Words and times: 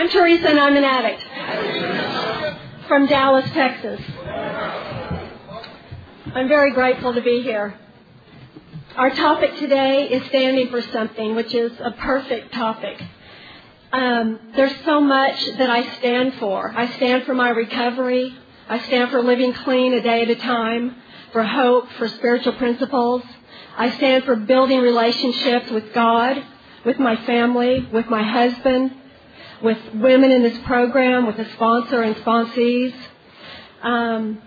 I'm 0.00 0.08
Teresa 0.08 0.48
and 0.48 0.58
I'm 0.58 0.76
an 0.78 0.84
addict 0.84 1.22
from 2.88 3.04
Dallas, 3.04 3.44
Texas. 3.50 4.00
I'm 6.34 6.48
very 6.48 6.72
grateful 6.72 7.12
to 7.12 7.20
be 7.20 7.42
here. 7.42 7.78
Our 8.96 9.10
topic 9.10 9.58
today 9.58 10.08
is 10.08 10.24
standing 10.28 10.70
for 10.70 10.80
something, 10.80 11.34
which 11.34 11.52
is 11.52 11.72
a 11.80 11.90
perfect 11.90 12.54
topic. 12.54 12.98
Um, 13.92 14.40
there's 14.56 14.74
so 14.86 15.02
much 15.02 15.44
that 15.58 15.68
I 15.68 15.82
stand 15.98 16.32
for. 16.36 16.72
I 16.74 16.90
stand 16.96 17.24
for 17.24 17.34
my 17.34 17.50
recovery. 17.50 18.34
I 18.70 18.78
stand 18.78 19.10
for 19.10 19.22
living 19.22 19.52
clean 19.52 19.92
a 19.92 20.00
day 20.00 20.22
at 20.22 20.30
a 20.30 20.36
time, 20.36 20.96
for 21.32 21.42
hope, 21.42 21.90
for 21.98 22.08
spiritual 22.08 22.54
principles. 22.54 23.22
I 23.76 23.90
stand 23.90 24.24
for 24.24 24.34
building 24.34 24.80
relationships 24.80 25.70
with 25.70 25.92
God, 25.92 26.42
with 26.86 26.98
my 26.98 27.16
family, 27.26 27.86
with 27.92 28.06
my 28.06 28.22
husband, 28.22 28.96
with 29.62 29.78
women 29.94 30.30
in 30.30 30.42
this 30.42 30.58
program, 30.64 31.26
with 31.26 31.36
the 31.36 31.46
sponsor 31.52 32.02
and 32.02 32.16
sponsees. 32.16 32.94
Um, 33.82 34.40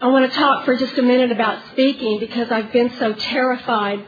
I 0.00 0.08
want 0.08 0.30
to 0.30 0.38
talk 0.38 0.64
for 0.64 0.76
just 0.76 0.96
a 0.98 1.02
minute 1.02 1.32
about 1.32 1.62
speaking 1.72 2.20
because 2.20 2.50
I've 2.50 2.72
been 2.72 2.90
so 2.98 3.14
terrified 3.14 4.04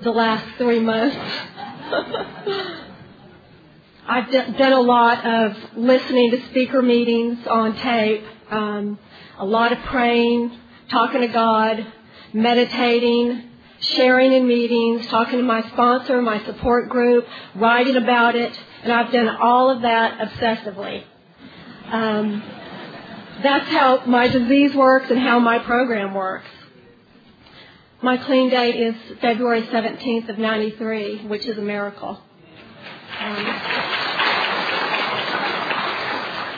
the 0.00 0.10
last 0.10 0.44
three 0.58 0.80
months. 0.80 1.16
I've 4.08 4.30
done 4.30 4.72
a 4.72 4.80
lot 4.80 5.26
of 5.26 5.56
listening 5.76 6.30
to 6.30 6.46
speaker 6.46 6.80
meetings 6.80 7.46
on 7.46 7.76
tape, 7.76 8.24
um, 8.50 8.98
a 9.36 9.44
lot 9.44 9.72
of 9.72 9.78
praying, 9.80 10.56
talking 10.90 11.22
to 11.22 11.28
God, 11.28 11.84
meditating, 12.32 13.50
sharing 13.94 14.32
in 14.32 14.46
meetings, 14.46 15.06
talking 15.06 15.38
to 15.38 15.44
my 15.44 15.62
sponsor, 15.68 16.20
my 16.20 16.44
support 16.44 16.88
group, 16.88 17.26
writing 17.54 17.96
about 17.96 18.34
it, 18.34 18.58
and 18.82 18.92
I've 18.92 19.12
done 19.12 19.28
all 19.28 19.70
of 19.70 19.82
that 19.82 20.18
obsessively. 20.18 21.04
Um, 21.86 22.42
that's 23.42 23.68
how 23.70 24.04
my 24.06 24.28
disease 24.28 24.74
works 24.74 25.10
and 25.10 25.18
how 25.18 25.38
my 25.38 25.58
program 25.60 26.14
works. 26.14 26.48
My 28.02 28.16
clean 28.16 28.50
date 28.50 28.76
is 28.76 28.94
February 29.20 29.62
17th 29.62 30.28
of 30.28 30.38
93, 30.38 31.26
which 31.26 31.46
is 31.46 31.56
a 31.56 31.62
miracle. 31.62 32.20
Um, 33.18 34.05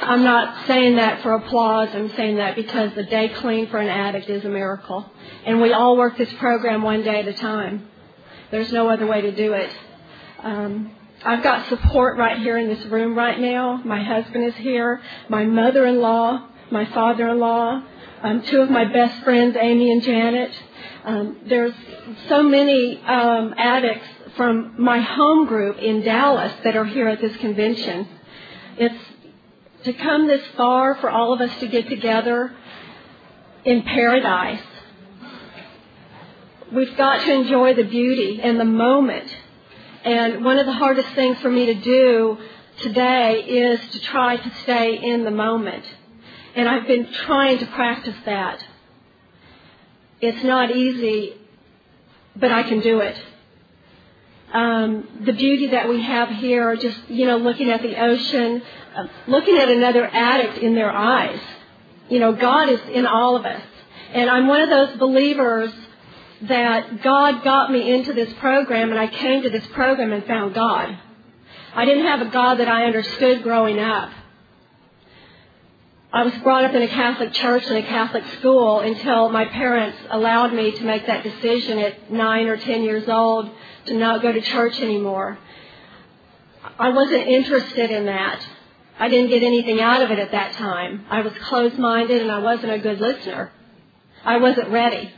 I'm 0.08 0.24
not 0.24 0.66
saying 0.66 0.96
that 0.96 1.22
for 1.22 1.34
applause. 1.34 1.90
I'm 1.92 2.10
saying 2.16 2.36
that 2.36 2.56
because 2.56 2.94
the 2.94 3.04
day 3.04 3.28
clean 3.28 3.68
for 3.68 3.78
an 3.78 3.88
addict 3.88 4.28
is 4.28 4.44
a 4.44 4.48
miracle. 4.48 5.10
And 5.44 5.60
we 5.60 5.72
all 5.72 5.96
work 5.96 6.16
this 6.16 6.32
program 6.34 6.82
one 6.82 7.02
day 7.02 7.20
at 7.20 7.28
a 7.28 7.34
time. 7.34 7.88
There's 8.50 8.72
no 8.72 8.88
other 8.88 9.06
way 9.06 9.20
to 9.20 9.32
do 9.32 9.52
it. 9.52 9.70
Um, 10.42 10.92
I've 11.24 11.42
got 11.42 11.68
support 11.68 12.16
right 12.16 12.38
here 12.38 12.56
in 12.58 12.68
this 12.68 12.84
room 12.86 13.16
right 13.16 13.38
now. 13.38 13.82
My 13.84 14.02
husband 14.02 14.44
is 14.44 14.54
here. 14.56 15.02
My 15.28 15.44
mother-in-law 15.44 16.48
my 16.70 16.84
father-in-law, 16.86 17.82
um, 18.22 18.42
two 18.42 18.60
of 18.60 18.70
my 18.70 18.84
best 18.84 19.22
friends, 19.22 19.56
Amy 19.58 19.90
and 19.90 20.02
Janet. 20.02 20.52
Um, 21.04 21.38
there's 21.46 21.74
so 22.28 22.42
many 22.42 23.00
um, 23.02 23.54
addicts 23.56 24.06
from 24.36 24.74
my 24.78 25.00
home 25.00 25.46
group 25.46 25.78
in 25.78 26.02
Dallas 26.02 26.52
that 26.64 26.76
are 26.76 26.84
here 26.84 27.08
at 27.08 27.20
this 27.20 27.36
convention. 27.38 28.08
It's 28.76 29.04
to 29.88 30.02
come 30.02 30.26
this 30.26 30.42
far 30.56 30.94
for 30.96 31.10
all 31.10 31.32
of 31.32 31.40
us 31.40 31.58
to 31.60 31.66
get 31.66 31.88
together 31.88 32.52
in 33.64 33.82
paradise. 33.82 34.62
We've 36.72 36.96
got 36.96 37.24
to 37.24 37.32
enjoy 37.32 37.74
the 37.74 37.84
beauty 37.84 38.40
and 38.42 38.60
the 38.60 38.64
moment. 38.64 39.34
And 40.04 40.44
one 40.44 40.58
of 40.58 40.66
the 40.66 40.72
hardest 40.72 41.08
things 41.10 41.38
for 41.40 41.50
me 41.50 41.66
to 41.66 41.74
do 41.74 42.38
today 42.80 43.42
is 43.42 43.80
to 43.92 44.00
try 44.00 44.36
to 44.36 44.54
stay 44.62 44.98
in 45.02 45.24
the 45.24 45.30
moment. 45.30 45.84
And 46.54 46.68
I've 46.68 46.86
been 46.86 47.10
trying 47.12 47.58
to 47.58 47.66
practice 47.66 48.16
that. 48.24 48.64
It's 50.20 50.42
not 50.42 50.70
easy, 50.74 51.34
but 52.36 52.52
I 52.52 52.62
can 52.64 52.80
do 52.80 53.00
it. 53.00 53.16
Um, 54.52 55.06
the 55.26 55.32
beauty 55.32 55.68
that 55.68 55.88
we 55.88 56.02
have 56.02 56.30
here, 56.30 56.74
just, 56.76 56.98
you 57.08 57.26
know, 57.26 57.36
looking 57.36 57.70
at 57.70 57.82
the 57.82 58.00
ocean, 58.02 58.62
uh, 58.96 59.06
looking 59.26 59.58
at 59.58 59.68
another 59.68 60.06
addict 60.06 60.58
in 60.58 60.74
their 60.74 60.90
eyes. 60.90 61.40
You 62.08 62.18
know, 62.18 62.32
God 62.32 62.70
is 62.70 62.80
in 62.92 63.06
all 63.06 63.36
of 63.36 63.44
us. 63.44 63.62
And 64.14 64.30
I'm 64.30 64.46
one 64.46 64.62
of 64.62 64.70
those 64.70 64.96
believers 64.98 65.70
that 66.42 67.02
God 67.02 67.44
got 67.44 67.70
me 67.70 67.92
into 67.92 68.12
this 68.12 68.32
program 68.34 68.90
and 68.90 68.98
I 68.98 69.08
came 69.08 69.42
to 69.42 69.50
this 69.50 69.66
program 69.68 70.12
and 70.12 70.24
found 70.24 70.54
God. 70.54 70.96
I 71.74 71.84
didn't 71.84 72.06
have 72.06 72.22
a 72.22 72.30
God 72.30 72.56
that 72.56 72.68
I 72.68 72.84
understood 72.84 73.42
growing 73.42 73.78
up. 73.78 74.10
I 76.10 76.22
was 76.22 76.34
brought 76.38 76.64
up 76.64 76.74
in 76.74 76.80
a 76.80 76.88
Catholic 76.88 77.34
church 77.34 77.66
and 77.66 77.76
a 77.76 77.82
Catholic 77.82 78.24
school 78.38 78.80
until 78.80 79.28
my 79.28 79.44
parents 79.44 79.98
allowed 80.08 80.54
me 80.54 80.72
to 80.72 80.84
make 80.84 81.06
that 81.06 81.22
decision 81.22 81.78
at 81.78 82.10
nine 82.10 82.46
or 82.46 82.56
ten 82.56 82.82
years 82.82 83.06
old 83.08 83.50
to 83.86 83.94
not 83.94 84.22
go 84.22 84.32
to 84.32 84.40
church 84.40 84.80
anymore. 84.80 85.38
I 86.78 86.88
wasn't 86.88 87.28
interested 87.28 87.90
in 87.90 88.06
that. 88.06 88.40
I 88.98 89.08
didn't 89.08 89.28
get 89.28 89.42
anything 89.42 89.82
out 89.82 90.00
of 90.00 90.10
it 90.10 90.18
at 90.18 90.32
that 90.32 90.54
time. 90.54 91.04
I 91.10 91.20
was 91.20 91.32
closed 91.42 91.78
minded 91.78 92.22
and 92.22 92.32
I 92.32 92.38
wasn't 92.38 92.72
a 92.72 92.78
good 92.78 93.00
listener. 93.00 93.52
I 94.24 94.38
wasn't 94.38 94.70
ready 94.70 95.12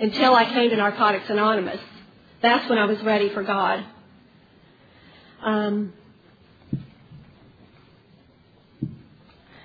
until 0.00 0.34
I 0.34 0.46
came 0.46 0.70
to 0.70 0.76
Narcotics 0.76 1.28
Anonymous. 1.28 1.80
That's 2.40 2.66
when 2.68 2.78
I 2.78 2.86
was 2.86 3.00
ready 3.02 3.28
for 3.28 3.42
God. 3.42 3.84
Um, 5.42 5.92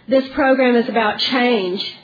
This 0.08 0.28
program 0.30 0.76
is 0.76 0.90
about 0.90 1.20
change. 1.20 1.96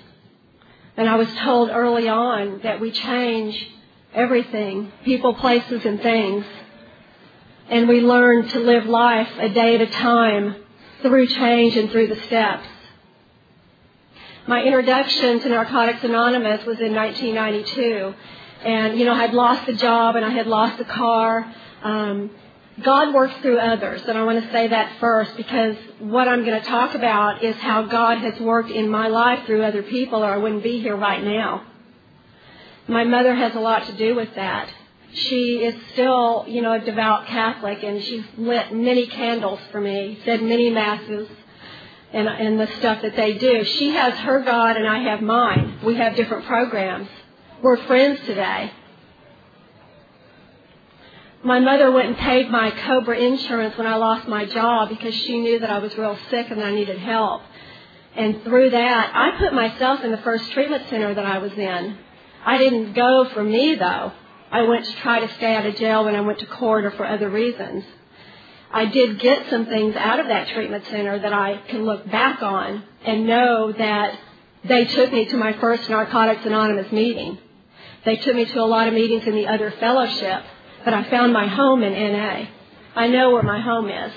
And 0.96 1.10
I 1.10 1.16
was 1.16 1.34
told 1.36 1.70
early 1.70 2.08
on 2.08 2.62
that 2.64 2.80
we 2.80 2.92
change 2.92 3.70
everything, 4.14 4.92
people, 5.04 5.34
places, 5.34 5.86
and 5.86 6.02
things. 6.02 6.46
And 7.70 7.88
we 7.88 8.02
learn 8.02 8.48
to 8.50 8.60
live 8.60 8.86
life 8.86 9.30
a 9.38 9.50
day 9.50 9.76
at 9.76 9.82
a 9.82 9.88
time 9.88 10.56
through 11.02 11.28
change 11.28 11.76
and 11.76 11.92
through 11.92 12.08
the 12.08 12.22
steps. 12.24 12.68
My 14.48 14.64
introduction 14.64 15.40
to 15.42 15.50
Narcotics 15.50 16.04
Anonymous 16.04 16.66
was 16.66 16.80
in 16.80 16.96
1992. 16.96 18.16
And, 18.64 18.98
you 18.98 19.06
know, 19.06 19.14
I 19.14 19.22
had 19.22 19.34
lost 19.34 19.66
the 19.66 19.74
job 19.74 20.16
and 20.16 20.26
I 20.26 20.32
had 20.32 20.48
lost 20.48 20.78
the 20.78 20.86
car. 20.86 21.54
Um, 21.84 22.32
God 22.84 23.14
works 23.14 23.36
through 23.42 23.60
others, 23.60 24.04
and 24.08 24.18
I 24.18 24.24
want 24.24 24.44
to 24.44 24.52
say 24.52 24.68
that 24.68 25.00
first 25.00 25.36
because 25.36 25.76
what 26.00 26.28
I'm 26.28 26.46
going 26.46 26.62
to 26.62 26.68
talk 26.68 26.96
about 26.96 27.44
is 27.44 27.56
how 27.58 27.84
God 27.84 28.20
has 28.20 28.40
worked 28.40 28.70
in 28.70 28.90
my 28.90 29.08
life 29.08 29.46
through 29.46 29.64
other 29.64 29.84
people, 29.84 30.24
or 30.24 30.32
I 30.32 30.38
wouldn't 30.38 30.64
be 30.64 30.80
here 30.80 30.96
right 30.96 31.24
now. 31.24 31.66
My 32.88 33.04
mother 33.04 33.36
has 33.36 33.56
a 33.56 33.60
lot 33.60 33.86
to 33.88 33.94
do 33.94 34.16
with 34.16 34.34
that. 34.36 34.72
She 35.14 35.64
is 35.64 35.76
still, 35.94 36.46
you 36.48 36.62
know, 36.62 36.74
a 36.74 36.80
devout 36.80 37.28
Catholic, 37.28 37.84
and 37.84 38.02
she's 38.04 38.24
lit 38.38 38.74
many 38.74 39.08
candles 39.08 39.60
for 39.72 39.82
me, 39.82 40.20
said 40.24 40.42
many 40.42 40.70
masses, 40.70 41.28
and, 42.14 42.28
and 42.28 42.60
the 42.60 42.68
stuff 42.78 43.02
that 43.02 43.16
they 43.16 43.34
do. 43.34 43.64
She 43.64 43.92
has 43.92 44.14
her 44.20 44.42
God, 44.42 44.78
and 44.78 44.88
I 44.88 45.00
have 45.10 45.22
mine. 45.22 45.80
We 45.84 45.96
have 45.96 46.16
different 46.16 46.46
programs. 46.46 47.10
We're 47.62 47.78
friends 47.78 48.20
today 48.26 48.72
my 51.44 51.60
mother 51.60 51.92
went 51.92 52.10
and 52.10 52.18
paid 52.18 52.50
my 52.50 52.72
Cobra 52.72 53.18
insurance 53.18 53.78
when 53.78 53.88
I 53.88 53.96
lost 53.96 54.28
my 54.28 54.46
job 54.46 54.90
because 54.90 55.16
she 55.16 55.40
knew 55.40 55.60
that 55.60 55.70
I 55.70 55.80
was 55.80 55.98
real 55.98 56.18
sick 56.30 56.50
and 56.50 56.62
I 56.62 56.72
needed 56.72 57.00
help. 57.00 57.42
And 58.16 58.44
through 58.44 58.72
that, 58.72 59.12
I 59.14 59.40
put 59.40 59.54
myself 59.54 60.04
in 60.04 60.12
the 60.12 60.18
first 60.18 60.52
treatment 60.52 60.84
center 60.90 61.14
that 61.14 61.26
I 61.26 61.38
was 61.38 61.54
in. 61.54 61.98
I 62.46 62.58
didn't 62.58 62.94
go 62.94 63.30
for 63.34 63.44
me 63.44 63.76
though. 63.76 64.12
I 64.52 64.64
went 64.64 64.86
to 64.86 64.94
try 64.98 65.20
to 65.20 65.34
stay 65.36 65.56
out 65.56 65.66
of 65.66 65.76
jail 65.76 66.04
when 66.06 66.16
I 66.16 66.22
went 66.22 66.40
to 66.40 66.46
court 66.46 66.84
or 66.84 66.92
for 66.92 67.06
other 67.06 67.30
reasons. 67.30 67.86
I 68.72 68.86
did 68.86 69.20
get 69.20 69.50
some 69.50 69.66
things 69.66 69.96
out 69.96 70.20
of 70.20 70.28
that 70.28 70.50
treatment 70.50 70.86
center 70.88 71.20
that 71.20 71.34
I 71.34 71.58
can 71.70 71.86
look 71.86 72.10
back 72.10 72.42
on 72.42 72.84
and 73.06 73.26
know 73.26 73.72
that 73.72 74.20
they 74.66 74.86
took 74.86 75.14
me 75.14 75.26
to 75.26 75.38
my 75.38 75.54
first 75.54 75.90
Narcotics 75.90 76.46
Anonymous 76.46 76.92
meeting. 76.92 77.38
They 78.04 78.18
took 78.18 78.36
me 78.36 78.46
to 78.46 78.62
a 78.62 78.66
lot 78.66 78.88
of 78.88 78.94
meetings 78.94 79.26
in 79.26 79.36
the 79.36 79.48
other 79.48 79.72
fellowship 79.80 80.44
but 80.84 80.94
I 80.94 81.10
found 81.10 81.34
my 81.34 81.48
home 81.48 81.84
in 81.84 81.94
NA. 81.94 82.46
I 82.96 83.08
know 83.08 83.32
where 83.32 83.44
my 83.44 83.60
home 83.60 83.90
is. 83.90 84.14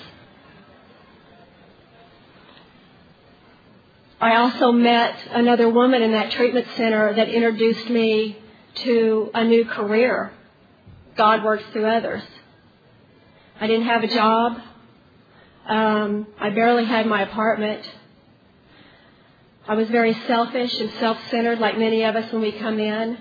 I 4.21 4.37
also 4.37 4.71
met 4.71 5.17
another 5.33 5.69
woman 5.69 6.01
in 6.01 6.13
that 6.13 6.31
treatment 6.31 6.67
center 6.77 7.13
that 7.15 7.29
introduced 7.29 7.91
me 7.91 8.39
to 8.77 9.31
a 9.35 9.45
new 9.45 9.65
career. 9.65 10.33
God 11.17 11.43
works 11.43 11.65
through 11.73 11.87
others. 11.87 12.23
I 13.61 13.67
didn't 13.67 13.87
have 13.87 14.05
a 14.05 14.09
job. 14.09 14.61
Um, 15.67 16.27
I 16.39 16.51
barely 16.51 16.85
had 16.85 17.07
my 17.07 17.23
apartment. 17.23 17.89
I 19.67 19.75
was 19.75 19.89
very 19.89 20.15
selfish 20.27 20.81
and 20.81 20.91
self-centered 20.99 21.59
like 21.59 21.79
many 21.79 22.03
of 22.05 22.17
us 22.17 22.33
when 22.33 22.43
we 22.43 22.53
come 22.53 22.79
in. 22.79 23.19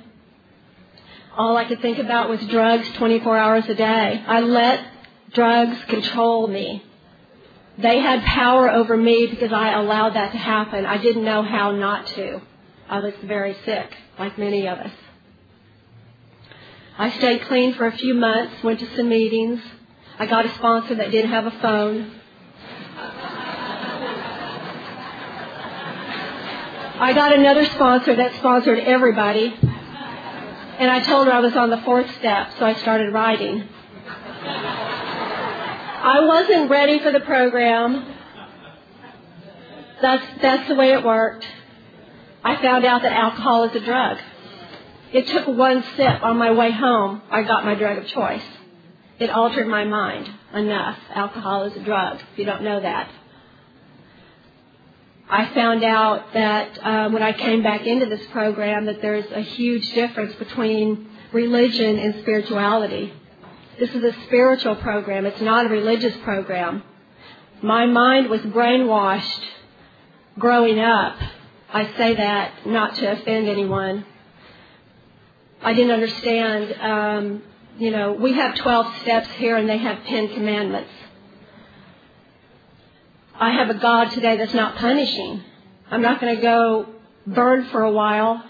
All 1.37 1.55
I 1.55 1.65
could 1.65 1.81
think 1.81 1.97
about 1.97 2.29
was 2.29 2.41
drugs 2.47 2.89
24 2.93 3.37
hours 3.37 3.69
a 3.69 3.75
day. 3.75 4.23
I 4.27 4.41
let 4.41 4.85
drugs 5.33 5.81
control 5.85 6.47
me. 6.47 6.83
They 7.77 7.99
had 7.99 8.21
power 8.23 8.69
over 8.69 8.97
me 8.97 9.27
because 9.27 9.53
I 9.53 9.73
allowed 9.73 10.15
that 10.15 10.33
to 10.33 10.37
happen. 10.37 10.85
I 10.85 10.97
didn't 10.97 11.23
know 11.23 11.41
how 11.41 11.71
not 11.71 12.07
to. 12.07 12.41
I 12.89 12.99
was 12.99 13.13
very 13.23 13.55
sick, 13.65 13.95
like 14.19 14.37
many 14.37 14.67
of 14.67 14.77
us. 14.77 14.91
I 16.97 17.09
stayed 17.11 17.43
clean 17.43 17.73
for 17.75 17.87
a 17.87 17.97
few 17.97 18.13
months, 18.13 18.61
went 18.61 18.79
to 18.81 18.95
some 18.95 19.07
meetings. 19.07 19.61
I 20.19 20.25
got 20.25 20.45
a 20.45 20.53
sponsor 20.55 20.95
that 20.95 21.11
didn't 21.11 21.31
have 21.31 21.45
a 21.45 21.51
phone. 21.51 22.11
I 26.99 27.13
got 27.15 27.33
another 27.33 27.65
sponsor 27.65 28.15
that 28.17 28.35
sponsored 28.35 28.79
everybody. 28.79 29.57
And 30.81 30.89
I 30.89 30.99
told 30.99 31.27
her 31.27 31.31
I 31.31 31.41
was 31.41 31.55
on 31.55 31.69
the 31.69 31.77
fourth 31.81 32.09
step, 32.17 32.53
so 32.57 32.65
I 32.65 32.73
started 32.73 33.13
writing. 33.13 33.69
I 36.03 36.25
wasn't 36.25 36.71
ready 36.71 36.97
for 36.97 37.11
the 37.11 37.19
program. 37.19 38.03
That's, 40.01 40.41
that's 40.41 40.67
the 40.67 40.73
way 40.73 40.93
it 40.93 41.03
worked. 41.03 41.45
I 42.43 42.59
found 42.59 42.83
out 42.83 43.03
that 43.03 43.13
alcohol 43.13 43.65
is 43.65 43.75
a 43.75 43.79
drug. 43.85 44.17
It 45.13 45.27
took 45.27 45.45
one 45.49 45.83
sip 45.95 46.23
on 46.23 46.37
my 46.37 46.49
way 46.49 46.71
home. 46.71 47.21
I 47.29 47.43
got 47.43 47.63
my 47.63 47.75
drug 47.75 47.99
of 47.99 48.07
choice. 48.07 48.41
It 49.19 49.29
altered 49.29 49.67
my 49.67 49.83
mind 49.83 50.31
enough. 50.51 50.97
Alcohol 51.13 51.65
is 51.65 51.75
a 51.75 51.83
drug, 51.83 52.21
if 52.33 52.39
you 52.39 52.45
don't 52.45 52.63
know 52.63 52.79
that. 52.79 53.07
I 55.33 55.45
found 55.53 55.81
out 55.85 56.33
that 56.33 56.85
um, 56.85 57.13
when 57.13 57.23
I 57.23 57.31
came 57.31 57.63
back 57.63 57.87
into 57.87 58.05
this 58.05 58.25
program 58.33 58.85
that 58.87 59.01
there's 59.01 59.31
a 59.31 59.39
huge 59.39 59.93
difference 59.93 60.35
between 60.35 61.09
religion 61.31 61.97
and 61.99 62.15
spirituality. 62.21 63.13
This 63.79 63.91
is 63.91 64.03
a 64.03 64.11
spiritual 64.23 64.75
program. 64.75 65.25
It's 65.25 65.39
not 65.39 65.67
a 65.67 65.69
religious 65.69 66.17
program. 66.23 66.83
My 67.61 67.85
mind 67.85 68.29
was 68.29 68.41
brainwashed 68.41 69.39
growing 70.37 70.79
up. 70.79 71.17
I 71.71 71.85
say 71.95 72.13
that 72.15 72.67
not 72.67 72.95
to 72.95 73.13
offend 73.13 73.47
anyone. 73.47 74.05
I 75.61 75.73
didn't 75.73 75.91
understand, 75.91 76.73
um, 76.81 77.43
you 77.77 77.91
know, 77.91 78.11
we 78.11 78.33
have 78.33 78.55
12 78.55 78.97
steps 78.97 79.29
here 79.37 79.55
and 79.55 79.69
they 79.69 79.77
have 79.77 80.03
10 80.03 80.33
commandments. 80.33 80.91
I 83.41 83.49
have 83.53 83.71
a 83.71 83.73
God 83.73 84.11
today 84.11 84.37
that's 84.37 84.53
not 84.53 84.75
punishing. 84.75 85.41
I'm 85.89 86.03
not 86.03 86.21
going 86.21 86.35
to 86.35 86.41
go 86.43 86.85
burn 87.25 87.65
for 87.71 87.81
a 87.81 87.91
while 87.91 88.43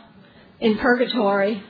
in 0.60 0.78
purgatory 0.80 1.64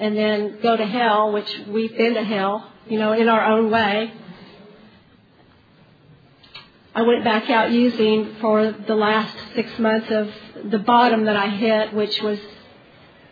and 0.00 0.16
then 0.16 0.60
go 0.62 0.74
to 0.74 0.86
hell, 0.86 1.30
which 1.30 1.60
we've 1.68 1.94
been 1.94 2.14
to 2.14 2.24
hell, 2.24 2.72
you 2.88 2.98
know, 2.98 3.12
in 3.12 3.28
our 3.28 3.44
own 3.44 3.70
way. 3.70 4.14
I 6.94 7.02
went 7.02 7.22
back 7.22 7.50
out 7.50 7.70
using 7.70 8.36
for 8.40 8.72
the 8.72 8.94
last 8.94 9.36
six 9.54 9.78
months 9.78 10.10
of 10.10 10.30
the 10.70 10.78
bottom 10.78 11.26
that 11.26 11.36
I 11.36 11.50
hit, 11.50 11.92
which 11.92 12.22
was, 12.22 12.38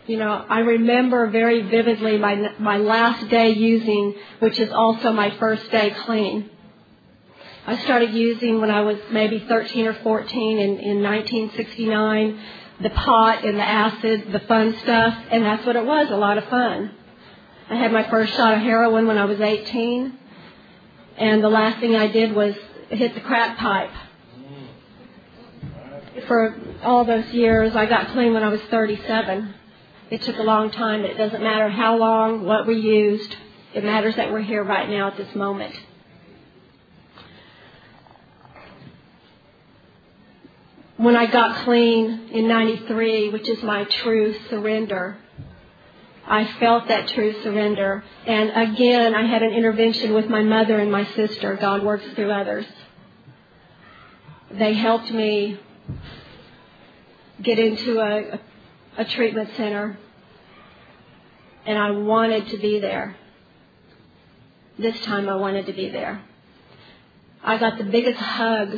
you 0.05 0.17
know, 0.17 0.45
I 0.47 0.59
remember 0.59 1.25
very 1.31 1.63
vividly 1.63 2.19
my 2.19 2.53
my 2.59 2.77
last 2.77 3.27
day 3.29 3.49
using, 3.49 4.13
which 4.37 4.59
is 4.59 4.69
also 4.71 5.11
my 5.11 5.31
first 5.39 5.71
day 5.71 5.89
clean. 6.05 6.51
I 7.65 7.81
started 7.83 8.13
using 8.13 8.59
when 8.59 8.69
I 8.69 8.81
was 8.81 8.97
maybe 9.09 9.39
13 9.39 9.87
or 9.87 9.93
14 9.93 10.59
in, 10.59 10.79
in 10.79 11.01
1969, 11.01 12.39
the 12.81 12.89
pot 12.89 13.45
and 13.45 13.57
the 13.57 13.63
acid, 13.63 14.33
the 14.33 14.41
fun 14.41 14.75
stuff, 14.83 15.17
and 15.31 15.45
that's 15.45 15.65
what 15.65 15.77
it 15.77 15.85
was, 15.85 16.09
a 16.11 16.17
lot 16.17 16.37
of 16.37 16.43
fun. 16.45 16.91
I 17.69 17.75
had 17.75 17.93
my 17.93 18.09
first 18.09 18.33
shot 18.33 18.55
of 18.55 18.59
heroin 18.59 19.07
when 19.07 19.17
I 19.17 19.23
was 19.23 19.39
18, 19.39 20.17
and 21.17 21.41
the 21.41 21.49
last 21.49 21.79
thing 21.79 21.95
I 21.95 22.07
did 22.07 22.35
was 22.35 22.53
hit 22.89 23.15
the 23.15 23.21
crack 23.21 23.57
pipe. 23.57 23.91
For 26.27 26.55
all 26.83 27.05
those 27.05 27.27
years, 27.27 27.75
I 27.77 27.85
got 27.85 28.09
clean 28.09 28.33
when 28.33 28.43
I 28.43 28.49
was 28.49 28.61
37. 28.63 29.53
It 30.09 30.21
took 30.23 30.37
a 30.37 30.43
long 30.43 30.69
time, 30.69 31.01
but 31.01 31.11
it 31.11 31.17
doesn't 31.17 31.41
matter 31.41 31.69
how 31.69 31.97
long, 31.97 32.43
what 32.43 32.67
we 32.67 32.75
used. 32.75 33.35
It 33.73 33.85
matters 33.85 34.17
that 34.17 34.31
we're 34.31 34.41
here 34.41 34.63
right 34.63 34.89
now 34.89 35.07
at 35.07 35.17
this 35.17 35.33
moment. 35.33 35.73
When 40.97 41.15
I 41.15 41.25
got 41.25 41.63
clean 41.63 42.29
in 42.31 42.47
93, 42.47 43.29
which 43.29 43.49
is 43.49 43.63
my 43.63 43.83
true 43.85 44.35
surrender, 44.49 45.17
I 46.25 46.45
felt 46.59 46.87
that 46.87 47.09
true 47.09 47.33
surrender. 47.41 48.03
And 48.25 48.51
again, 48.71 49.13
I 49.13 49.25
had 49.25 49.43
an 49.43 49.51
intervention 49.53 50.13
with 50.13 50.29
my 50.29 50.41
mother 50.41 50.79
and 50.79 50.91
my 50.91 51.05
sister. 51.15 51.55
God 51.55 51.83
works 51.83 52.05
through 52.15 52.31
others. 52.31 52.65
They 54.51 54.73
helped 54.73 55.11
me 55.11 55.59
get 57.41 57.57
into 57.57 57.99
a, 57.99 58.39
a, 58.97 59.05
treatment 59.05 59.49
center, 59.57 59.97
and 61.65 61.77
I 61.77 61.91
wanted 61.91 62.49
to 62.49 62.57
be 62.57 62.79
there. 62.79 63.15
This 64.77 64.99
time 65.01 65.27
I 65.27 65.35
wanted 65.35 65.65
to 65.65 65.73
be 65.73 65.89
there. 65.89 66.21
I 67.43 67.57
got 67.57 67.77
the 67.79 67.83
biggest 67.83 68.19
hug 68.19 68.77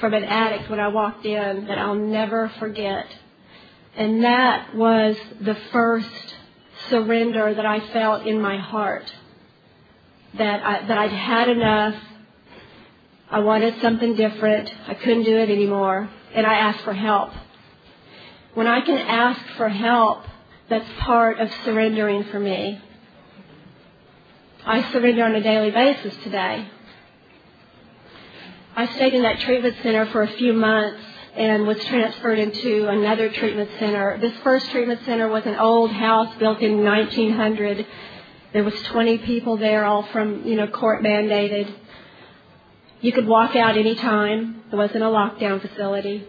from 0.00 0.14
an 0.14 0.24
addict 0.24 0.70
when 0.70 0.80
I 0.80 0.88
walked 0.88 1.24
in 1.24 1.66
that 1.66 1.78
I'll 1.78 1.94
never 1.94 2.48
forget. 2.58 3.06
And 3.96 4.24
that 4.24 4.74
was 4.74 5.16
the 5.40 5.56
first 5.72 6.34
surrender 6.88 7.54
that 7.54 7.66
I 7.66 7.80
felt 7.92 8.26
in 8.26 8.40
my 8.40 8.56
heart. 8.56 9.12
That 10.38 10.62
I, 10.64 10.86
that 10.86 10.98
I'd 10.98 11.12
had 11.12 11.48
enough. 11.48 11.94
I 13.30 13.40
wanted 13.40 13.80
something 13.80 14.16
different. 14.16 14.72
I 14.88 14.94
couldn't 14.94 15.24
do 15.24 15.36
it 15.36 15.50
anymore. 15.50 16.08
And 16.34 16.46
I 16.46 16.54
asked 16.54 16.80
for 16.80 16.94
help. 16.94 17.32
When 18.54 18.66
I 18.66 18.80
can 18.80 18.98
ask 18.98 19.40
for 19.56 19.68
help, 19.68 20.24
that's 20.68 20.88
part 21.00 21.38
of 21.38 21.50
surrendering 21.64 22.24
for 22.24 22.40
me. 22.40 22.80
I 24.64 24.90
surrender 24.92 25.24
on 25.24 25.34
a 25.34 25.42
daily 25.42 25.70
basis 25.70 26.14
today. 26.22 26.68
I 28.76 28.86
stayed 28.94 29.14
in 29.14 29.22
that 29.22 29.40
treatment 29.40 29.76
center 29.82 30.06
for 30.06 30.22
a 30.22 30.28
few 30.28 30.52
months 30.52 31.02
and 31.34 31.66
was 31.66 31.82
transferred 31.84 32.38
into 32.38 32.88
another 32.88 33.30
treatment 33.30 33.70
center. 33.78 34.18
This 34.18 34.36
first 34.42 34.70
treatment 34.70 35.00
center 35.04 35.28
was 35.28 35.44
an 35.46 35.56
old 35.56 35.90
house 35.90 36.34
built 36.38 36.60
in 36.60 36.84
1900. 36.84 37.86
There 38.52 38.64
was 38.64 38.74
20 38.82 39.18
people 39.18 39.56
there, 39.56 39.84
all 39.84 40.04
from, 40.04 40.44
you 40.44 40.56
know, 40.56 40.66
court 40.66 41.02
mandated. 41.02 41.72
You 43.00 43.12
could 43.12 43.26
walk 43.26 43.56
out 43.56 43.76
any 43.76 43.94
time. 43.94 44.62
It 44.72 44.76
wasn't 44.76 45.02
a 45.02 45.06
lockdown 45.06 45.60
facility. 45.60 46.26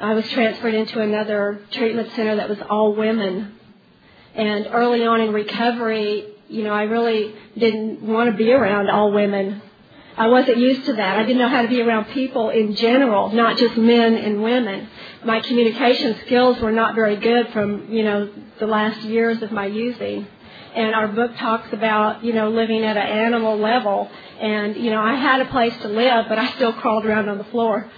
I 0.00 0.14
was 0.14 0.28
transferred 0.30 0.74
into 0.74 1.00
another 1.00 1.60
treatment 1.72 2.10
center 2.14 2.36
that 2.36 2.48
was 2.48 2.58
all 2.70 2.94
women. 2.94 3.54
And 4.34 4.68
early 4.70 5.04
on 5.04 5.20
in 5.20 5.32
recovery, 5.32 6.34
you 6.48 6.64
know, 6.64 6.72
I 6.72 6.84
really 6.84 7.34
didn't 7.56 8.02
want 8.02 8.30
to 8.30 8.36
be 8.36 8.52
around 8.52 8.88
all 8.90 9.12
women. 9.12 9.62
I 10.16 10.26
wasn't 10.26 10.58
used 10.58 10.84
to 10.86 10.94
that. 10.94 11.18
I 11.18 11.22
didn't 11.22 11.38
know 11.38 11.48
how 11.48 11.62
to 11.62 11.68
be 11.68 11.80
around 11.80 12.06
people 12.06 12.50
in 12.50 12.74
general, 12.74 13.30
not 13.30 13.56
just 13.56 13.76
men 13.76 14.14
and 14.14 14.42
women. 14.42 14.88
My 15.24 15.40
communication 15.40 16.16
skills 16.26 16.58
were 16.60 16.72
not 16.72 16.96
very 16.96 17.16
good 17.16 17.50
from, 17.50 17.92
you 17.92 18.02
know, 18.02 18.28
the 18.58 18.66
last 18.66 19.00
years 19.02 19.42
of 19.42 19.52
my 19.52 19.66
using. 19.66 20.26
And 20.74 20.94
our 20.94 21.08
book 21.08 21.36
talks 21.36 21.72
about, 21.72 22.24
you 22.24 22.32
know, 22.32 22.50
living 22.50 22.84
at 22.84 22.96
an 22.96 23.06
animal 23.06 23.58
level. 23.58 24.10
And, 24.40 24.76
you 24.76 24.90
know, 24.90 25.00
I 25.00 25.14
had 25.14 25.40
a 25.40 25.46
place 25.46 25.74
to 25.82 25.88
live, 25.88 26.26
but 26.28 26.38
I 26.38 26.50
still 26.52 26.72
crawled 26.72 27.06
around 27.06 27.28
on 27.28 27.38
the 27.38 27.44
floor. 27.44 27.88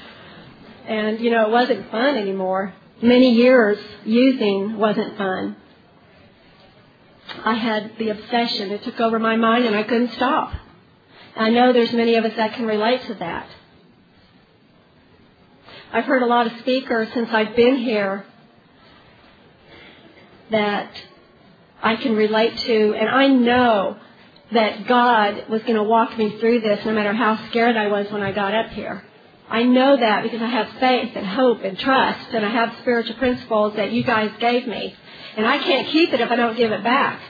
And, 0.86 1.20
you 1.20 1.30
know, 1.30 1.46
it 1.46 1.50
wasn't 1.50 1.90
fun 1.90 2.16
anymore. 2.16 2.74
Many 3.00 3.32
years 3.32 3.78
using 4.04 4.76
wasn't 4.76 5.16
fun. 5.16 5.56
I 7.44 7.54
had 7.54 7.92
the 7.98 8.10
obsession. 8.10 8.70
It 8.70 8.82
took 8.82 9.00
over 9.00 9.18
my 9.18 9.36
mind 9.36 9.64
and 9.64 9.76
I 9.76 9.82
couldn't 9.82 10.12
stop. 10.12 10.52
I 11.36 11.50
know 11.50 11.72
there's 11.72 11.92
many 11.92 12.16
of 12.16 12.24
us 12.24 12.32
that 12.36 12.54
can 12.54 12.66
relate 12.66 13.02
to 13.06 13.14
that. 13.14 13.48
I've 15.92 16.04
heard 16.04 16.22
a 16.22 16.26
lot 16.26 16.46
of 16.46 16.58
speakers 16.60 17.08
since 17.14 17.30
I've 17.32 17.56
been 17.56 17.76
here 17.76 18.24
that 20.50 20.90
I 21.82 21.96
can 21.96 22.14
relate 22.14 22.58
to, 22.58 22.94
and 22.94 23.08
I 23.08 23.28
know 23.28 23.96
that 24.52 24.86
God 24.86 25.48
was 25.48 25.62
going 25.62 25.76
to 25.76 25.82
walk 25.82 26.16
me 26.18 26.38
through 26.38 26.60
this 26.60 26.84
no 26.84 26.92
matter 26.92 27.12
how 27.12 27.48
scared 27.48 27.76
I 27.76 27.88
was 27.88 28.10
when 28.10 28.22
I 28.22 28.32
got 28.32 28.54
up 28.54 28.70
here. 28.70 29.04
I 29.48 29.64
know 29.64 29.96
that 29.96 30.22
because 30.22 30.42
I 30.42 30.46
have 30.46 30.68
faith 30.78 31.12
and 31.16 31.26
hope 31.26 31.62
and 31.64 31.78
trust, 31.78 32.28
and 32.34 32.44
I 32.44 32.50
have 32.50 32.76
spiritual 32.82 33.16
principles 33.16 33.74
that 33.76 33.90
you 33.90 34.04
guys 34.04 34.30
gave 34.38 34.66
me. 34.66 34.94
And 35.36 35.46
I 35.46 35.58
can't 35.58 35.88
keep 35.88 36.12
it 36.12 36.20
if 36.20 36.30
I 36.30 36.36
don't 36.36 36.56
give 36.56 36.72
it 36.72 36.82
back. 36.82 37.20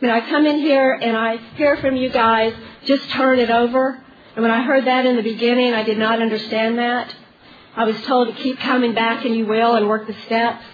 Mean, 0.00 0.10
I 0.10 0.20
come 0.20 0.46
in 0.46 0.58
here 0.58 0.92
and 0.92 1.16
I 1.16 1.38
hear 1.56 1.76
from 1.76 1.96
you 1.96 2.08
guys, 2.08 2.54
just 2.84 3.08
turn 3.10 3.40
it 3.40 3.50
over. 3.50 4.00
And 4.34 4.42
when 4.42 4.50
I 4.52 4.62
heard 4.62 4.84
that 4.86 5.06
in 5.06 5.16
the 5.16 5.22
beginning, 5.22 5.74
I 5.74 5.82
did 5.82 5.98
not 5.98 6.22
understand 6.22 6.78
that. 6.78 7.14
I 7.74 7.84
was 7.84 8.00
told 8.02 8.28
to 8.28 8.34
keep 8.42 8.58
coming 8.58 8.94
back 8.94 9.24
and 9.24 9.34
you 9.34 9.46
will 9.46 9.74
and 9.74 9.88
work 9.88 10.06
the 10.06 10.14
steps. 10.26 10.64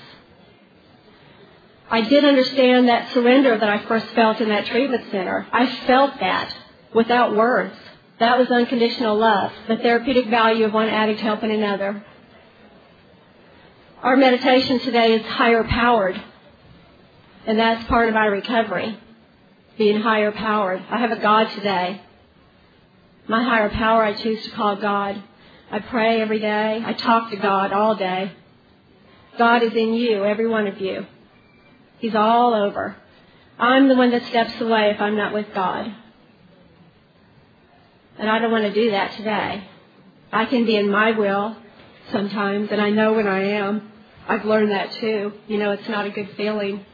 I 1.91 2.03
did 2.03 2.25
understand 2.25 2.89
that 2.89 3.13
surrender 3.13 3.57
that 3.57 3.69
I 3.69 3.85
first 3.87 4.07
felt 4.09 4.41
in 4.41 4.49
that 4.49 4.67
treatment 4.67 5.05
center. 5.11 5.47
I 5.53 5.67
felt 5.87 6.19
that 6.21 6.55
without 6.95 7.37
words. 7.37 7.75
That 8.19 8.39
was 8.39 8.51
unconditional 8.51 9.17
love, 9.17 9.53
the 9.69 9.77
therapeutic 9.77 10.27
value 10.27 10.67
of 10.67 10.73
one 10.73 10.89
addict 10.89 11.21
helping 11.21 11.51
another. 11.51 12.05
Our 14.03 14.17
meditation 14.17 14.81
today 14.81 15.15
is 15.15 15.27
higher 15.27 15.65
powered, 15.65 16.21
and 17.47 17.59
that's 17.59 17.87
part 17.89 18.09
of 18.09 18.15
my 18.15 18.27
recovery, 18.27 18.99
being 19.77 20.01
higher 20.01 20.33
powered. 20.33 20.83
I 20.91 20.99
have 20.99 21.13
a 21.13 21.21
God 21.21 21.51
today. 21.51 22.01
My 23.27 23.43
higher 23.43 23.71
power 23.71 24.03
I 24.03 24.15
choose 24.15 24.43
to 24.45 24.51
call 24.51 24.77
God. 24.77 25.23
I 25.71 25.79
pray 25.79 26.21
every 26.21 26.39
day. 26.39 26.83
I 26.85 26.93
talk 26.93 27.31
to 27.31 27.37
God 27.37 27.73
all 27.73 27.97
day. 27.97 28.33
God 29.39 29.63
is 29.63 29.75
in 29.75 29.95
you, 29.95 30.25
every 30.25 30.47
one 30.47 30.67
of 30.67 30.81
you. 30.81 31.07
He's 31.99 32.15
all 32.15 32.55
over. 32.55 32.97
I'm 33.59 33.89
the 33.89 33.95
one 33.95 34.11
that 34.11 34.25
steps 34.27 34.61
away 34.61 34.91
if 34.91 35.01
I'm 35.01 35.17
not 35.17 35.33
with 35.33 35.47
God. 35.55 35.95
And 38.19 38.31
I 38.31 38.39
don't 38.39 38.53
want 38.53 38.65
to 38.65 38.73
do 38.73 38.91
that 38.93 39.17
today. 39.17 39.67
I 40.33 40.45
can 40.47 40.67
be 40.67 40.77
in 40.77 40.91
my 40.91 41.13
will 41.13 41.57
sometimes, 42.13 42.71
and 42.71 42.81
I 42.81 42.91
know 42.91 43.13
when 43.13 43.27
I 43.27 43.41
am. 43.55 43.91
I've 44.29 44.45
learned 44.45 44.71
that 44.71 44.93
too. 44.93 45.33
You 45.49 45.59
know, 45.59 45.73
it's 45.73 45.89
not 45.89 46.07
a 46.07 46.11
good 46.11 46.31
feeling. 46.37 46.85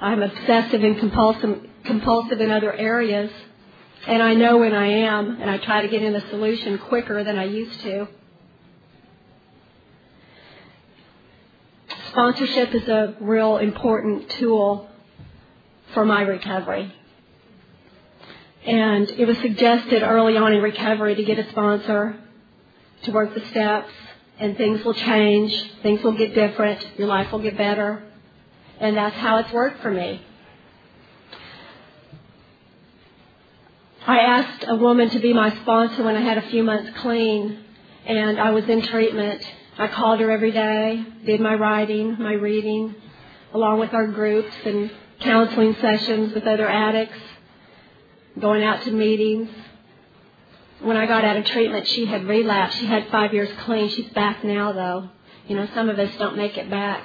I'm 0.00 0.22
obsessive 0.22 0.82
and 0.84 0.98
compulsive, 0.98 1.66
compulsive 1.84 2.40
in 2.40 2.50
other 2.50 2.72
areas, 2.72 3.30
and 4.06 4.22
I 4.22 4.34
know 4.34 4.58
when 4.58 4.74
I 4.74 4.86
am, 4.86 5.40
and 5.40 5.50
I 5.50 5.58
try 5.58 5.82
to 5.82 5.88
get 5.88 6.02
in 6.02 6.14
a 6.14 6.28
solution 6.28 6.78
quicker 6.78 7.24
than 7.24 7.38
I 7.38 7.44
used 7.44 7.80
to. 7.80 8.08
Sponsorship 12.08 12.74
is 12.74 12.88
a 12.88 13.16
real 13.20 13.58
important 13.58 14.30
tool 14.30 14.88
for 15.92 16.04
my 16.04 16.22
recovery. 16.22 16.94
And 18.64 19.08
it 19.10 19.26
was 19.26 19.38
suggested 19.38 20.02
early 20.02 20.36
on 20.36 20.52
in 20.52 20.62
recovery 20.62 21.14
to 21.14 21.24
get 21.24 21.38
a 21.38 21.48
sponsor, 21.50 22.16
to 23.02 23.12
work 23.12 23.34
the 23.34 23.44
steps, 23.46 23.90
and 24.38 24.56
things 24.56 24.84
will 24.84 24.94
change, 24.94 25.52
things 25.82 26.02
will 26.02 26.16
get 26.16 26.34
different, 26.34 26.86
your 26.98 27.08
life 27.08 27.32
will 27.32 27.38
get 27.38 27.56
better. 27.56 28.02
And 28.80 28.96
that's 28.96 29.16
how 29.16 29.38
it's 29.38 29.52
worked 29.52 29.80
for 29.80 29.90
me. 29.90 30.22
I 34.06 34.18
asked 34.18 34.64
a 34.68 34.76
woman 34.76 35.10
to 35.10 35.18
be 35.18 35.32
my 35.32 35.50
sponsor 35.62 36.04
when 36.04 36.14
I 36.14 36.20
had 36.20 36.38
a 36.38 36.48
few 36.48 36.62
months 36.62 36.90
clean 37.00 37.58
and 38.06 38.38
I 38.38 38.50
was 38.50 38.64
in 38.68 38.82
treatment. 38.82 39.42
I 39.78 39.88
called 39.88 40.20
her 40.20 40.30
every 40.30 40.52
day, 40.52 41.04
did 41.24 41.40
my 41.40 41.54
writing, 41.54 42.16
my 42.20 42.34
reading, 42.34 42.94
along 43.52 43.80
with 43.80 43.92
our 43.92 44.06
groups 44.06 44.54
and 44.64 44.92
counseling 45.20 45.74
sessions 45.80 46.34
with 46.34 46.44
other 46.44 46.68
addicts 46.68 47.18
going 48.38 48.62
out 48.62 48.82
to 48.82 48.92
meetings. 48.92 49.48
When 50.80 50.96
I 50.96 51.06
got 51.06 51.24
out 51.24 51.38
of 51.38 51.44
treatment, 51.46 51.88
she 51.88 52.06
had 52.06 52.24
relapsed. 52.26 52.78
She 52.78 52.86
had 52.86 53.08
five 53.08 53.32
years 53.32 53.48
clean. 53.60 53.88
She's 53.88 54.10
back 54.10 54.44
now, 54.44 54.72
though. 54.72 55.08
You 55.48 55.56
know, 55.56 55.66
some 55.74 55.88
of 55.88 55.98
us 55.98 56.10
don't 56.18 56.36
make 56.36 56.56
it 56.56 56.70
back. 56.70 57.02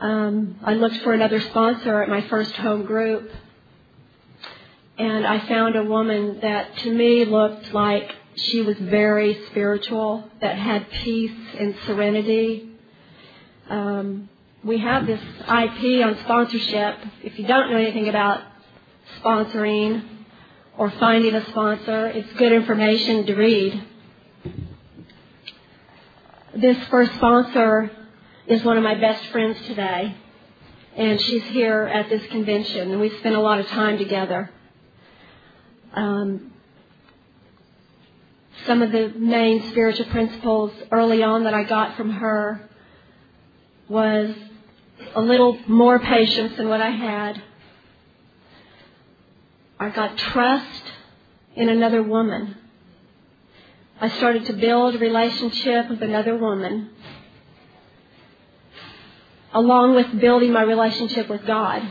Um, 0.00 0.58
I 0.62 0.74
looked 0.74 0.96
for 0.98 1.12
another 1.12 1.40
sponsor 1.40 2.02
at 2.02 2.08
my 2.08 2.22
first 2.28 2.52
home 2.56 2.84
group, 2.84 3.30
and 4.98 5.26
I 5.26 5.46
found 5.46 5.76
a 5.76 5.84
woman 5.84 6.40
that 6.40 6.76
to 6.78 6.92
me 6.92 7.24
looked 7.24 7.72
like 7.72 8.12
she 8.36 8.60
was 8.60 8.76
very 8.78 9.38
spiritual, 9.50 10.28
that 10.40 10.58
had 10.58 10.90
peace 10.90 11.38
and 11.58 11.74
serenity. 11.86 12.70
Um, 13.68 14.28
we 14.64 14.78
have 14.78 15.06
this 15.06 15.20
IP 15.42 16.04
on 16.04 16.18
sponsorship. 16.24 16.96
If 17.22 17.38
you 17.38 17.46
don't 17.46 17.70
know 17.70 17.76
anything 17.76 18.08
about 18.08 18.42
sponsoring 19.22 20.02
or 20.76 20.90
finding 20.90 21.34
a 21.34 21.44
sponsor. 21.50 22.08
It's 22.08 22.32
good 22.34 22.52
information 22.52 23.26
to 23.26 23.34
read. 23.34 23.84
This 26.56 26.76
first 26.88 27.14
sponsor 27.14 27.90
is 28.46 28.62
one 28.64 28.76
of 28.76 28.82
my 28.82 28.94
best 28.94 29.24
friends 29.26 29.58
today, 29.66 30.14
and 30.96 31.20
she's 31.20 31.44
here 31.44 31.82
at 31.82 32.08
this 32.08 32.26
convention, 32.26 32.90
and 32.90 33.00
we 33.00 33.10
spent 33.18 33.34
a 33.34 33.40
lot 33.40 33.58
of 33.58 33.66
time 33.68 33.98
together. 33.98 34.50
Um, 35.94 36.52
some 38.66 38.82
of 38.82 38.92
the 38.92 39.12
main 39.16 39.70
spiritual 39.70 40.06
principles 40.06 40.72
early 40.90 41.22
on 41.22 41.44
that 41.44 41.54
I 41.54 41.64
got 41.64 41.96
from 41.96 42.10
her 42.10 42.68
was 43.88 44.34
a 45.14 45.20
little 45.20 45.58
more 45.66 45.98
patience 45.98 46.56
than 46.56 46.68
what 46.68 46.80
I 46.80 46.90
had, 46.90 47.42
I 49.78 49.90
got 49.90 50.16
trust 50.16 50.82
in 51.56 51.68
another 51.68 52.02
woman. 52.02 52.56
I 54.00 54.08
started 54.08 54.46
to 54.46 54.52
build 54.52 54.94
a 54.94 54.98
relationship 54.98 55.88
with 55.88 56.02
another 56.02 56.36
woman, 56.36 56.90
along 59.54 59.94
with 59.94 60.20
building 60.20 60.52
my 60.52 60.62
relationship 60.62 61.28
with 61.28 61.46
God, 61.46 61.82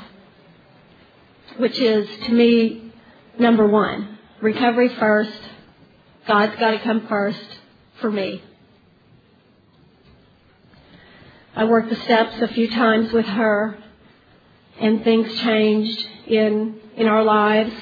which 1.57 1.79
is, 1.79 2.07
to 2.25 2.31
me, 2.31 2.91
number 3.39 3.65
one. 3.65 4.19
Recovery 4.41 4.89
first. 4.89 5.39
God's 6.27 6.55
got 6.59 6.71
to 6.71 6.79
come 6.79 7.07
first 7.07 7.47
for 8.01 8.11
me. 8.11 8.43
I 11.55 11.63
worked 11.65 11.89
the 11.89 11.95
steps 11.95 12.41
a 12.41 12.47
few 12.49 12.69
times 12.69 13.13
with 13.13 13.25
her, 13.25 13.77
and 14.79 15.03
things 15.03 15.39
changed 15.41 16.07
in 16.27 16.79
in 16.97 17.07
our 17.07 17.23
lives. 17.23 17.73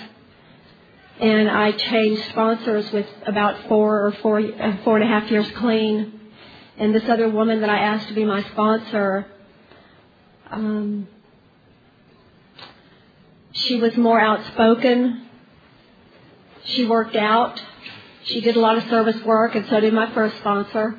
And 1.19 1.49
I 1.49 1.71
changed 1.71 2.23
sponsors 2.29 2.91
with 2.91 3.05
about 3.25 3.67
four 3.67 4.07
or 4.07 4.11
four, 4.23 4.39
uh, 4.39 4.77
four 4.83 4.97
and 4.97 5.05
a 5.05 5.07
half 5.07 5.29
years 5.29 5.49
clean. 5.51 6.19
And 6.77 6.95
this 6.95 7.07
other 7.07 7.29
woman 7.29 7.61
that 7.61 7.69
I 7.69 7.77
asked 7.77 8.07
to 8.07 8.13
be 8.13 8.25
my 8.25 8.43
sponsor, 8.43 9.27
um, 10.51 11.07
she 13.53 13.77
was 13.77 13.95
more 13.97 14.19
outspoken. 14.19 15.25
She 16.65 16.85
worked 16.85 17.15
out. 17.15 17.61
She 18.23 18.41
did 18.41 18.55
a 18.55 18.59
lot 18.59 18.77
of 18.77 18.83
service 18.89 19.21
work, 19.23 19.55
and 19.55 19.65
so 19.67 19.79
did 19.79 19.93
my 19.93 20.13
first 20.13 20.37
sponsor. 20.37 20.95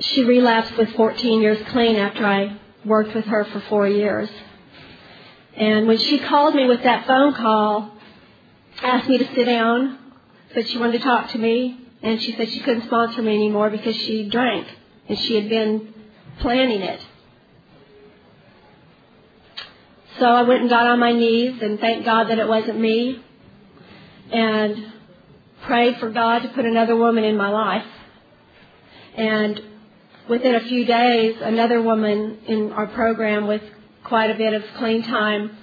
She 0.00 0.24
relapsed 0.24 0.76
with 0.76 0.90
14 0.94 1.40
years 1.40 1.58
clean 1.68 1.96
after 1.96 2.26
I 2.26 2.58
worked 2.84 3.14
with 3.14 3.24
her 3.26 3.44
for 3.44 3.60
four 3.60 3.88
years. 3.88 4.28
And 5.56 5.86
when 5.86 5.98
she 5.98 6.18
called 6.18 6.54
me 6.54 6.66
with 6.66 6.82
that 6.82 7.06
phone 7.06 7.32
call, 7.32 7.92
asked 8.82 9.08
me 9.08 9.18
to 9.18 9.34
sit 9.34 9.44
down, 9.44 9.98
said 10.52 10.68
she 10.68 10.78
wanted 10.78 10.98
to 10.98 11.04
talk 11.04 11.30
to 11.30 11.38
me, 11.38 11.80
and 12.02 12.20
she 12.20 12.32
said 12.32 12.50
she 12.50 12.60
couldn't 12.60 12.84
sponsor 12.84 13.22
me 13.22 13.34
anymore 13.34 13.70
because 13.70 13.96
she 13.96 14.28
drank, 14.28 14.66
and 15.08 15.18
she 15.18 15.34
had 15.36 15.48
been 15.48 15.94
planning 16.40 16.82
it. 16.82 17.00
So 20.18 20.26
I 20.26 20.42
went 20.42 20.62
and 20.62 20.70
got 20.70 20.86
on 20.86 20.98
my 20.98 21.12
knees 21.12 21.60
and 21.60 21.78
thanked 21.78 22.06
God 22.06 22.28
that 22.28 22.38
it 22.38 22.48
wasn't 22.48 22.80
me, 22.80 23.22
and 24.32 24.92
prayed 25.62 25.98
for 25.98 26.10
God 26.10 26.40
to 26.40 26.48
put 26.48 26.64
another 26.64 26.96
woman 26.96 27.24
in 27.24 27.36
my 27.36 27.50
life. 27.50 27.86
And 29.16 29.60
within 30.28 30.54
a 30.54 30.60
few 30.60 30.84
days, 30.84 31.36
another 31.40 31.82
woman 31.82 32.38
in 32.46 32.72
our 32.72 32.86
program 32.86 33.46
with 33.46 33.62
quite 34.04 34.30
a 34.30 34.34
bit 34.34 34.54
of 34.54 34.62
clean 34.76 35.02
time 35.02 35.56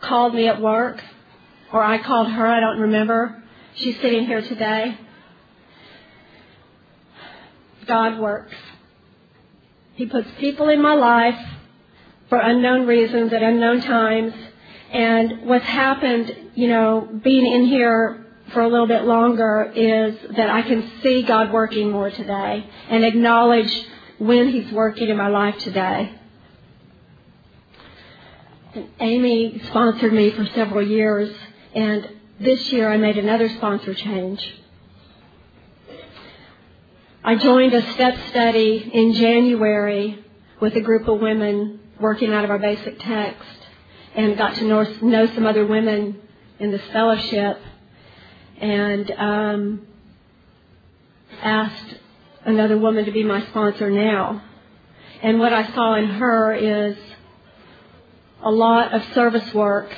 called 0.00 0.34
me 0.34 0.48
at 0.48 0.60
work, 0.60 1.02
or 1.72 1.82
I 1.82 1.98
called 1.98 2.28
her, 2.30 2.46
I 2.46 2.60
don't 2.60 2.80
remember. 2.80 3.42
She's 3.74 3.96
sitting 4.00 4.26
here 4.26 4.42
today. 4.42 4.98
God 7.86 8.18
works. 8.18 8.54
He 9.98 10.06
puts 10.06 10.28
people 10.38 10.68
in 10.68 10.80
my 10.80 10.94
life 10.94 11.44
for 12.28 12.38
unknown 12.38 12.86
reasons 12.86 13.32
at 13.32 13.42
unknown 13.42 13.80
times. 13.80 14.32
And 14.92 15.48
what's 15.48 15.64
happened, 15.64 16.52
you 16.54 16.68
know, 16.68 17.20
being 17.24 17.44
in 17.44 17.66
here 17.66 18.24
for 18.52 18.60
a 18.60 18.68
little 18.68 18.86
bit 18.86 19.02
longer 19.06 19.72
is 19.74 20.14
that 20.36 20.50
I 20.50 20.62
can 20.62 20.88
see 21.02 21.24
God 21.24 21.52
working 21.52 21.90
more 21.90 22.10
today 22.10 22.64
and 22.88 23.04
acknowledge 23.04 23.88
when 24.18 24.50
He's 24.50 24.70
working 24.70 25.08
in 25.08 25.16
my 25.16 25.26
life 25.26 25.58
today. 25.58 26.12
And 28.74 28.88
Amy 29.00 29.60
sponsored 29.66 30.12
me 30.12 30.30
for 30.30 30.46
several 30.54 30.86
years, 30.86 31.34
and 31.74 32.08
this 32.38 32.70
year 32.70 32.88
I 32.88 32.98
made 32.98 33.18
another 33.18 33.48
sponsor 33.48 33.94
change. 33.94 34.57
I 37.28 37.34
joined 37.34 37.74
a 37.74 37.92
step 37.92 38.16
study 38.30 38.90
in 38.90 39.12
January 39.12 40.24
with 40.60 40.74
a 40.76 40.80
group 40.80 41.06
of 41.08 41.20
women 41.20 41.78
working 42.00 42.32
out 42.32 42.42
of 42.42 42.48
our 42.48 42.58
basic 42.58 42.98
text 42.98 43.46
and 44.14 44.38
got 44.38 44.54
to 44.54 44.64
know, 44.64 44.82
know 45.02 45.26
some 45.34 45.44
other 45.44 45.66
women 45.66 46.22
in 46.58 46.70
this 46.70 46.80
fellowship 46.90 47.60
and 48.56 49.10
um, 49.10 49.86
asked 51.42 51.96
another 52.46 52.78
woman 52.78 53.04
to 53.04 53.10
be 53.10 53.22
my 53.24 53.44
sponsor 53.48 53.90
now. 53.90 54.42
And 55.22 55.38
what 55.38 55.52
I 55.52 55.70
saw 55.74 55.96
in 55.96 56.06
her 56.06 56.54
is 56.54 56.96
a 58.42 58.50
lot 58.50 58.94
of 58.94 59.04
service 59.12 59.52
work 59.52 59.94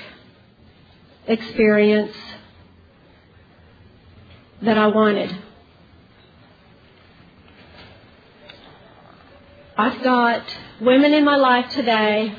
experience 1.28 2.16
that 4.62 4.76
I 4.76 4.88
wanted. 4.88 5.32
I've 9.80 10.02
got 10.02 10.42
women 10.82 11.14
in 11.14 11.24
my 11.24 11.36
life 11.36 11.70
today 11.70 12.34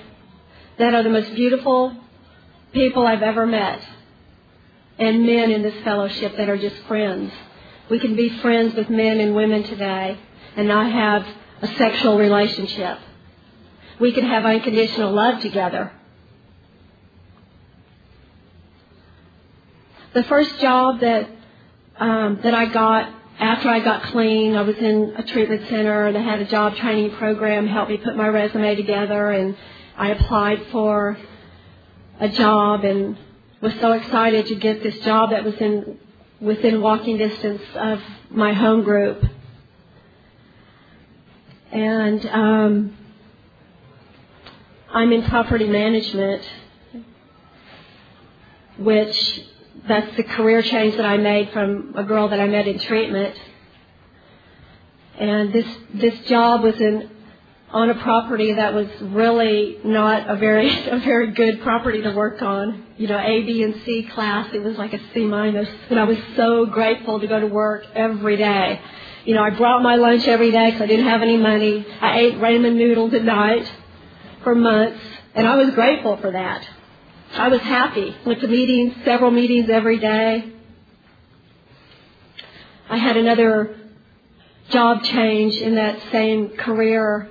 that 0.77 0.93
are 0.93 1.01
the 1.01 1.09
most 1.09 1.33
beautiful 1.33 1.91
people 2.71 3.07
I've 3.07 3.23
ever 3.23 3.47
met, 3.47 3.81
and 4.99 5.25
men 5.25 5.49
in 5.49 5.63
this 5.63 5.83
fellowship 5.83 6.37
that 6.37 6.49
are 6.49 6.57
just 6.57 6.75
friends. 6.83 7.33
We 7.89 7.97
can 7.97 8.15
be 8.15 8.29
friends 8.41 8.75
with 8.75 8.91
men 8.91 9.19
and 9.19 9.35
women 9.35 9.63
today 9.63 10.19
and 10.55 10.67
not 10.67 10.91
have 10.91 11.25
a 11.63 11.67
sexual 11.77 12.19
relationship. 12.19 12.99
We 13.99 14.11
can 14.11 14.25
have 14.25 14.45
unconditional 14.45 15.11
love 15.11 15.41
together. 15.41 15.91
The 20.13 20.23
first 20.25 20.59
job 20.59 20.99
that 20.99 21.27
um, 21.97 22.39
that 22.43 22.53
I 22.53 22.65
got 22.67 23.11
after 23.41 23.69
I 23.69 23.79
got 23.79 24.03
clean, 24.03 24.55
I 24.55 24.61
was 24.61 24.77
in 24.77 25.15
a 25.17 25.23
treatment 25.23 25.67
center 25.67 26.05
and 26.05 26.15
they 26.15 26.21
had 26.21 26.39
a 26.39 26.45
job 26.45 26.75
training 26.75 27.15
program, 27.17 27.65
helped 27.65 27.89
me 27.89 27.97
put 27.97 28.15
my 28.15 28.27
resume 28.27 28.75
together, 28.75 29.31
and 29.31 29.57
I 29.97 30.11
applied 30.11 30.67
for 30.71 31.17
a 32.19 32.29
job 32.29 32.83
and 32.83 33.17
was 33.59 33.73
so 33.81 33.93
excited 33.93 34.45
to 34.45 34.55
get 34.55 34.83
this 34.83 34.97
job 34.99 35.31
that 35.31 35.43
was 35.43 35.55
in 35.55 35.97
within 36.39 36.81
walking 36.81 37.17
distance 37.17 37.63
of 37.75 37.99
my 38.29 38.53
home 38.53 38.83
group. 38.83 39.23
And 41.71 42.23
um, 42.27 42.97
I'm 44.93 45.11
in 45.13 45.23
property 45.23 45.67
management, 45.67 46.43
which 48.77 49.45
that's 49.87 50.15
the 50.15 50.23
career 50.23 50.61
change 50.61 50.95
that 50.97 51.05
I 51.05 51.17
made 51.17 51.51
from 51.51 51.93
a 51.95 52.03
girl 52.03 52.29
that 52.29 52.39
I 52.39 52.47
met 52.47 52.67
in 52.67 52.79
treatment. 52.79 53.35
And 55.17 55.53
this 55.53 55.65
this 55.93 56.19
job 56.21 56.63
was 56.63 56.79
in 56.79 57.09
on 57.69 57.89
a 57.89 57.95
property 57.95 58.53
that 58.53 58.73
was 58.73 58.87
really 59.01 59.77
not 59.83 60.29
a 60.29 60.35
very 60.35 60.69
a 60.89 60.99
very 60.99 61.31
good 61.31 61.61
property 61.61 62.01
to 62.01 62.11
work 62.11 62.41
on. 62.41 62.85
You 62.97 63.07
know, 63.07 63.17
A, 63.17 63.43
B, 63.43 63.63
and 63.63 63.81
C 63.85 64.03
class. 64.03 64.53
It 64.53 64.61
was 64.61 64.77
like 64.77 64.93
a 64.93 64.99
C 65.13 65.25
minus, 65.25 65.69
and 65.89 65.99
I 65.99 66.03
was 66.03 66.17
so 66.35 66.65
grateful 66.65 67.19
to 67.19 67.27
go 67.27 67.39
to 67.39 67.47
work 67.47 67.85
every 67.95 68.37
day. 68.37 68.81
You 69.25 69.35
know, 69.35 69.43
I 69.43 69.51
brought 69.51 69.83
my 69.83 69.95
lunch 69.95 70.27
every 70.27 70.51
day 70.51 70.71
because 70.71 70.81
I 70.81 70.87
didn't 70.87 71.05
have 71.05 71.21
any 71.21 71.37
money. 71.37 71.85
I 72.01 72.19
ate 72.19 72.35
ramen 72.35 72.75
noodles 72.75 73.13
at 73.13 73.23
night 73.23 73.71
for 74.43 74.55
months, 74.55 74.99
and 75.35 75.47
I 75.47 75.55
was 75.57 75.73
grateful 75.73 76.17
for 76.17 76.31
that. 76.31 76.67
I 77.33 77.47
was 77.47 77.61
happy. 77.61 78.15
Went 78.25 78.41
to 78.41 78.47
meetings, 78.47 78.93
several 79.05 79.31
meetings 79.31 79.69
every 79.69 79.99
day. 79.99 80.51
I 82.89 82.97
had 82.97 83.15
another 83.15 83.77
job 84.69 85.03
change 85.03 85.55
in 85.55 85.75
that 85.75 86.01
same 86.11 86.49
career 86.49 87.29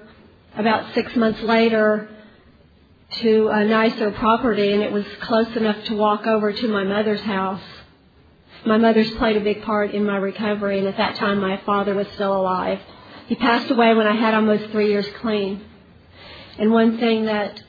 about 0.57 0.95
six 0.95 1.14
months 1.16 1.42
later 1.42 2.09
to 3.11 3.49
a 3.49 3.64
nicer 3.64 4.11
property 4.12 4.73
and 4.73 4.83
it 4.83 4.90
was 4.90 5.04
close 5.21 5.54
enough 5.57 5.85
to 5.85 5.97
walk 5.97 6.26
over 6.26 6.52
to 6.52 6.69
my 6.69 6.85
mother's 6.85 7.21
house. 7.21 7.62
My 8.64 8.78
mother's 8.78 9.11
played 9.12 9.37
a 9.37 9.40
big 9.40 9.62
part 9.62 9.92
in 9.92 10.07
my 10.07 10.16
recovery 10.16 10.78
and 10.78 10.88
at 10.88 10.97
that 10.97 11.16
time 11.16 11.40
my 11.40 11.59
father 11.66 11.95
was 11.95 12.09
still 12.14 12.35
alive. 12.35 12.80
He 13.26 13.35
passed 13.35 13.71
away 13.71 13.95
when 13.95 14.07
I 14.07 14.16
had 14.16 14.33
almost 14.33 14.71
three 14.71 14.88
years 14.88 15.07
clean. 15.21 15.62
And 16.59 16.73
one 16.73 16.99
thing 16.99 17.26
that 17.26 17.62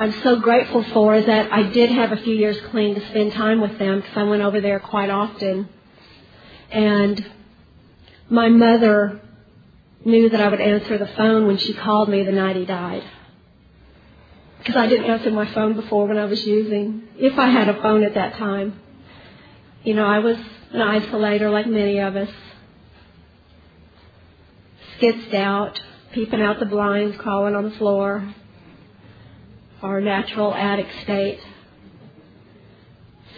I'm 0.00 0.12
so 0.22 0.36
grateful 0.38 0.84
for 0.84 1.20
that 1.20 1.52
I 1.52 1.64
did 1.64 1.90
have 1.90 2.12
a 2.12 2.18
few 2.18 2.34
years 2.36 2.56
clean 2.70 2.94
to 2.94 3.04
spend 3.08 3.32
time 3.32 3.60
with 3.60 3.80
them 3.80 4.00
because 4.00 4.16
I 4.16 4.22
went 4.22 4.42
over 4.42 4.60
there 4.60 4.78
quite 4.78 5.10
often. 5.10 5.68
And 6.70 7.26
my 8.30 8.48
mother 8.48 9.20
knew 10.04 10.28
that 10.28 10.40
I 10.40 10.48
would 10.48 10.60
answer 10.60 10.98
the 10.98 11.08
phone 11.08 11.48
when 11.48 11.58
she 11.58 11.74
called 11.74 12.08
me 12.08 12.22
the 12.22 12.30
night 12.30 12.54
he 12.54 12.64
died. 12.64 13.02
Because 14.58 14.76
I 14.76 14.86
didn't 14.86 15.06
answer 15.06 15.32
my 15.32 15.52
phone 15.52 15.74
before 15.74 16.06
when 16.06 16.16
I 16.16 16.26
was 16.26 16.46
using, 16.46 17.02
if 17.16 17.36
I 17.36 17.48
had 17.48 17.68
a 17.68 17.82
phone 17.82 18.04
at 18.04 18.14
that 18.14 18.34
time. 18.36 18.80
You 19.82 19.94
know, 19.94 20.06
I 20.06 20.20
was 20.20 20.36
an 20.36 20.80
isolator 20.80 21.50
like 21.50 21.66
many 21.66 21.98
of 21.98 22.14
us. 22.14 22.30
Skitzed 24.96 25.34
out, 25.34 25.80
peeping 26.12 26.40
out 26.40 26.60
the 26.60 26.66
blinds, 26.66 27.16
crawling 27.16 27.56
on 27.56 27.64
the 27.64 27.76
floor, 27.76 28.32
our 29.82 30.00
natural 30.00 30.54
addict 30.54 30.90
state, 31.02 31.40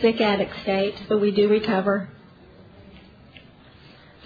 sick 0.01 0.21
addict 0.21 0.53
state, 0.63 0.95
but 1.09 1.21
we 1.21 1.31
do 1.31 1.49
recover. 1.49 2.09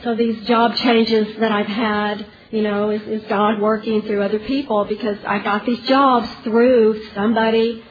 So 0.02 0.14
these 0.14 0.46
job 0.46 0.76
changes 0.76 1.36
that 1.38 1.50
I've 1.50 1.66
had, 1.66 2.26
you 2.50 2.62
know, 2.62 2.90
is, 2.90 3.02
is 3.02 3.24
God 3.28 3.60
working 3.60 4.02
through 4.02 4.22
other 4.22 4.38
people 4.38 4.84
because 4.84 5.16
I 5.26 5.38
got 5.38 5.64
these 5.64 5.80
jobs 5.88 6.28
through 6.44 7.02
somebody 7.14 7.82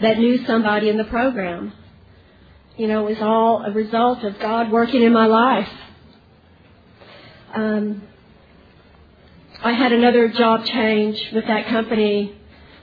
that 0.00 0.18
knew 0.18 0.44
somebody 0.44 0.88
in 0.88 0.96
the 0.96 1.04
program. 1.04 1.72
You 2.76 2.88
know, 2.88 3.06
it 3.06 3.10
was 3.10 3.22
all 3.22 3.64
a 3.64 3.70
result 3.70 4.22
of 4.22 4.38
God 4.38 4.70
working 4.70 5.02
in 5.02 5.12
my 5.12 5.26
life. 5.26 5.68
Um, 7.54 8.02
I 9.62 9.72
had 9.72 9.92
another 9.92 10.28
job 10.28 10.64
change 10.66 11.30
with 11.32 11.46
that 11.46 11.66
company 11.66 12.36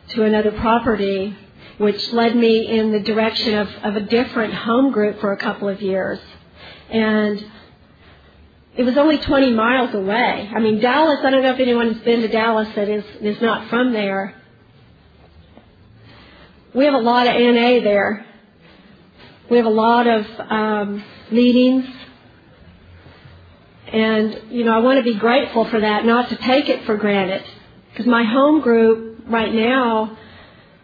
to 0.09 0.23
another 0.23 0.51
property, 0.51 1.35
which 1.77 2.11
led 2.13 2.35
me 2.35 2.67
in 2.67 2.91
the 2.91 2.99
direction 2.99 3.55
of, 3.55 3.67
of 3.83 3.95
a 3.95 4.01
different 4.01 4.53
home 4.53 4.91
group 4.91 5.19
for 5.19 5.31
a 5.31 5.37
couple 5.37 5.69
of 5.69 5.81
years. 5.81 6.19
And 6.89 7.45
it 8.75 8.83
was 8.83 8.97
only 8.97 9.17
20 9.17 9.53
miles 9.53 9.93
away. 9.93 10.49
I 10.53 10.59
mean, 10.59 10.79
Dallas, 10.79 11.19
I 11.23 11.29
don't 11.29 11.43
know 11.43 11.53
if 11.53 11.59
anyone's 11.59 12.01
been 12.01 12.21
to 12.21 12.27
Dallas 12.27 12.67
that 12.75 12.89
is, 12.89 13.03
is 13.21 13.41
not 13.41 13.69
from 13.69 13.93
there. 13.93 14.35
We 16.73 16.85
have 16.85 16.93
a 16.93 16.99
lot 16.99 17.27
of 17.27 17.33
NA 17.33 17.83
there. 17.83 18.25
We 19.49 19.57
have 19.57 19.65
a 19.65 19.69
lot 19.69 20.07
of 20.07 20.25
um, 20.39 21.03
meetings. 21.31 21.85
And, 23.91 24.43
you 24.51 24.63
know, 24.63 24.71
I 24.71 24.79
want 24.79 24.97
to 24.97 25.03
be 25.03 25.17
grateful 25.17 25.65
for 25.65 25.79
that, 25.79 26.05
not 26.05 26.29
to 26.29 26.35
take 26.35 26.69
it 26.69 26.85
for 26.85 26.95
granted. 26.95 27.43
Because 27.91 28.05
my 28.05 28.23
home 28.23 28.61
group 28.61 29.08
right 29.29 29.53
now, 29.53 30.17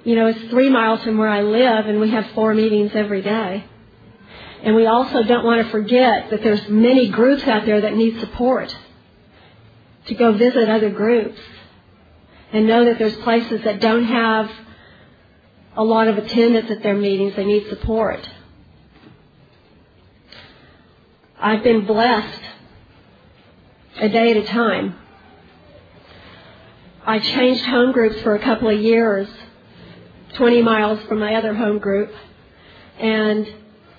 you 0.04 0.16
know, 0.16 0.28
it's 0.28 0.50
three 0.50 0.70
miles 0.70 1.04
from 1.04 1.18
where 1.18 1.28
I 1.28 1.42
live, 1.42 1.88
and 1.88 2.00
we 2.00 2.12
have 2.12 2.28
four 2.32 2.54
meetings 2.54 2.92
every 2.94 3.22
day. 3.22 3.66
And 4.64 4.76
we 4.76 4.86
also 4.86 5.24
don't 5.24 5.44
want 5.46 5.66
to 5.66 5.72
forget 5.72 6.30
that 6.30 6.42
there's 6.42 6.68
many 6.70 7.10
groups 7.10 7.44
out 7.44 7.66
there 7.66 7.82
that 7.82 7.96
need 7.96 8.20
support 8.20 8.76
to 10.08 10.16
go 10.16 10.34
visit 10.34 10.70
other 10.70 10.90
groups 10.90 11.40
and 12.52 12.68
know 12.68 12.86
that 12.86 12.98
there's 12.98 13.16
places 13.18 13.64
that 13.64 13.80
don't 13.80 14.06
have 14.06 14.52
a 15.76 15.84
lot 15.84 16.08
of 16.08 16.18
attendance 16.18 16.70
at 16.72 16.82
their 16.82 16.96
meetings. 16.96 17.36
They 17.36 17.46
need 17.46 17.68
support. 17.70 18.28
I've 21.40 21.64
been 21.64 21.86
blessed 21.86 22.42
a 23.98 24.10
day 24.10 24.32
at 24.32 24.38
a 24.38 24.46
time. 24.46 24.96
I 27.08 27.20
changed 27.20 27.64
home 27.66 27.92
groups 27.92 28.20
for 28.22 28.34
a 28.34 28.40
couple 28.40 28.68
of 28.68 28.80
years, 28.80 29.28
20 30.34 30.64
miles 30.64 31.00
from 31.08 31.20
my 31.20 31.36
other 31.36 31.54
home 31.54 31.78
group, 31.78 32.12
and 33.00 33.48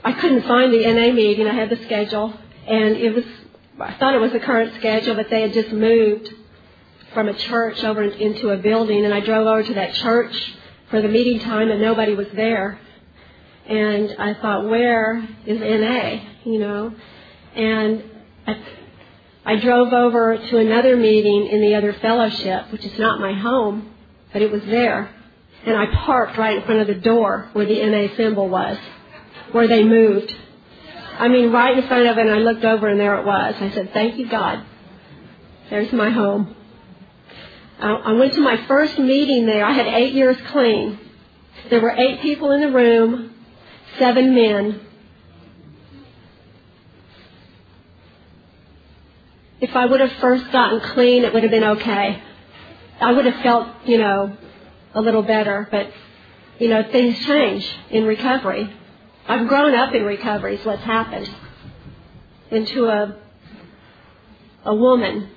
I 0.02 0.12
couldn't 0.12 0.42
find 0.42 0.72
the 0.72 0.84
NA 0.92 1.12
meeting. 1.12 1.46
I 1.46 1.54
had 1.54 1.70
the 1.70 1.82
schedule, 1.84 2.34
and 2.66 2.96
it 2.96 3.14
was, 3.14 3.24
I 3.78 3.92
thought 3.94 4.14
it 4.14 4.18
was 4.18 4.32
the 4.32 4.40
current 4.40 4.74
schedule, 4.74 5.14
but 5.14 5.30
they 5.30 5.42
had 5.42 5.52
just 5.52 5.70
moved 5.70 6.32
from 7.14 7.28
a 7.28 7.34
church 7.34 7.84
over 7.84 8.02
into 8.02 8.50
a 8.50 8.56
building, 8.56 9.04
and 9.04 9.14
I 9.14 9.20
drove 9.20 9.46
over 9.46 9.62
to 9.62 9.74
that 9.74 9.94
church 9.94 10.54
for 10.90 11.00
the 11.00 11.08
meeting 11.08 11.38
time, 11.38 11.70
and 11.70 11.80
nobody 11.80 12.14
was 12.14 12.26
there. 12.34 12.80
And 13.66 14.16
I 14.18 14.34
thought, 14.34 14.64
where 14.68 15.26
is 15.46 15.60
NA? 15.60 16.24
You 16.44 16.58
know, 16.58 16.92
and 17.54 18.02
I, 18.48 18.60
I 19.46 19.56
drove 19.56 19.92
over 19.92 20.36
to 20.36 20.58
another 20.58 20.96
meeting 20.96 21.46
in 21.46 21.60
the 21.60 21.76
other 21.76 21.92
fellowship, 21.92 22.72
which 22.72 22.84
is 22.84 22.98
not 22.98 23.20
my 23.20 23.32
home, 23.32 23.94
but 24.32 24.42
it 24.42 24.50
was 24.50 24.62
there. 24.64 25.08
And 25.64 25.76
I 25.76 25.86
parked 25.86 26.36
right 26.36 26.56
in 26.56 26.64
front 26.64 26.80
of 26.80 26.88
the 26.88 27.00
door 27.00 27.48
where 27.52 27.64
the 27.64 27.80
NA 27.86 28.14
symbol 28.16 28.48
was, 28.48 28.76
where 29.52 29.68
they 29.68 29.84
moved. 29.84 30.34
I 31.18 31.28
mean, 31.28 31.52
right 31.52 31.78
in 31.78 31.86
front 31.86 32.08
of 32.08 32.18
it, 32.18 32.26
and 32.26 32.30
I 32.30 32.38
looked 32.38 32.64
over 32.64 32.88
and 32.88 32.98
there 32.98 33.20
it 33.20 33.24
was. 33.24 33.54
I 33.60 33.70
said, 33.70 33.92
thank 33.92 34.18
you, 34.18 34.28
God. 34.28 34.64
There's 35.70 35.92
my 35.92 36.10
home. 36.10 36.56
I 37.78 38.12
went 38.12 38.34
to 38.34 38.40
my 38.40 38.66
first 38.66 38.98
meeting 38.98 39.46
there. 39.46 39.64
I 39.64 39.72
had 39.72 39.86
eight 39.86 40.14
years 40.14 40.36
clean. 40.48 40.98
There 41.70 41.80
were 41.80 41.90
eight 41.90 42.20
people 42.20 42.50
in 42.50 42.60
the 42.60 42.70
room, 42.70 43.34
seven 43.98 44.34
men. 44.34 44.85
If 49.60 49.74
I 49.74 49.86
would 49.86 50.00
have 50.00 50.12
first 50.14 50.50
gotten 50.52 50.80
clean, 50.80 51.24
it 51.24 51.32
would 51.32 51.42
have 51.42 51.50
been 51.50 51.64
okay. 51.64 52.22
I 53.00 53.12
would 53.12 53.24
have 53.26 53.42
felt, 53.42 53.68
you 53.86 53.98
know, 53.98 54.36
a 54.94 55.00
little 55.00 55.22
better, 55.22 55.68
but, 55.70 55.90
you 56.58 56.68
know, 56.68 56.82
things 56.90 57.18
change 57.26 57.68
in 57.90 58.04
recovery. 58.04 58.72
I've 59.26 59.48
grown 59.48 59.74
up 59.74 59.94
in 59.94 60.04
recovery 60.04 60.56
is 60.56 60.64
what's 60.64 60.82
happened. 60.82 61.30
Into 62.50 62.86
a, 62.86 63.16
a 64.64 64.74
woman. 64.74 65.28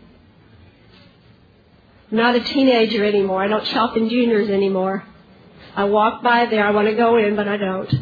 I'm 2.12 2.18
not 2.18 2.36
a 2.36 2.42
teenager 2.42 3.04
anymore. 3.04 3.44
I 3.44 3.48
don't 3.48 3.66
shop 3.68 3.98
in 3.98 4.10
juniors 4.10 4.50
anymore. 4.50 5.04
I 5.76 5.86
walk 5.86 6.24
by 6.24 6.46
there. 6.46 6.66
I 6.66 6.72
want 6.72 6.88
to 6.88 6.96
go 6.96 7.18
in, 7.18 7.36
but 7.36 7.48
I 7.48 7.58
don't. 7.58 7.94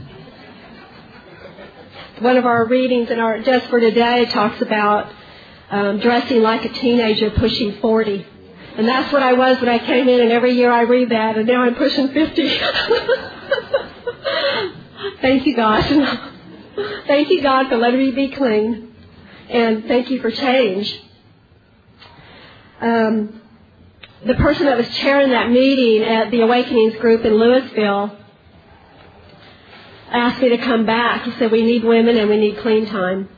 One 2.20 2.38
of 2.38 2.46
our 2.46 2.66
readings 2.66 3.10
in 3.12 3.20
our 3.20 3.40
Just 3.40 3.68
for 3.68 3.80
Today 3.80 4.26
talks 4.26 4.62
about 4.62 5.14
um, 5.70 6.00
dressing 6.00 6.42
like 6.42 6.66
a 6.66 6.70
teenager 6.70 7.30
pushing 7.32 7.74
40. 7.80 8.26
And 8.78 8.88
that's 8.88 9.12
what 9.12 9.24
I 9.24 9.34
was 9.34 9.60
when 9.60 9.70
I 9.70 9.80
came 9.80 10.08
in, 10.08 10.22
and 10.22 10.32
every 10.32 10.54
year 10.54 10.72
I 10.72 10.82
read 10.82 11.10
that, 11.10 11.38
and 11.38 11.48
now 11.48 11.64
I'm 11.64 11.76
pushing 11.76 12.10
50. 12.10 12.60
thank 15.22 15.48
you, 15.48 15.56
God. 15.56 15.84
thank 17.08 17.30
you, 17.30 17.42
God, 17.42 17.70
for 17.70 17.78
letting 17.78 18.00
me 18.00 18.12
be 18.12 18.30
clean. 18.30 18.94
And 19.50 19.86
thank 19.86 20.12
you 20.12 20.22
for 20.22 20.30
change. 20.30 21.02
Um, 22.82 23.42
the 24.26 24.36
person 24.36 24.66
that 24.66 24.78
was 24.78 24.90
chairing 24.98 25.30
that 25.30 25.50
meeting 25.50 26.04
at 26.04 26.32
the 26.32 26.42
Awakenings 26.42 26.96
group 26.98 27.26
in 27.26 27.34
Lewisville 27.34 28.16
asked 30.10 30.42
me 30.42 30.50
to 30.50 30.58
come 30.58 30.86
back. 30.86 31.24
He 31.24 31.32
said, 31.34 31.52
we 31.52 31.64
need 31.64 31.84
women 31.84 32.18
and 32.18 32.30
we 32.30 32.38
need 32.38 32.58
clean 32.60 32.86
time. 32.86 33.30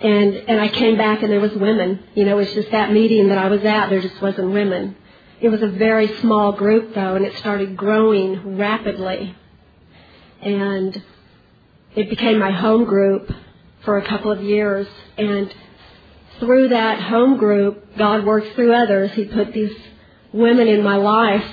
And, 0.00 0.34
and 0.34 0.60
I 0.60 0.68
came 0.68 0.96
back 0.96 1.22
and 1.22 1.32
there 1.32 1.40
was 1.40 1.54
women. 1.54 2.02
You 2.14 2.24
know, 2.24 2.38
it's 2.38 2.52
just 2.52 2.70
that 2.70 2.92
meeting 2.92 3.28
that 3.28 3.38
I 3.38 3.48
was 3.48 3.64
at, 3.64 3.88
there 3.88 4.00
just 4.00 4.20
wasn't 4.20 4.52
women. 4.52 4.96
It 5.40 5.48
was 5.48 5.62
a 5.62 5.68
very 5.68 6.16
small 6.18 6.52
group 6.52 6.94
though, 6.94 7.14
and 7.14 7.24
it 7.24 7.36
started 7.38 7.76
growing 7.76 8.56
rapidly. 8.56 9.34
And 10.42 11.02
it 11.94 12.10
became 12.10 12.38
my 12.38 12.50
home 12.50 12.84
group 12.84 13.32
for 13.84 13.96
a 13.96 14.06
couple 14.06 14.30
of 14.30 14.42
years. 14.42 14.86
And 15.16 15.54
through 16.40 16.68
that 16.68 17.00
home 17.00 17.38
group, 17.38 17.96
God 17.96 18.24
worked 18.24 18.54
through 18.54 18.74
others. 18.74 19.12
He 19.12 19.24
put 19.24 19.52
these 19.52 19.74
women 20.32 20.68
in 20.68 20.82
my 20.82 20.96
life 20.96 21.44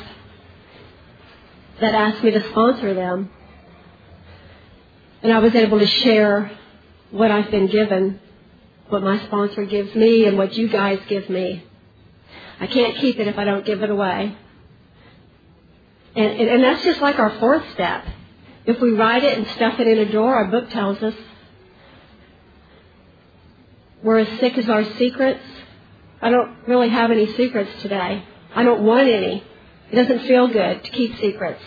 that 1.79 1.95
asked 1.95 2.23
me 2.23 2.31
to 2.31 2.49
sponsor 2.49 2.93
them. 2.93 3.29
And 5.21 5.31
I 5.31 5.39
was 5.39 5.55
able 5.55 5.79
to 5.79 5.87
share 5.87 6.51
what 7.11 7.31
I've 7.31 7.49
been 7.49 7.67
given, 7.67 8.19
what 8.93 9.03
my 9.03 9.21
sponsor 9.25 9.65
gives 9.65 9.93
me, 9.95 10.25
and 10.25 10.37
what 10.37 10.53
you 10.53 10.69
guys 10.69 10.99
give 11.09 11.29
me. 11.29 11.65
I 12.59 12.67
can't 12.67 12.95
keep 12.97 13.19
it 13.19 13.27
if 13.27 13.37
I 13.37 13.43
don't 13.43 13.65
give 13.65 13.83
it 13.83 13.89
away. 13.89 14.37
And, 16.15 16.25
and, 16.25 16.49
and 16.49 16.63
that's 16.63 16.83
just 16.83 17.01
like 17.01 17.19
our 17.19 17.31
fourth 17.39 17.63
step. 17.73 18.05
If 18.65 18.79
we 18.79 18.91
write 18.91 19.23
it 19.23 19.37
and 19.37 19.47
stuff 19.55 19.79
it 19.79 19.87
in 19.87 19.97
a 19.97 20.05
drawer, 20.09 20.35
our 20.35 20.45
book 20.45 20.69
tells 20.69 21.01
us 21.01 21.15
we're 24.01 24.19
as 24.19 24.39
sick 24.39 24.57
as 24.57 24.69
our 24.69 24.85
secrets. 24.97 25.43
I 26.21 26.29
don't 26.29 26.55
really 26.67 26.89
have 26.89 27.11
any 27.11 27.33
secrets 27.35 27.71
today. 27.81 28.23
I 28.55 28.63
don't 28.63 28.83
want 28.83 29.09
any. 29.09 29.43
It 29.91 29.95
doesn't 29.95 30.27
feel 30.27 30.47
good 30.47 30.83
to 30.83 30.91
keep 30.91 31.17
secrets. 31.19 31.61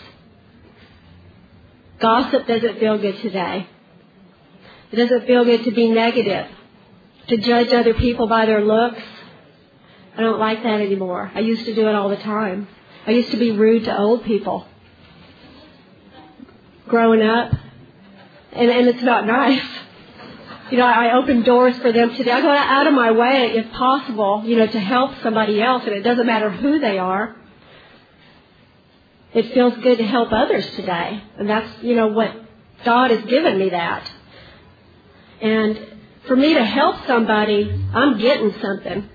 Gossip 1.99 2.47
doesn't 2.47 2.79
feel 2.79 2.97
good 2.97 3.19
today. 3.21 3.67
It 4.91 4.95
doesn't 4.95 5.27
feel 5.27 5.43
good 5.43 5.65
to 5.65 5.71
be 5.71 5.89
negative, 5.89 6.47
to 7.27 7.37
judge 7.37 7.73
other 7.73 7.93
people 7.93 8.27
by 8.27 8.45
their 8.45 8.63
looks. 8.63 9.01
I 10.17 10.21
don't 10.21 10.39
like 10.39 10.63
that 10.63 10.81
anymore. 10.81 11.31
I 11.33 11.39
used 11.41 11.65
to 11.65 11.75
do 11.75 11.87
it 11.87 11.95
all 11.95 12.09
the 12.09 12.17
time. 12.17 12.67
I 13.05 13.11
used 13.11 13.31
to 13.31 13.37
be 13.37 13.51
rude 13.51 13.85
to 13.85 13.97
old 13.97 14.23
people. 14.23 14.67
Growing 16.87 17.21
up. 17.21 17.53
And, 18.53 18.71
and 18.71 18.87
it's 18.87 19.03
not 19.03 19.25
nice. 19.25 19.63
You 20.71 20.77
know, 20.77 20.85
I 20.85 21.15
open 21.15 21.43
doors 21.43 21.77
for 21.77 21.91
them 21.91 22.15
today. 22.15 22.31
I 22.31 22.41
go 22.41 22.49
out 22.51 22.87
of 22.87 22.93
my 22.93 23.11
way, 23.11 23.53
if 23.55 23.71
possible, 23.71 24.43
you 24.45 24.57
know, 24.57 24.67
to 24.67 24.79
help 24.79 25.11
somebody 25.21 25.61
else, 25.61 25.83
and 25.85 25.93
it 25.93 26.01
doesn't 26.01 26.25
matter 26.25 26.49
who 26.49 26.79
they 26.79 26.97
are. 26.97 27.35
It 29.33 29.53
feels 29.53 29.77
good 29.77 29.97
to 29.99 30.05
help 30.05 30.33
others 30.33 30.69
today. 30.71 31.23
And 31.37 31.49
that's, 31.49 31.83
you 31.83 31.95
know, 31.95 32.07
what 32.07 32.35
God 32.83 33.11
has 33.11 33.23
given 33.25 33.59
me 33.59 33.69
that. 33.69 34.11
And 35.41 35.96
for 36.27 36.35
me 36.35 36.53
to 36.53 36.63
help 36.63 37.05
somebody, 37.07 37.69
I'm 37.93 38.17
getting 38.17 38.53
something. 38.61 39.09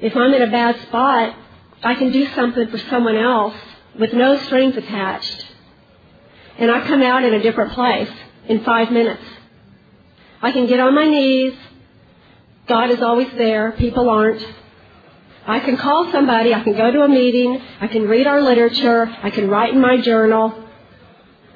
If 0.00 0.16
I'm 0.16 0.32
in 0.32 0.42
a 0.42 0.50
bad 0.50 0.80
spot, 0.82 1.34
I 1.82 1.94
can 1.94 2.12
do 2.12 2.26
something 2.34 2.68
for 2.68 2.78
someone 2.90 3.16
else 3.16 3.54
with 3.98 4.12
no 4.12 4.38
strings 4.44 4.76
attached. 4.76 5.46
And 6.58 6.70
I 6.70 6.86
come 6.86 7.02
out 7.02 7.24
in 7.24 7.34
a 7.34 7.42
different 7.42 7.72
place 7.72 8.10
in 8.48 8.64
five 8.64 8.90
minutes. 8.90 9.22
I 10.40 10.52
can 10.52 10.66
get 10.66 10.80
on 10.80 10.94
my 10.94 11.08
knees. 11.08 11.54
God 12.66 12.90
is 12.90 13.02
always 13.02 13.30
there. 13.32 13.72
People 13.72 14.08
aren't. 14.08 14.46
I 15.46 15.60
can 15.60 15.76
call 15.76 16.12
somebody. 16.12 16.54
I 16.54 16.62
can 16.62 16.76
go 16.76 16.90
to 16.90 17.02
a 17.02 17.08
meeting. 17.08 17.60
I 17.80 17.88
can 17.88 18.06
read 18.06 18.26
our 18.26 18.42
literature. 18.42 19.08
I 19.22 19.30
can 19.30 19.48
write 19.48 19.72
in 19.72 19.80
my 19.80 20.00
journal. 20.00 20.64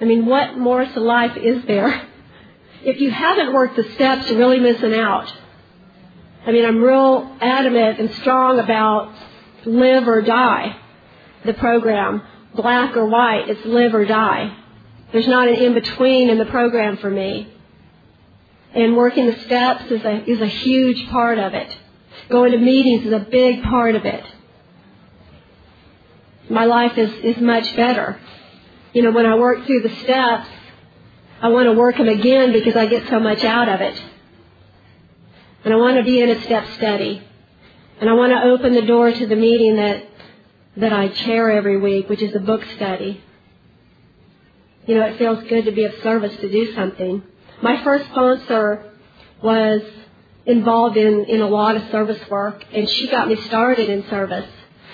I 0.00 0.04
mean, 0.04 0.26
what 0.26 0.58
more 0.58 0.84
to 0.84 1.00
life 1.00 1.36
is 1.36 1.64
there? 1.66 2.08
If 2.84 3.00
you 3.00 3.10
haven't 3.10 3.52
worked 3.52 3.76
the 3.76 3.88
steps, 3.94 4.28
you're 4.28 4.38
really 4.38 4.60
missing 4.60 4.94
out. 4.94 5.32
I 6.44 6.50
mean, 6.50 6.64
I'm 6.64 6.82
real 6.82 7.36
adamant 7.40 8.00
and 8.00 8.10
strong 8.16 8.58
about 8.58 9.14
live 9.64 10.08
or 10.08 10.22
die. 10.22 10.76
The 11.44 11.54
program, 11.54 12.22
black 12.54 12.96
or 12.96 13.06
white, 13.06 13.48
it's 13.48 13.64
live 13.64 13.94
or 13.94 14.04
die. 14.04 14.56
There's 15.12 15.28
not 15.28 15.48
an 15.48 15.54
in 15.54 15.74
between 15.74 16.30
in 16.30 16.38
the 16.38 16.46
program 16.46 16.96
for 16.96 17.10
me. 17.10 17.52
And 18.74 18.96
working 18.96 19.26
the 19.26 19.38
steps 19.40 19.84
is 19.90 20.02
a, 20.02 20.30
is 20.30 20.40
a 20.40 20.46
huge 20.46 21.08
part 21.10 21.38
of 21.38 21.54
it. 21.54 21.76
Going 22.30 22.52
to 22.52 22.58
meetings 22.58 23.06
is 23.06 23.12
a 23.12 23.20
big 23.20 23.62
part 23.62 23.94
of 23.94 24.04
it. 24.04 24.24
My 26.48 26.64
life 26.64 26.98
is, 26.98 27.12
is 27.22 27.40
much 27.40 27.76
better. 27.76 28.18
You 28.92 29.02
know, 29.02 29.12
when 29.12 29.26
I 29.26 29.36
work 29.36 29.66
through 29.66 29.82
the 29.82 29.94
steps, 29.96 30.48
I 31.42 31.48
want 31.48 31.66
to 31.66 31.72
work 31.72 31.96
them 31.96 32.08
again 32.08 32.52
because 32.52 32.76
I 32.76 32.86
get 32.86 33.08
so 33.08 33.18
much 33.18 33.42
out 33.42 33.68
of 33.68 33.80
it. 33.80 34.00
And 35.64 35.74
I 35.74 35.76
want 35.76 35.96
to 35.96 36.04
be 36.04 36.20
in 36.20 36.30
a 36.30 36.40
step 36.42 36.64
study. 36.76 37.20
And 38.00 38.08
I 38.08 38.12
want 38.12 38.32
to 38.32 38.42
open 38.44 38.74
the 38.74 38.82
door 38.82 39.12
to 39.12 39.26
the 39.26 39.34
meeting 39.34 39.76
that, 39.76 40.04
that 40.76 40.92
I 40.92 41.08
chair 41.08 41.50
every 41.50 41.78
week, 41.78 42.08
which 42.08 42.22
is 42.22 42.34
a 42.36 42.38
book 42.38 42.64
study. 42.76 43.20
You 44.86 44.94
know, 44.94 45.06
it 45.06 45.18
feels 45.18 45.42
good 45.44 45.64
to 45.64 45.72
be 45.72 45.84
of 45.84 45.94
service 46.02 46.34
to 46.36 46.48
do 46.48 46.74
something. 46.74 47.24
My 47.60 47.82
first 47.82 48.06
sponsor 48.10 48.92
was 49.42 49.82
involved 50.46 50.96
in, 50.96 51.24
in 51.24 51.40
a 51.40 51.48
lot 51.48 51.76
of 51.76 51.90
service 51.90 52.20
work, 52.28 52.64
and 52.72 52.88
she 52.88 53.08
got 53.08 53.28
me 53.28 53.36
started 53.42 53.88
in 53.88 54.08
service. 54.08 54.48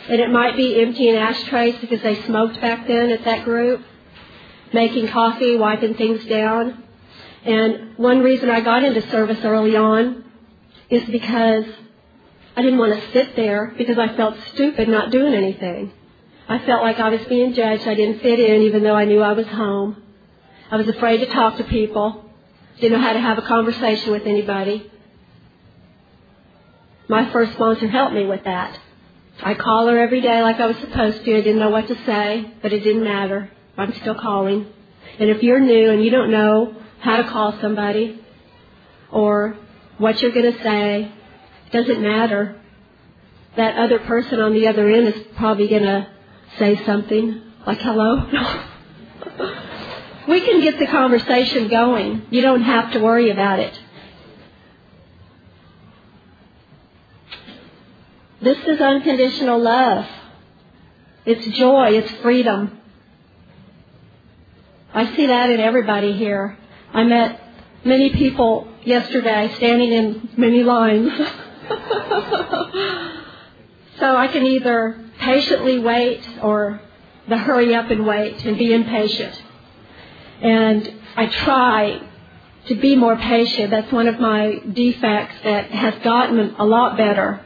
And 0.08 0.18
it 0.18 0.30
might 0.30 0.56
be 0.56 0.80
emptying 0.80 1.14
ashtrays 1.16 1.76
because 1.80 2.00
they 2.02 2.22
smoked 2.22 2.58
back 2.60 2.86
then 2.86 3.10
at 3.10 3.24
that 3.24 3.44
group, 3.44 3.82
making 4.72 5.08
coffee, 5.08 5.56
wiping 5.56 5.94
things 5.94 6.24
down. 6.26 6.84
And 7.44 7.96
one 7.96 8.20
reason 8.20 8.50
I 8.50 8.60
got 8.60 8.82
into 8.82 9.08
service 9.10 9.38
early 9.44 9.76
on 9.76 10.24
is 10.90 11.04
because 11.08 11.64
I 12.56 12.62
didn't 12.62 12.78
want 12.78 13.00
to 13.00 13.12
sit 13.12 13.36
there 13.36 13.74
because 13.78 13.98
I 13.98 14.16
felt 14.16 14.36
stupid 14.54 14.88
not 14.88 15.10
doing 15.10 15.34
anything. 15.34 15.92
I 16.48 16.58
felt 16.60 16.82
like 16.82 16.98
I 16.98 17.10
was 17.10 17.24
being 17.26 17.52
judged. 17.52 17.86
I 17.86 17.94
didn't 17.94 18.20
fit 18.20 18.40
in 18.40 18.62
even 18.62 18.82
though 18.82 18.96
I 18.96 19.04
knew 19.04 19.20
I 19.22 19.32
was 19.32 19.46
home. 19.46 20.02
I 20.70 20.76
was 20.76 20.88
afraid 20.88 21.18
to 21.18 21.26
talk 21.26 21.56
to 21.58 21.64
people. 21.64 22.24
Didn't 22.80 22.98
know 22.98 23.06
how 23.06 23.12
to 23.12 23.20
have 23.20 23.38
a 23.38 23.42
conversation 23.42 24.12
with 24.12 24.26
anybody. 24.26 24.90
My 27.08 27.30
first 27.32 27.52
sponsor 27.52 27.88
helped 27.88 28.14
me 28.14 28.26
with 28.26 28.44
that. 28.44 28.78
I 29.42 29.54
call 29.54 29.86
her 29.86 29.98
every 29.98 30.20
day 30.20 30.42
like 30.42 30.60
I 30.60 30.66
was 30.66 30.76
supposed 30.78 31.24
to. 31.24 31.36
I 31.36 31.40
didn't 31.40 31.58
know 31.58 31.70
what 31.70 31.86
to 31.88 31.94
say, 32.04 32.50
but 32.60 32.72
it 32.72 32.80
didn't 32.80 33.04
matter. 33.04 33.50
I'm 33.78 33.94
still 33.94 34.16
calling. 34.16 34.66
And 35.20 35.30
if 35.30 35.42
you're 35.42 35.60
new 35.60 35.90
and 35.90 36.04
you 36.04 36.10
don't 36.10 36.30
know 36.30 36.74
how 37.00 37.16
to 37.16 37.24
call 37.24 37.58
somebody 37.60 38.20
or 39.10 39.56
what 39.98 40.20
you're 40.20 40.32
going 40.32 40.52
to 40.52 40.62
say, 40.62 41.12
it 41.66 41.72
doesn't 41.72 42.02
matter. 42.02 42.60
That 43.56 43.76
other 43.76 44.00
person 44.00 44.40
on 44.40 44.52
the 44.52 44.66
other 44.66 44.88
end 44.88 45.08
is 45.08 45.26
probably 45.36 45.68
going 45.68 45.84
to 45.84 46.08
say 46.58 46.84
something 46.84 47.42
like 47.66 47.78
hello. 47.78 48.26
we 50.28 50.40
can 50.40 50.60
get 50.60 50.78
the 50.78 50.86
conversation 50.86 51.68
going. 51.68 52.26
You 52.30 52.42
don't 52.42 52.62
have 52.62 52.92
to 52.92 53.00
worry 53.00 53.30
about 53.30 53.60
it. 53.60 53.80
This 58.40 58.58
is 58.66 58.80
unconditional 58.80 59.60
love. 59.60 60.06
It's 61.24 61.44
joy. 61.56 61.98
It's 61.98 62.10
freedom. 62.22 62.77
I 64.98 65.14
see 65.14 65.26
that 65.28 65.48
in 65.48 65.60
everybody 65.60 66.12
here. 66.14 66.58
I 66.92 67.04
met 67.04 67.40
many 67.84 68.10
people 68.10 68.66
yesterday, 68.82 69.54
standing 69.54 69.92
in 69.92 70.30
many 70.36 70.64
lines. 70.64 71.12
so 74.00 74.16
I 74.16 74.26
can 74.32 74.44
either 74.44 74.98
patiently 75.20 75.78
wait 75.78 76.28
or 76.42 76.80
the 77.28 77.38
hurry 77.38 77.76
up 77.76 77.92
and 77.92 78.08
wait 78.08 78.44
and 78.44 78.58
be 78.58 78.74
impatient. 78.74 79.40
And 80.40 80.92
I 81.14 81.26
try 81.26 82.02
to 82.66 82.74
be 82.74 82.96
more 82.96 83.14
patient. 83.14 83.70
That's 83.70 83.92
one 83.92 84.08
of 84.08 84.18
my 84.18 84.60
defects 84.72 85.36
that 85.44 85.70
has 85.70 85.94
gotten 86.02 86.56
a 86.58 86.64
lot 86.64 86.96
better. 86.96 87.40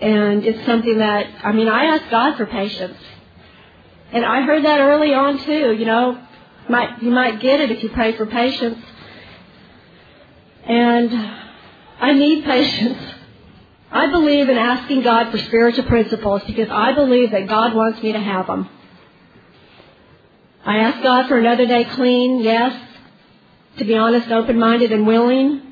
And 0.00 0.44
it's 0.44 0.64
something 0.66 0.98
that, 0.98 1.26
I 1.42 1.50
mean, 1.50 1.66
I 1.66 1.86
ask 1.86 2.08
God 2.12 2.36
for 2.36 2.46
patience. 2.46 2.96
And 4.12 4.24
I 4.24 4.42
heard 4.42 4.64
that 4.64 4.78
early 4.78 5.12
on 5.12 5.38
too, 5.38 5.72
you 5.72 5.84
know, 5.84 6.28
might, 6.68 7.02
you 7.02 7.10
might 7.10 7.40
get 7.40 7.60
it 7.60 7.70
if 7.70 7.82
you 7.82 7.88
pray 7.88 8.16
for 8.16 8.26
patience. 8.26 8.78
And 10.64 11.12
I 12.00 12.12
need 12.12 12.44
patience. 12.44 12.98
I 13.90 14.10
believe 14.10 14.48
in 14.48 14.56
asking 14.56 15.02
God 15.02 15.30
for 15.30 15.38
spiritual 15.38 15.84
principles 15.84 16.42
because 16.46 16.68
I 16.70 16.92
believe 16.92 17.32
that 17.32 17.48
God 17.48 17.74
wants 17.74 18.02
me 18.02 18.12
to 18.12 18.20
have 18.20 18.46
them. 18.46 18.68
I 20.64 20.78
ask 20.78 21.02
God 21.02 21.26
for 21.26 21.38
another 21.38 21.66
day 21.66 21.84
clean, 21.84 22.40
yes. 22.40 22.78
To 23.78 23.84
be 23.84 23.96
honest, 23.96 24.30
open-minded 24.30 24.92
and 24.92 25.06
willing. 25.06 25.62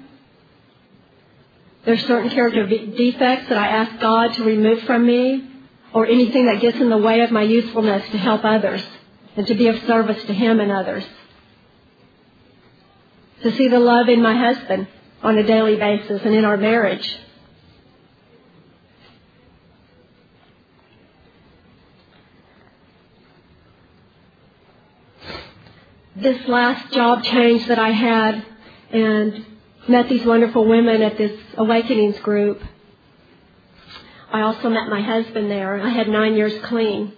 There's 1.85 2.05
certain 2.07 2.31
character 2.31 2.67
defects 2.67 3.49
that 3.49 3.59
I 3.59 3.69
ask 3.69 4.01
God 4.01 4.35
to 4.35 4.45
remove 4.45 4.83
from 4.83 5.07
me 5.07 5.49
or 5.93 6.07
anything 6.07 6.47
that 6.47 6.61
gets 6.61 6.79
in 6.79 6.91
the 6.91 6.99
way 6.99 7.21
of 7.21 7.31
my 7.31 7.43
usefulness 7.43 8.09
to 8.11 8.19
help 8.19 8.45
others 8.45 8.83
and 9.39 9.47
to 9.47 9.55
be 9.55 9.69
of 9.69 9.81
service 9.87 10.23
to 10.25 10.35
Him 10.35 10.59
and 10.59 10.73
others. 10.73 11.07
To 13.43 13.53
see 13.53 13.69
the 13.69 13.79
love 13.79 14.09
in 14.09 14.21
my 14.21 14.37
husband 14.37 14.89
on 15.23 15.39
a 15.39 15.45
daily 15.45 15.77
basis 15.77 16.23
and 16.25 16.35
in 16.35 16.45
our 16.45 16.57
marriage. 16.57 17.09
This 26.17 26.49
last 26.49 26.93
job 26.93 27.23
change 27.23 27.69
that 27.69 27.79
I 27.79 27.93
had 27.93 28.45
and 28.91 29.47
met 29.87 30.09
these 30.09 30.27
wonderful 30.27 30.67
women 30.67 31.01
at 31.01 31.17
this 31.17 31.39
awakenings 31.57 32.19
group 32.19 32.61
I 34.31 34.43
also 34.43 34.69
met 34.69 34.89
my 34.91 35.01
husband 35.01 35.51
there. 35.51 35.81
I 35.81 35.89
had 35.89 36.07
nine 36.07 36.35
years 36.35 36.53
clean. 36.65 37.15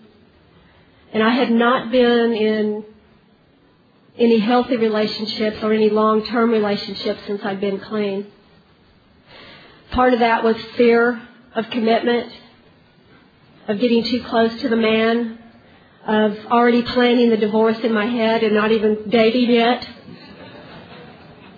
And 1.12 1.22
I 1.22 1.30
had 1.30 1.50
not 1.50 1.90
been 1.90 2.32
in 2.32 2.84
any 4.16 4.38
healthy 4.38 4.76
relationships 4.76 5.58
or 5.62 5.72
any 5.72 5.90
long-term 5.90 6.50
relationships 6.50 7.20
since 7.26 7.44
I'd 7.44 7.60
been 7.60 7.80
clean. 7.80 8.26
Part 9.90 10.12
of 10.12 10.20
that 10.20 10.44
was 10.44 10.56
fear 10.76 11.20
of 11.54 11.68
commitment, 11.70 12.32
of 13.66 13.80
getting 13.80 14.04
too 14.04 14.22
close 14.22 14.60
to 14.60 14.68
the 14.68 14.76
man, 14.76 15.38
of 16.06 16.38
already 16.46 16.82
planning 16.82 17.30
the 17.30 17.36
divorce 17.36 17.78
in 17.80 17.92
my 17.92 18.06
head 18.06 18.42
and 18.42 18.54
not 18.54 18.70
even 18.70 19.08
dating 19.08 19.50
yet, 19.50 19.88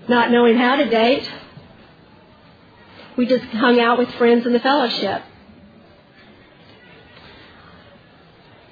not 0.08 0.30
knowing 0.30 0.56
how 0.56 0.76
to 0.76 0.88
date. 0.88 1.30
We 3.16 3.26
just 3.26 3.44
hung 3.44 3.78
out 3.78 3.98
with 3.98 4.10
friends 4.14 4.46
in 4.46 4.52
the 4.52 4.60
fellowship. 4.60 5.22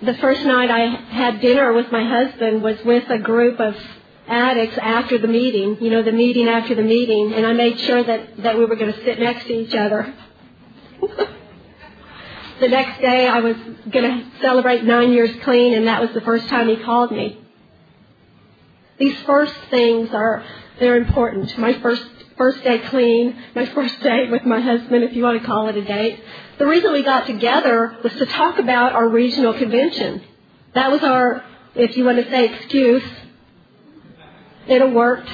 The 0.03 0.15
first 0.15 0.45
night 0.45 0.71
I 0.71 0.87
had 0.87 1.41
dinner 1.41 1.73
with 1.73 1.93
my 1.93 2.05
husband 2.05 2.63
was 2.63 2.83
with 2.85 3.09
a 3.11 3.19
group 3.19 3.61
of 3.61 3.77
addicts 4.27 4.79
after 4.79 5.19
the 5.19 5.29
meeting, 5.29 5.77
you 5.81 5.91
know, 5.91 6.03
the 6.03 6.13
meeting 6.13 6.49
after 6.49 6.75
the 6.75 6.83
meeting, 6.83 7.35
and 7.35 7.47
I 7.47 7.53
made 7.53 7.79
sure 7.81 8.03
that, 8.03 8.43
that 8.43 8.57
we 8.57 8.65
were 8.65 8.77
going 8.77 8.93
to 8.93 9.05
sit 9.05 9.19
next 9.19 9.47
to 9.47 9.53
each 9.53 9.75
other. 9.75 10.15
the 12.61 12.69
next 12.69 13.01
day 13.01 13.27
I 13.27 13.41
was 13.41 13.57
going 13.91 14.05
to 14.05 14.27
celebrate 14.41 14.85
nine 14.85 15.13
years 15.13 15.31
clean, 15.43 15.75
and 15.75 15.87
that 15.87 16.01
was 16.01 16.13
the 16.13 16.21
first 16.23 16.49
time 16.49 16.69
he 16.69 16.77
called 16.77 17.11
me. 17.11 17.39
These 18.99 19.19
first 19.23 19.55
things 19.71 20.11
are, 20.13 20.45
they're 20.79 20.97
important. 20.97 21.57
My 21.59 21.75
first, 21.81 22.05
first 22.41 22.65
day 22.65 22.79
clean, 22.79 23.37
my 23.55 23.67
first 23.67 24.01
date 24.01 24.31
with 24.31 24.47
my 24.47 24.61
husband, 24.61 25.05
if 25.05 25.13
you 25.13 25.23
want 25.23 25.39
to 25.39 25.47
call 25.47 25.69
it 25.69 25.77
a 25.77 25.85
date, 25.85 26.19
the 26.57 26.67
reason 26.67 26.91
we 26.91 27.03
got 27.03 27.27
together 27.27 27.99
was 28.03 28.15
to 28.15 28.25
talk 28.25 28.59
about 28.59 28.95
our 28.95 29.07
regional 29.07 29.53
convention. 29.53 30.23
That 30.73 30.91
was 30.91 31.03
our, 31.03 31.45
if 31.75 31.99
you 31.99 32.05
want 32.07 32.17
to 32.17 32.31
say, 32.31 32.55
excuse. 32.55 33.05
It 34.67 34.91
worked. 34.91 35.29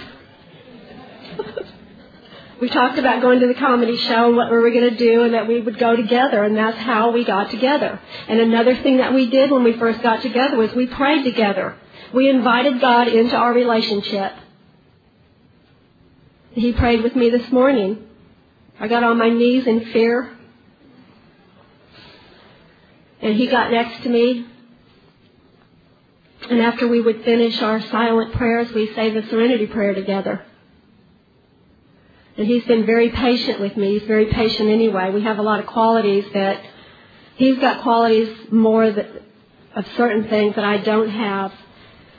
we 2.60 2.68
talked 2.70 2.98
about 2.98 3.22
going 3.22 3.38
to 3.38 3.46
the 3.46 3.54
comedy 3.54 3.96
show 3.98 4.26
and 4.26 4.36
what 4.36 4.50
we 4.50 4.58
were 4.58 4.72
going 4.72 4.90
to 4.90 4.96
do 4.96 5.22
and 5.22 5.34
that 5.34 5.46
we 5.46 5.60
would 5.60 5.78
go 5.78 5.94
together 5.94 6.42
and 6.42 6.56
that's 6.56 6.78
how 6.78 7.12
we 7.12 7.24
got 7.24 7.50
together. 7.50 8.00
And 8.26 8.40
another 8.40 8.74
thing 8.82 8.96
that 8.96 9.14
we 9.14 9.30
did 9.30 9.52
when 9.52 9.62
we 9.62 9.74
first 9.74 10.02
got 10.02 10.22
together 10.22 10.56
was 10.56 10.74
we 10.74 10.88
prayed 10.88 11.22
together. 11.22 11.76
We 12.12 12.28
invited 12.28 12.80
God 12.80 13.06
into 13.06 13.36
our 13.36 13.52
relationship. 13.52 14.32
He 16.56 16.72
prayed 16.72 17.02
with 17.02 17.14
me 17.14 17.28
this 17.28 17.52
morning. 17.52 17.98
I 18.80 18.88
got 18.88 19.04
on 19.04 19.18
my 19.18 19.28
knees 19.28 19.66
in 19.66 19.92
fear 19.92 20.30
and 23.20 23.34
he 23.34 23.46
got 23.46 23.70
next 23.70 24.02
to 24.04 24.08
me. 24.08 24.46
And 26.48 26.62
after 26.62 26.88
we 26.88 27.02
would 27.02 27.24
finish 27.24 27.60
our 27.60 27.82
silent 27.82 28.32
prayers, 28.32 28.72
we 28.72 28.90
say 28.94 29.10
the 29.10 29.28
serenity 29.28 29.66
prayer 29.66 29.92
together. 29.92 30.46
And 32.38 32.46
he's 32.46 32.64
been 32.64 32.86
very 32.86 33.10
patient 33.10 33.60
with 33.60 33.76
me. 33.76 33.98
He's 33.98 34.08
very 34.08 34.32
patient 34.32 34.70
anyway. 34.70 35.10
We 35.10 35.24
have 35.24 35.38
a 35.38 35.42
lot 35.42 35.60
of 35.60 35.66
qualities 35.66 36.24
that 36.32 36.62
he's 37.36 37.58
got 37.58 37.82
qualities 37.82 38.34
more 38.50 38.90
that, 38.90 39.06
of 39.74 39.86
certain 39.98 40.26
things 40.30 40.54
that 40.54 40.64
I 40.64 40.78
don't 40.78 41.10
have. 41.10 41.52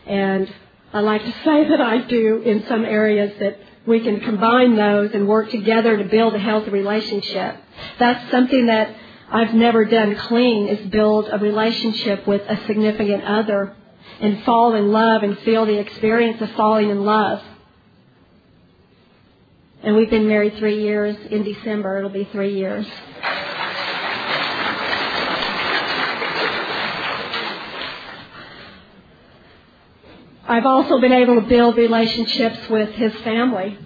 And 0.06 0.48
I 0.94 1.00
like 1.00 1.24
to 1.24 1.32
say 1.44 1.70
that 1.70 1.82
I 1.82 2.04
do 2.04 2.44
in 2.44 2.68
some 2.68 2.86
areas 2.86 3.32
that 3.40 3.62
we 3.88 4.02
can 4.02 4.20
combine 4.20 4.76
those 4.76 5.12
and 5.14 5.28
work 5.28 5.50
together 5.50 5.98
to 5.98 6.04
build 6.04 6.36
a 6.36 6.40
healthy 6.40 6.70
relationship. 6.70 7.56
That's 7.98 8.30
something 8.30 8.68
that 8.68 8.94
I've 9.30 9.54
never 9.54 9.86
done 9.86 10.16
clean 10.16 10.68
is 10.68 10.88
build 10.90 11.30
a 11.32 11.38
relationship 11.38 12.28
with 12.28 12.42
a 12.48 12.58
significant 12.68 13.24
other 13.24 13.76
and 14.20 14.44
fall 14.44 14.76
in 14.76 14.92
love 14.92 15.24
and 15.24 15.40
feel 15.40 15.66
the 15.66 15.80
experience 15.80 16.42
of 16.42 16.52
falling 16.52 16.90
in 16.90 17.06
love. 17.06 17.42
And 19.84 19.96
we've 19.96 20.10
been 20.10 20.28
married 20.28 20.56
three 20.58 20.82
years. 20.82 21.16
In 21.30 21.44
December, 21.44 21.98
it'll 21.98 22.10
be 22.10 22.26
three 22.26 22.56
years. 22.56 22.86
I've 30.48 30.66
also 30.66 31.00
been 31.00 31.12
able 31.12 31.36
to 31.36 31.48
build 31.48 31.76
relationships 31.76 32.70
with 32.70 32.90
his 32.92 33.14
family. 33.16 33.78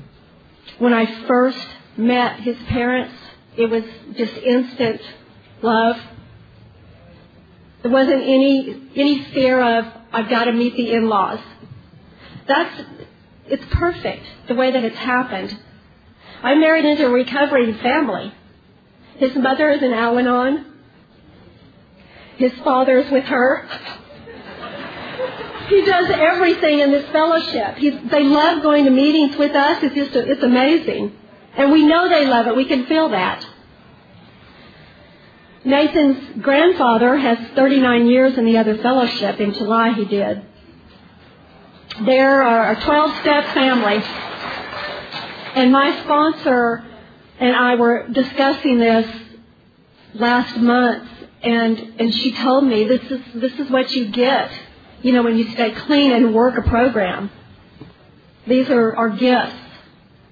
When 0.78 0.94
I 0.94 1.26
first 1.26 1.58
met 1.98 2.40
his 2.42 2.56
parents, 2.68 3.14
it 3.58 3.66
was 3.66 3.84
just 4.16 4.34
instant 4.38 5.02
love. 5.64 5.98
There 7.82 7.92
wasn't 7.92 8.22
any 8.22 8.90
any 8.96 9.24
fear 9.34 9.60
of 9.60 9.86
I've 10.14 10.30
got 10.30 10.44
to 10.46 10.52
meet 10.52 10.76
the 10.76 10.92
in-laws. 10.94 11.40
That's 12.48 12.82
it's 13.48 13.66
perfect 13.72 14.24
the 14.48 14.54
way 14.54 14.72
that 14.72 14.84
it's 14.84 14.98
happened. 14.98 15.58
I 16.44 16.54
married 16.56 16.86
into 16.86 17.08
a 17.08 17.10
recovering 17.10 17.74
family. 17.80 18.34
His 19.18 19.36
mother 19.36 19.72
is 19.72 19.82
an 19.82 19.94
Al-Anon. 19.94 20.66
His 22.38 22.54
father 22.64 23.00
is 23.00 23.12
with 23.12 23.26
her. 23.26 23.68
he 25.72 25.86
does 25.86 26.10
everything 26.10 26.80
in 26.80 26.92
this 26.92 27.10
fellowship. 27.12 27.78
He's, 27.78 27.94
they 28.10 28.24
love 28.24 28.62
going 28.62 28.86
to 28.86 28.92
meetings 28.92 29.38
with 29.38 29.56
us. 29.56 29.82
It's 29.84 29.96
just 29.96 30.16
it's 30.16 30.44
amazing, 30.44 31.16
and 31.56 31.72
we 31.72 31.86
know 31.86 32.10
they 32.10 32.28
love 32.28 32.48
it. 32.48 32.56
We 32.56 32.66
can 32.66 32.86
feel 32.86 33.10
that. 33.10 33.48
Nathan's 35.64 36.42
grandfather 36.42 37.16
has 37.18 37.38
39 37.56 38.08
years 38.08 38.38
in 38.38 38.46
the 38.46 38.58
other 38.58 38.78
fellowship. 38.80 39.40
In 39.40 39.54
July, 39.54 39.94
he 39.94 40.06
did. 40.06 40.44
There 42.02 42.42
are 42.42 42.72
a 42.72 42.82
12 42.82 43.22
step 43.22 43.54
family. 43.54 44.04
And 45.54 45.72
my 45.72 46.02
sponsor 46.04 46.84
and 47.40 47.56
I 47.56 47.76
were 47.76 48.08
discussing 48.08 48.80
this 48.80 49.08
last 50.16 50.58
month 50.58 51.08
and 51.44 51.94
and 52.00 52.14
she 52.14 52.32
told 52.34 52.64
me 52.64 52.86
this 52.86 53.04
is 53.10 53.22
this 53.36 53.54
is 53.60 53.70
what 53.70 53.92
you 53.92 54.10
get, 54.10 54.52
you 55.02 55.12
know, 55.14 55.24
when 55.24 55.38
you 55.38 55.52
stay 55.52 55.72
clean 55.72 56.12
and 56.12 56.34
work 56.34 56.58
a 56.58 56.68
program. 56.68 57.32
These 58.48 58.70
are, 58.70 59.10
gifts. 59.10 59.56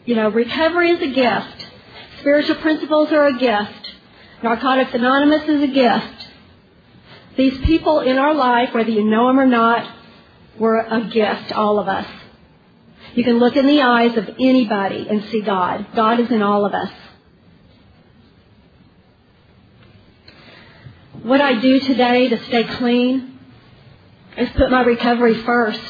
You 0.05 0.15
know, 0.15 0.29
recovery 0.29 0.91
is 0.91 1.01
a 1.01 1.13
gift. 1.13 1.67
Spiritual 2.19 2.55
principles 2.55 3.11
are 3.11 3.27
a 3.27 3.37
gift. 3.37 3.95
Narcotics 4.41 4.93
Anonymous 4.93 5.47
is 5.47 5.63
a 5.63 5.67
gift. 5.67 6.27
These 7.37 7.59
people 7.59 7.99
in 8.01 8.17
our 8.17 8.33
life, 8.33 8.73
whether 8.73 8.89
you 8.89 9.03
know 9.03 9.27
them 9.27 9.39
or 9.39 9.45
not, 9.45 9.89
were 10.57 10.79
a 10.79 11.05
gift, 11.05 11.51
all 11.51 11.79
of 11.79 11.87
us. 11.87 12.07
You 13.15 13.23
can 13.23 13.39
look 13.39 13.55
in 13.55 13.65
the 13.65 13.81
eyes 13.81 14.15
of 14.17 14.29
anybody 14.39 15.07
and 15.09 15.23
see 15.25 15.41
God. 15.41 15.87
God 15.95 16.19
is 16.19 16.29
in 16.29 16.41
all 16.41 16.65
of 16.65 16.73
us. 16.73 16.91
What 21.23 21.41
I 21.41 21.59
do 21.59 21.79
today 21.79 22.29
to 22.29 22.43
stay 22.45 22.63
clean 22.63 23.38
is 24.39 24.49
put 24.51 24.71
my 24.71 24.81
recovery 24.81 25.35
first. 25.43 25.81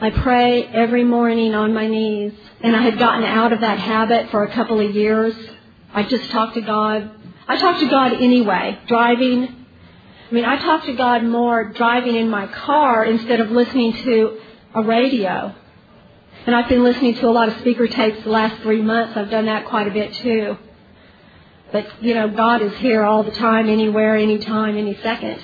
I 0.00 0.10
pray 0.10 0.64
every 0.64 1.04
morning 1.04 1.54
on 1.54 1.72
my 1.72 1.86
knees, 1.86 2.32
and 2.60 2.76
I 2.76 2.82
had 2.82 2.98
gotten 2.98 3.24
out 3.24 3.52
of 3.52 3.60
that 3.60 3.78
habit 3.78 4.30
for 4.30 4.44
a 4.44 4.52
couple 4.52 4.80
of 4.80 4.94
years. 4.94 5.34
I 5.94 6.02
just 6.02 6.30
talk 6.30 6.54
to 6.54 6.60
God. 6.60 7.10
I 7.48 7.56
talk 7.56 7.80
to 7.80 7.88
God 7.88 8.12
anyway, 8.12 8.78
driving. 8.88 9.44
I 9.44 10.34
mean, 10.34 10.44
I 10.44 10.56
talk 10.56 10.84
to 10.84 10.94
God 10.94 11.24
more 11.24 11.72
driving 11.72 12.16
in 12.16 12.28
my 12.28 12.46
car 12.46 13.04
instead 13.04 13.40
of 13.40 13.50
listening 13.50 13.92
to 14.02 14.40
a 14.74 14.82
radio. 14.82 15.54
And 16.46 16.56
I've 16.56 16.68
been 16.68 16.82
listening 16.82 17.14
to 17.16 17.28
a 17.28 17.30
lot 17.30 17.48
of 17.48 17.58
speaker 17.58 17.86
tapes 17.86 18.24
the 18.24 18.30
last 18.30 18.60
three 18.62 18.82
months. 18.82 19.16
I've 19.16 19.30
done 19.30 19.46
that 19.46 19.66
quite 19.66 19.86
a 19.86 19.92
bit 19.92 20.14
too. 20.14 20.58
But, 21.70 22.02
you 22.02 22.14
know, 22.14 22.28
God 22.28 22.60
is 22.60 22.74
here 22.78 23.04
all 23.04 23.22
the 23.22 23.30
time, 23.30 23.68
anywhere, 23.68 24.16
anytime, 24.16 24.76
any 24.76 24.96
second. 24.96 25.42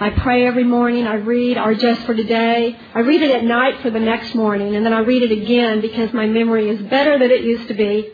I 0.00 0.10
pray 0.10 0.46
every 0.46 0.62
morning. 0.62 1.08
I 1.08 1.14
read 1.14 1.58
our 1.58 1.74
Just 1.74 2.02
for 2.02 2.14
Today. 2.14 2.78
I 2.94 3.00
read 3.00 3.20
it 3.20 3.32
at 3.32 3.42
night 3.42 3.80
for 3.80 3.90
the 3.90 3.98
next 3.98 4.32
morning, 4.32 4.76
and 4.76 4.86
then 4.86 4.92
I 4.92 5.00
read 5.00 5.24
it 5.24 5.32
again 5.32 5.80
because 5.80 6.12
my 6.12 6.24
memory 6.24 6.70
is 6.70 6.80
better 6.82 7.18
than 7.18 7.32
it 7.32 7.42
used 7.42 7.66
to 7.66 7.74
be, 7.74 8.08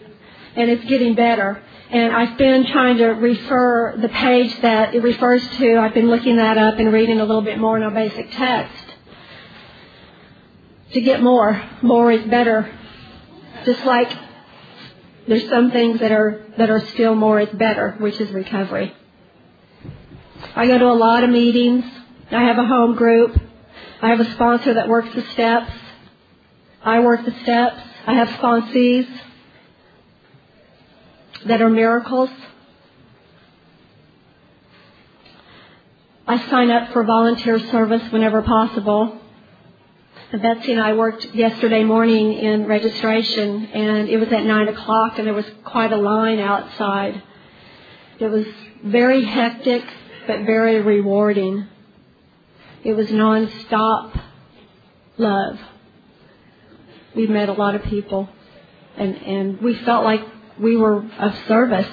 and 0.56 0.70
it's 0.70 0.82
getting 0.86 1.14
better. 1.14 1.62
And 1.90 2.10
I've 2.10 2.38
been 2.38 2.66
trying 2.68 2.96
to 2.96 3.08
refer 3.08 3.98
the 3.98 4.08
page 4.08 4.58
that 4.62 4.94
it 4.94 5.02
refers 5.02 5.46
to. 5.58 5.76
I've 5.76 5.92
been 5.92 6.08
looking 6.08 6.36
that 6.36 6.56
up 6.56 6.78
and 6.78 6.90
reading 6.90 7.20
a 7.20 7.24
little 7.26 7.42
bit 7.42 7.58
more 7.58 7.76
in 7.76 7.82
our 7.82 7.90
basic 7.90 8.32
text 8.32 8.84
to 10.92 11.02
get 11.02 11.22
more. 11.22 11.62
More 11.82 12.10
is 12.10 12.24
better. 12.24 12.74
Just 13.66 13.84
like 13.84 14.10
there's 15.28 15.50
some 15.50 15.70
things 15.70 16.00
that 16.00 16.12
are 16.12 16.46
that 16.56 16.70
are 16.70 16.80
still 16.88 17.14
more 17.14 17.40
is 17.40 17.50
better, 17.50 17.94
which 17.98 18.18
is 18.22 18.30
recovery. 18.30 18.94
I 20.56 20.66
go 20.66 20.78
to 20.78 20.86
a 20.86 20.94
lot 20.94 21.24
of 21.24 21.30
meetings. 21.30 21.84
I 22.30 22.42
have 22.42 22.58
a 22.58 22.66
home 22.66 22.94
group. 22.94 23.40
I 24.00 24.08
have 24.10 24.20
a 24.20 24.30
sponsor 24.32 24.74
that 24.74 24.88
works 24.88 25.14
the 25.14 25.22
steps. 25.32 25.72
I 26.82 27.00
work 27.00 27.24
the 27.24 27.34
steps. 27.42 27.80
I 28.06 28.14
have 28.14 28.28
sponsees 28.28 29.08
that 31.46 31.60
are 31.62 31.70
miracles. 31.70 32.30
I 36.26 36.38
sign 36.48 36.70
up 36.70 36.92
for 36.92 37.04
volunteer 37.04 37.58
service 37.70 38.10
whenever 38.10 38.42
possible. 38.42 39.20
Betsy 40.32 40.72
and 40.72 40.80
I 40.80 40.94
worked 40.94 41.34
yesterday 41.34 41.84
morning 41.84 42.32
in 42.32 42.66
registration, 42.66 43.66
and 43.66 44.08
it 44.08 44.16
was 44.18 44.32
at 44.32 44.44
9 44.44 44.68
o'clock, 44.68 45.18
and 45.18 45.26
there 45.26 45.34
was 45.34 45.46
quite 45.64 45.92
a 45.92 45.96
line 45.96 46.40
outside. 46.40 47.22
It 48.18 48.28
was 48.28 48.46
very 48.82 49.24
hectic, 49.24 49.84
but 50.26 50.44
very 50.44 50.80
rewarding. 50.80 51.66
It 52.82 52.94
was 52.94 53.08
nonstop 53.08 54.20
love. 55.16 55.58
We 57.14 57.26
met 57.26 57.48
a 57.48 57.52
lot 57.52 57.74
of 57.74 57.82
people, 57.84 58.28
and, 58.96 59.16
and 59.16 59.60
we 59.60 59.74
felt 59.74 60.04
like 60.04 60.20
we 60.58 60.76
were 60.76 61.04
of 61.18 61.34
service 61.46 61.90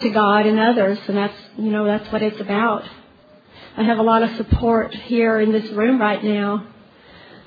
to 0.00 0.10
God 0.10 0.46
and 0.46 0.58
others, 0.58 0.98
and 1.06 1.16
that's, 1.16 1.38
you 1.56 1.70
know, 1.70 1.84
that's 1.84 2.10
what 2.12 2.22
it's 2.22 2.40
about. 2.40 2.84
I 3.76 3.82
have 3.82 3.98
a 3.98 4.02
lot 4.02 4.22
of 4.22 4.36
support 4.36 4.94
here 4.94 5.40
in 5.40 5.52
this 5.52 5.70
room 5.70 6.00
right 6.00 6.22
now 6.22 6.66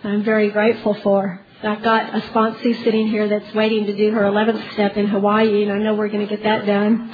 I'm 0.04 0.24
very 0.24 0.50
grateful 0.50 0.96
for. 0.96 1.46
I've 1.62 1.84
got 1.84 2.16
a 2.16 2.28
sponsor 2.30 2.74
sitting 2.84 3.08
here 3.08 3.28
that's 3.28 3.54
waiting 3.54 3.86
to 3.86 3.96
do 3.96 4.12
her 4.14 4.24
11th 4.24 4.74
step 4.74 4.98
in 4.98 5.06
Hawaii, 5.08 5.62
and 5.62 5.72
I 5.72 5.78
know 5.78 5.94
we're 5.94 6.08
going 6.08 6.28
to 6.28 6.36
get 6.36 6.44
that 6.44 6.66
done. 6.66 7.12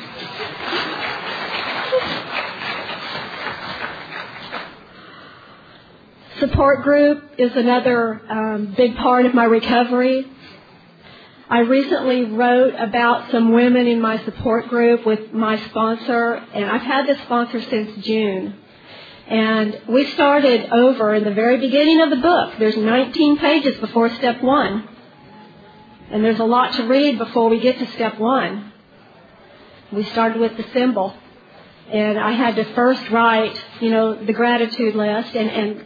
Support 6.39 6.83
group 6.83 7.31
is 7.39 7.55
another 7.55 8.21
um, 8.29 8.75
big 8.77 8.95
part 8.95 9.25
of 9.25 9.33
my 9.33 9.45
recovery. 9.45 10.23
I 11.49 11.59
recently 11.61 12.25
wrote 12.25 12.75
about 12.77 13.31
some 13.31 13.53
women 13.53 13.87
in 13.87 13.99
my 13.99 14.23
support 14.23 14.67
group 14.67 15.03
with 15.03 15.33
my 15.33 15.57
sponsor, 15.69 16.35
and 16.53 16.65
I've 16.65 16.83
had 16.83 17.07
this 17.07 17.19
sponsor 17.21 17.59
since 17.61 18.05
June. 18.05 18.55
And 19.27 19.81
we 19.89 20.05
started 20.11 20.69
over 20.71 21.15
in 21.15 21.23
the 21.23 21.33
very 21.33 21.57
beginning 21.57 22.01
of 22.01 22.11
the 22.11 22.17
book. 22.17 22.53
There's 22.59 22.77
19 22.77 23.37
pages 23.37 23.79
before 23.79 24.09
step 24.09 24.43
one. 24.43 24.87
And 26.11 26.23
there's 26.23 26.39
a 26.39 26.45
lot 26.45 26.73
to 26.73 26.83
read 26.83 27.17
before 27.17 27.49
we 27.49 27.59
get 27.59 27.79
to 27.79 27.87
step 27.93 28.19
one. 28.19 28.73
We 29.91 30.03
started 30.03 30.39
with 30.39 30.55
the 30.55 30.65
symbol. 30.71 31.15
And 31.91 32.19
I 32.19 32.31
had 32.31 32.55
to 32.57 32.65
first 32.73 33.09
write, 33.09 33.61
you 33.79 33.89
know, 33.89 34.13
the 34.13 34.33
gratitude 34.33 34.95
list 34.95 35.35
and, 35.35 35.49
and 35.49 35.85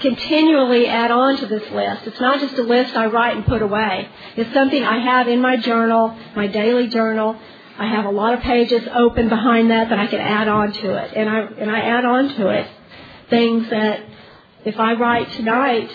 continually 0.00 0.86
add 0.86 1.10
on 1.10 1.38
to 1.38 1.46
this 1.46 1.70
list. 1.70 2.06
It's 2.06 2.20
not 2.20 2.40
just 2.40 2.56
a 2.58 2.62
list 2.62 2.94
I 2.94 3.06
write 3.06 3.36
and 3.36 3.46
put 3.46 3.62
away. 3.62 4.08
It's 4.36 4.52
something 4.52 4.82
I 4.82 4.98
have 4.98 5.28
in 5.28 5.40
my 5.40 5.56
journal, 5.56 6.16
my 6.34 6.46
daily 6.46 6.88
journal, 6.88 7.38
I 7.78 7.86
have 7.88 8.06
a 8.06 8.10
lot 8.10 8.32
of 8.32 8.40
pages 8.40 8.88
open 8.94 9.28
behind 9.28 9.70
that 9.70 9.90
that 9.90 9.98
I 9.98 10.06
can 10.06 10.20
add 10.20 10.48
on 10.48 10.72
to 10.72 10.94
it. 10.96 11.12
And 11.14 11.28
I, 11.28 11.40
and 11.40 11.70
I 11.70 11.80
add 11.80 12.04
on 12.04 12.28
to 12.36 12.48
it 12.48 12.66
things 13.28 13.68
that 13.70 14.00
if 14.64 14.78
I 14.78 14.94
write 14.94 15.30
tonight, 15.32 15.90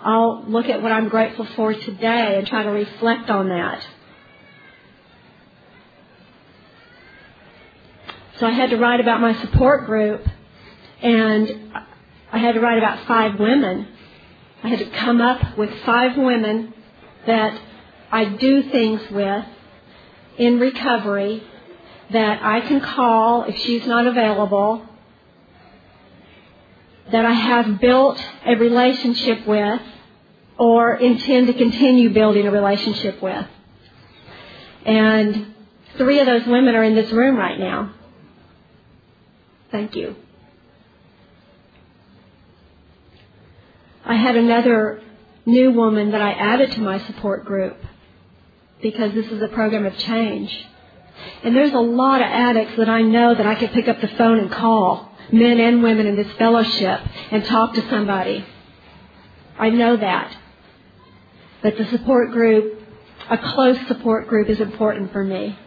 I'll 0.00 0.44
look 0.46 0.66
at 0.66 0.80
what 0.80 0.92
I'm 0.92 1.08
grateful 1.08 1.44
for 1.56 1.74
today 1.74 2.38
and 2.38 2.46
try 2.46 2.62
to 2.62 2.70
reflect 2.70 3.30
on 3.30 3.48
that. 3.48 3.84
So 8.38 8.46
I 8.46 8.52
had 8.52 8.70
to 8.70 8.76
write 8.76 9.00
about 9.00 9.20
my 9.20 9.34
support 9.40 9.86
group 9.86 10.24
and 11.02 11.72
I 12.30 12.38
had 12.38 12.54
to 12.54 12.60
write 12.60 12.78
about 12.78 13.04
five 13.06 13.38
women. 13.38 13.88
I 14.62 14.68
had 14.68 14.78
to 14.78 14.90
come 14.90 15.20
up 15.20 15.58
with 15.58 15.70
five 15.84 16.16
women 16.16 16.72
that 17.26 17.60
I 18.12 18.26
do 18.26 18.62
things 18.70 19.02
with 19.10 19.44
in 20.36 20.60
recovery 20.60 21.42
that 22.10 22.40
I 22.42 22.60
can 22.60 22.80
call 22.80 23.42
if 23.42 23.56
she's 23.58 23.84
not 23.86 24.06
available, 24.06 24.86
that 27.10 27.24
I 27.26 27.32
have 27.32 27.80
built 27.80 28.22
a 28.46 28.54
relationship 28.54 29.46
with 29.46 29.80
or 30.58 30.94
intend 30.94 31.48
to 31.48 31.54
continue 31.54 32.10
building 32.10 32.46
a 32.46 32.50
relationship 32.50 33.20
with. 33.20 33.46
And 34.84 35.54
three 35.96 36.20
of 36.20 36.26
those 36.26 36.46
women 36.46 36.76
are 36.76 36.84
in 36.84 36.94
this 36.94 37.10
room 37.10 37.36
right 37.36 37.58
now. 37.58 37.94
Thank 39.70 39.94
you. 39.94 40.16
I 44.04 44.14
had 44.14 44.36
another 44.36 45.02
new 45.44 45.72
woman 45.72 46.12
that 46.12 46.22
I 46.22 46.32
added 46.32 46.72
to 46.72 46.80
my 46.80 46.98
support 47.00 47.44
group 47.44 47.76
because 48.80 49.12
this 49.12 49.26
is 49.26 49.42
a 49.42 49.48
program 49.48 49.84
of 49.84 49.96
change. 49.98 50.66
And 51.42 51.54
there's 51.54 51.72
a 51.72 51.80
lot 51.80 52.20
of 52.20 52.26
addicts 52.26 52.76
that 52.76 52.88
I 52.88 53.02
know 53.02 53.34
that 53.34 53.46
I 53.46 53.54
could 53.56 53.72
pick 53.72 53.88
up 53.88 54.00
the 54.00 54.08
phone 54.08 54.38
and 54.38 54.50
call, 54.50 55.12
men 55.32 55.58
and 55.60 55.82
women 55.82 56.06
in 56.06 56.16
this 56.16 56.30
fellowship, 56.38 57.00
and 57.30 57.44
talk 57.44 57.74
to 57.74 57.88
somebody. 57.90 58.44
I 59.58 59.70
know 59.70 59.96
that. 59.96 60.36
But 61.62 61.76
the 61.76 61.86
support 61.86 62.30
group, 62.30 62.80
a 63.28 63.36
close 63.36 63.78
support 63.88 64.28
group 64.28 64.48
is 64.48 64.60
important 64.60 65.12
for 65.12 65.24
me. 65.24 65.58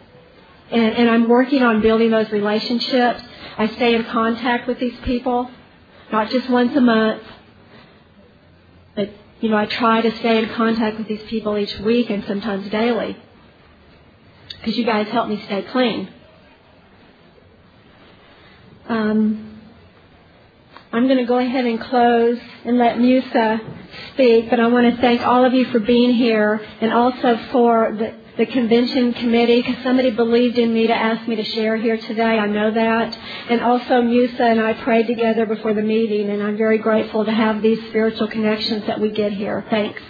And, 0.70 0.94
and 0.96 1.10
I'm 1.10 1.28
working 1.28 1.62
on 1.62 1.82
building 1.82 2.10
those 2.10 2.30
relationships. 2.32 3.22
I 3.58 3.68
stay 3.68 3.94
in 3.94 4.04
contact 4.04 4.66
with 4.66 4.78
these 4.78 4.98
people, 5.04 5.50
not 6.10 6.30
just 6.30 6.48
once 6.48 6.74
a 6.76 6.80
month, 6.80 7.22
but 8.94 9.10
you 9.40 9.48
know, 9.48 9.56
I 9.56 9.66
try 9.66 10.00
to 10.00 10.16
stay 10.18 10.42
in 10.42 10.48
contact 10.50 10.98
with 10.98 11.08
these 11.08 11.22
people 11.24 11.56
each 11.58 11.78
week 11.80 12.10
and 12.10 12.24
sometimes 12.24 12.68
daily. 12.70 13.16
Because 14.48 14.76
you 14.78 14.84
guys 14.84 15.08
help 15.08 15.28
me 15.28 15.42
stay 15.44 15.62
clean. 15.62 16.08
Um, 18.88 19.60
I'm 20.92 21.06
going 21.06 21.18
to 21.18 21.24
go 21.24 21.38
ahead 21.38 21.64
and 21.64 21.80
close 21.80 22.38
and 22.64 22.78
let 22.78 23.00
Musa 23.00 23.60
speak, 24.12 24.50
but 24.50 24.60
I 24.60 24.66
want 24.66 24.94
to 24.94 25.00
thank 25.00 25.22
all 25.22 25.44
of 25.44 25.54
you 25.54 25.64
for 25.66 25.80
being 25.80 26.12
here 26.14 26.60
and 26.80 26.92
also 26.92 27.38
for 27.50 27.96
the, 27.98 28.21
the 28.36 28.46
convention 28.46 29.12
committee 29.12 29.62
because 29.62 29.82
somebody 29.82 30.10
believed 30.10 30.58
in 30.58 30.72
me 30.72 30.86
to 30.86 30.94
ask 30.94 31.28
me 31.28 31.36
to 31.36 31.44
share 31.44 31.76
here 31.76 31.98
today. 31.98 32.38
I 32.38 32.46
know 32.46 32.70
that. 32.70 33.18
And 33.50 33.60
also 33.60 34.00
Musa 34.00 34.44
and 34.44 34.60
I 34.60 34.72
prayed 34.72 35.06
together 35.06 35.44
before 35.44 35.74
the 35.74 35.82
meeting 35.82 36.30
and 36.30 36.42
I'm 36.42 36.56
very 36.56 36.78
grateful 36.78 37.24
to 37.24 37.32
have 37.32 37.60
these 37.60 37.78
spiritual 37.88 38.28
connections 38.28 38.86
that 38.86 39.00
we 39.00 39.10
get 39.10 39.32
here. 39.32 39.64
Thanks. 39.68 40.00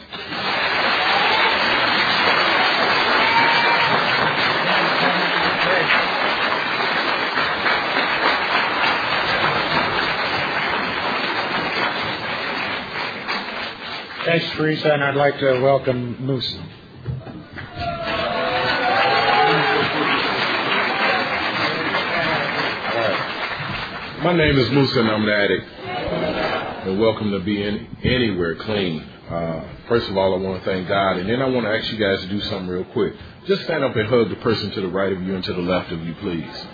Thanks, 14.24 14.48
Teresa, 14.52 14.92
and 14.92 15.02
I'd 15.02 15.16
like 15.16 15.40
to 15.40 15.60
welcome 15.60 16.16
Moose. 16.24 16.56
My 24.22 24.32
name 24.32 24.56
is 24.56 24.70
Musa 24.70 25.00
and 25.00 25.10
I'm 25.10 25.24
an 25.24 25.30
addict. 25.30 25.66
And 26.86 27.00
welcome 27.00 27.32
to 27.32 27.40
being 27.40 27.88
anywhere 28.04 28.54
clean. 28.54 29.00
Uh, 29.28 29.64
first 29.88 30.08
of 30.08 30.16
all, 30.16 30.34
I 30.34 30.36
want 30.36 30.62
to 30.62 30.64
thank 30.64 30.86
God. 30.86 31.16
And 31.16 31.28
then 31.28 31.42
I 31.42 31.48
want 31.48 31.66
to 31.66 31.70
ask 31.72 31.90
you 31.90 31.98
guys 31.98 32.20
to 32.20 32.28
do 32.28 32.40
something 32.42 32.68
real 32.68 32.84
quick. 32.84 33.14
Just 33.48 33.64
stand 33.64 33.82
up 33.82 33.96
and 33.96 34.08
hug 34.08 34.28
the 34.28 34.36
person 34.36 34.70
to 34.70 34.80
the 34.80 34.86
right 34.86 35.12
of 35.12 35.20
you 35.22 35.34
and 35.34 35.42
to 35.42 35.52
the 35.52 35.62
left 35.62 35.90
of 35.90 36.06
you, 36.06 36.14
please. 36.14 36.66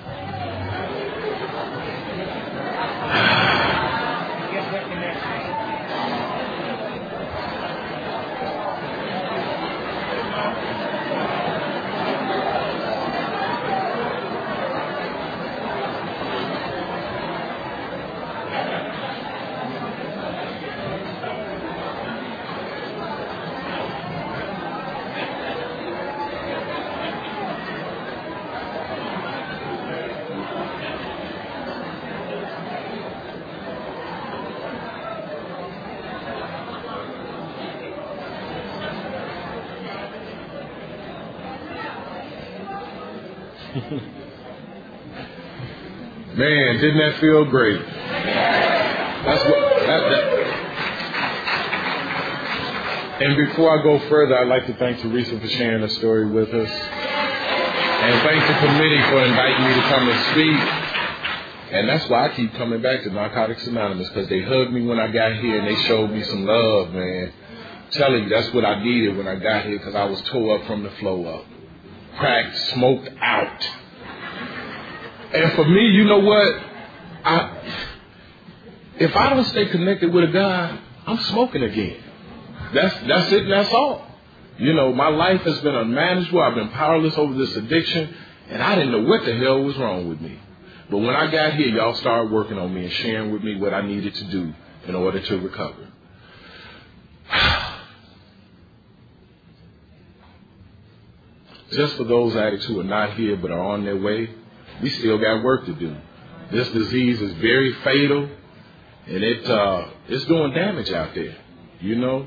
Man, 46.35 46.78
didn't 46.89 47.11
that 47.11 47.21
feel 47.21 47.45
great? 47.45 47.85
That's 47.85 49.45
what. 49.45 49.61
That, 49.85 50.01
that. 50.09 50.39
And 53.21 53.37
before 53.37 53.79
I 53.79 53.83
go 53.83 53.99
further, 54.09 54.39
I'd 54.39 54.49
like 54.49 54.67
to 54.67 54.75
thank 54.75 55.01
Teresa 55.01 55.39
for 55.39 55.49
sharing 55.49 55.83
the 55.83 55.91
story 55.91 56.31
with 56.31 56.49
us, 56.49 56.71
and 56.71 58.23
thank 58.23 58.47
the 58.47 58.55
committee 58.67 59.03
for 59.11 59.23
inviting 59.23 59.65
me 59.65 59.75
to 59.75 59.83
come 59.83 60.09
and 60.09 60.21
speak. 60.33 60.57
And 61.75 61.89
that's 61.89 62.09
why 62.09 62.29
I 62.29 62.35
keep 62.35 62.55
coming 62.55 62.81
back 62.81 63.03
to 63.03 63.11
Narcotics 63.11 63.67
Anonymous 63.67 64.09
because 64.09 64.31
they 64.31 64.41
hugged 64.41 64.73
me 64.73 64.87
when 64.87 64.99
I 64.99 65.09
got 65.09 65.35
here 65.35 65.59
and 65.59 65.69
they 65.69 65.77
showed 65.83 66.11
me 66.11 66.23
some 66.23 66.47
love, 66.47 66.95
man. 66.95 67.31
Telling 67.91 68.23
you, 68.23 68.29
that's 68.31 68.51
what 68.55 68.65
I 68.65 68.83
needed 68.83 69.19
when 69.19 69.29
I 69.29 69.35
got 69.35 69.67
here 69.67 69.77
because 69.77 69.95
I 69.95 70.05
was 70.05 70.23
tore 70.23 70.59
up 70.59 70.67
from 70.67 70.85
the 70.85 70.91
flow 70.93 71.27
up, 71.27 71.45
cracked, 72.17 72.57
smoked 72.69 73.11
out. 73.21 73.69
And 75.35 75.53
for 75.53 75.65
me, 75.65 75.89
you 75.89 76.05
know 76.05 76.21
what? 76.21 76.68
I 77.29 77.85
if 78.99 79.15
I 79.15 79.31
don't 79.31 79.45
stay 79.47 79.67
connected 79.67 80.13
with 80.13 80.25
a 80.25 80.33
God, 80.33 80.81
I'm 81.07 81.19
smoking 81.25 81.63
again. 81.63 82.03
That's 82.75 82.95
that's 83.07 83.33
it. 83.33 83.49
That's 83.49 83.73
all. 83.73 84.07
You 84.59 84.75
know, 84.75 84.93
my 84.93 85.09
life 85.09 85.43
has 85.43 85.61
been 85.61 85.75
unmanageable. 85.75 86.41
I've 86.41 86.57
been 86.57 86.71
powerless 86.71 87.17
over 87.17 87.33
this 87.35 87.55
addiction, 87.57 88.13
and 88.49 88.61
I 88.63 88.75
didn't 88.75 88.91
know 88.93 89.03
what 89.03 89.25
the 89.25 89.37
hell 89.37 89.63
was 89.63 89.77
wrong 89.77 90.09
with 90.09 90.21
me. 90.21 90.39
But 90.91 90.99
when 90.99 91.15
I 91.15 91.31
got 91.31 91.55
here, 91.55 91.69
y'all 91.69 91.95
started 91.95 92.33
working 92.33 92.59
on 92.59 92.75
me 92.75 92.85
and 92.85 92.93
sharing 92.93 93.31
with 93.33 93.45
me 93.45 93.57
what 93.57 93.73
I 93.73 93.83
needed 93.87 94.15
to 94.17 94.25
do 94.25 94.53
in 94.89 94.95
order 94.97 95.21
to 95.21 95.39
recover. 95.39 95.87
Just 101.71 101.97
for 101.97 102.05
those 102.05 102.35
addicts 102.35 102.65
who 102.65 102.81
are 102.81 102.85
not 102.85 103.13
here 103.13 103.37
but 103.37 103.51
are 103.51 103.61
on 103.61 103.85
their 103.85 103.99
way, 103.99 104.31
we 104.83 104.89
still 104.91 105.19
got 105.19 105.45
work 105.45 105.67
to 105.67 105.75
do. 105.75 105.95
This 106.51 106.69
disease 106.71 107.21
is 107.21 107.33
very 107.35 107.73
fatal, 107.85 108.29
and 109.07 109.25
it 109.25 109.51
uh, 109.51 109.87
it's 110.09 110.25
doing 110.25 110.55
damage 110.55 110.91
out 110.91 111.15
there. 111.15 111.37
You 111.81 111.97
know, 111.97 112.27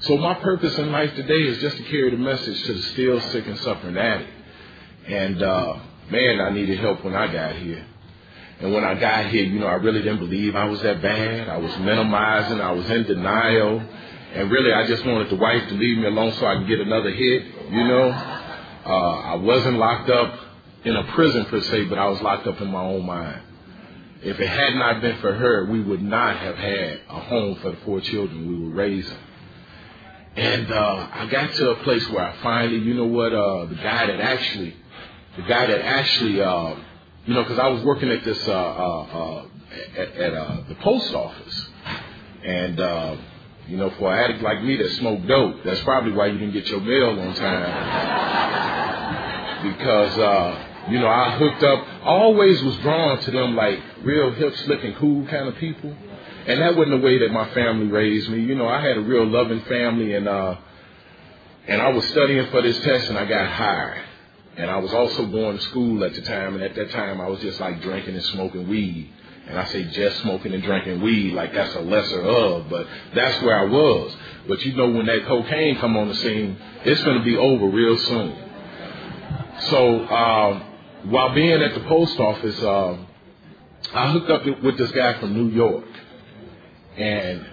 so 0.00 0.18
my 0.18 0.34
purpose 0.34 0.76
in 0.76 0.92
life 0.92 1.14
today 1.14 1.42
is 1.42 1.58
just 1.58 1.76
to 1.78 1.82
carry 1.84 2.10
the 2.10 2.18
message 2.18 2.62
to 2.64 2.74
the 2.74 2.82
still 2.82 3.20
sick 3.20 3.46
and 3.46 3.58
suffering 3.60 3.96
addict. 3.96 4.30
And 5.06 5.42
uh, 5.42 5.78
man, 6.10 6.40
I 6.40 6.50
needed 6.50 6.78
help 6.78 7.04
when 7.04 7.14
I 7.14 7.32
got 7.32 7.56
here. 7.56 7.86
And 8.60 8.72
when 8.72 8.84
I 8.84 8.94
got 8.94 9.26
here, 9.26 9.44
you 9.44 9.58
know, 9.58 9.66
I 9.66 9.74
really 9.74 10.02
didn't 10.02 10.20
believe 10.20 10.54
I 10.54 10.64
was 10.66 10.80
that 10.82 11.00
bad. 11.02 11.48
I 11.48 11.56
was 11.56 11.76
minimizing. 11.78 12.60
I 12.60 12.72
was 12.72 12.88
in 12.90 13.04
denial. 13.04 13.82
And 14.34 14.50
really, 14.50 14.72
I 14.72 14.86
just 14.86 15.04
wanted 15.06 15.30
the 15.30 15.36
wife 15.36 15.68
to 15.68 15.74
leave 15.74 15.98
me 15.98 16.06
alone 16.06 16.32
so 16.34 16.46
I 16.46 16.56
could 16.56 16.68
get 16.68 16.80
another 16.80 17.10
hit, 17.10 17.44
you 17.70 17.84
know. 17.84 18.10
Uh, 18.86 19.20
I 19.20 19.34
wasn't 19.36 19.78
locked 19.78 20.10
up 20.10 20.38
in 20.84 20.94
a 20.94 21.04
prison 21.12 21.46
per 21.46 21.60
se, 21.62 21.84
but 21.84 21.98
I 21.98 22.06
was 22.08 22.20
locked 22.20 22.46
up 22.46 22.60
in 22.60 22.68
my 22.68 22.82
own 22.82 23.06
mind. 23.06 23.40
If 24.24 24.40
it 24.40 24.48
had 24.48 24.74
not 24.76 25.02
been 25.02 25.18
for 25.18 25.34
her, 25.34 25.66
we 25.66 25.80
would 25.82 26.02
not 26.02 26.38
have 26.38 26.56
had 26.56 27.00
a 27.10 27.20
home 27.20 27.56
for 27.56 27.72
the 27.72 27.76
four 27.84 28.00
children 28.00 28.48
we 28.48 28.68
were 28.68 28.74
raising. 28.74 29.18
And 30.34 30.72
uh, 30.72 31.08
I 31.12 31.26
got 31.30 31.52
to 31.52 31.70
a 31.72 31.76
place 31.84 32.08
where 32.08 32.24
I 32.24 32.34
finally, 32.42 32.78
you 32.78 32.94
know 32.94 33.04
what, 33.04 33.34
uh, 33.34 33.66
the 33.66 33.74
guy 33.74 34.06
that 34.06 34.20
actually, 34.20 34.74
the 35.36 35.42
guy 35.42 35.66
that 35.66 35.78
actually, 35.84 36.40
uh, 36.40 36.74
you 37.26 37.34
know, 37.34 37.42
because 37.42 37.58
I 37.58 37.68
was 37.68 37.84
working 37.84 38.10
at 38.10 38.24
this, 38.24 38.48
uh, 38.48 38.52
uh, 38.52 39.02
uh, 39.02 39.46
at, 39.98 40.08
at 40.16 40.32
uh, 40.32 40.62
the 40.68 40.74
post 40.76 41.14
office. 41.14 41.68
And, 42.42 42.80
uh, 42.80 43.16
you 43.68 43.76
know, 43.76 43.90
for 43.90 44.10
an 44.10 44.18
addict 44.24 44.42
like 44.42 44.62
me 44.62 44.76
that 44.76 44.90
smoked 44.92 45.26
dope, 45.26 45.62
that's 45.64 45.82
probably 45.82 46.12
why 46.12 46.26
you 46.26 46.38
didn't 46.38 46.54
get 46.54 46.66
your 46.68 46.80
mail 46.80 47.20
on 47.20 47.34
time. 47.34 47.72
because, 49.78 50.18
uh, 50.18 50.73
you 50.90 50.98
know, 50.98 51.08
I 51.08 51.36
hooked 51.38 51.62
up, 51.62 51.86
I 52.02 52.08
always 52.08 52.62
was 52.62 52.76
drawn 52.78 53.20
to 53.20 53.30
them 53.30 53.56
like 53.56 53.80
real 54.02 54.32
hip, 54.32 54.54
slick, 54.58 54.84
and 54.84 54.96
cool 54.96 55.26
kind 55.26 55.48
of 55.48 55.56
people. 55.56 55.94
And 56.46 56.60
that 56.60 56.76
wasn't 56.76 57.00
the 57.00 57.06
way 57.06 57.18
that 57.18 57.32
my 57.32 57.48
family 57.54 57.86
raised 57.86 58.28
me. 58.28 58.40
You 58.40 58.54
know, 58.54 58.68
I 58.68 58.80
had 58.80 58.98
a 58.98 59.00
real 59.00 59.26
loving 59.26 59.62
family 59.62 60.14
and, 60.14 60.28
uh, 60.28 60.56
and 61.66 61.80
I 61.80 61.88
was 61.88 62.04
studying 62.08 62.50
for 62.50 62.60
this 62.60 62.78
test 62.80 63.08
and 63.08 63.18
I 63.18 63.24
got 63.24 63.46
hired. 63.46 64.02
And 64.56 64.70
I 64.70 64.76
was 64.76 64.92
also 64.92 65.26
going 65.26 65.56
to 65.56 65.62
school 65.64 66.04
at 66.04 66.14
the 66.14 66.20
time. 66.20 66.54
And 66.54 66.62
at 66.62 66.74
that 66.74 66.90
time, 66.90 67.20
I 67.20 67.28
was 67.28 67.40
just 67.40 67.58
like 67.60 67.80
drinking 67.80 68.14
and 68.14 68.24
smoking 68.26 68.68
weed. 68.68 69.10
And 69.48 69.58
I 69.58 69.66
say 69.66 69.84
just 69.84 70.20
smoking 70.20 70.52
and 70.54 70.62
drinking 70.62 71.02
weed 71.02 71.32
like 71.32 71.52
that's 71.52 71.74
a 71.74 71.80
lesser 71.80 72.22
of, 72.22 72.68
but 72.70 72.86
that's 73.14 73.42
where 73.42 73.58
I 73.58 73.64
was. 73.64 74.14
But 74.48 74.64
you 74.64 74.74
know, 74.74 74.90
when 74.90 75.06
that 75.06 75.26
cocaine 75.26 75.76
come 75.76 75.96
on 75.96 76.08
the 76.08 76.14
scene, 76.14 76.56
it's 76.84 77.02
going 77.02 77.18
to 77.18 77.24
be 77.24 77.36
over 77.36 77.66
real 77.66 77.98
soon. 77.98 78.36
So, 79.60 80.06
um, 80.08 80.64
while 81.04 81.34
being 81.34 81.62
at 81.62 81.74
the 81.74 81.80
post 81.80 82.18
office, 82.18 82.62
uh, 82.62 82.96
I 83.92 84.12
hooked 84.12 84.30
up 84.30 84.44
with 84.62 84.78
this 84.78 84.90
guy 84.92 85.20
from 85.20 85.34
New 85.34 85.48
York. 85.48 85.84
And 86.96 87.46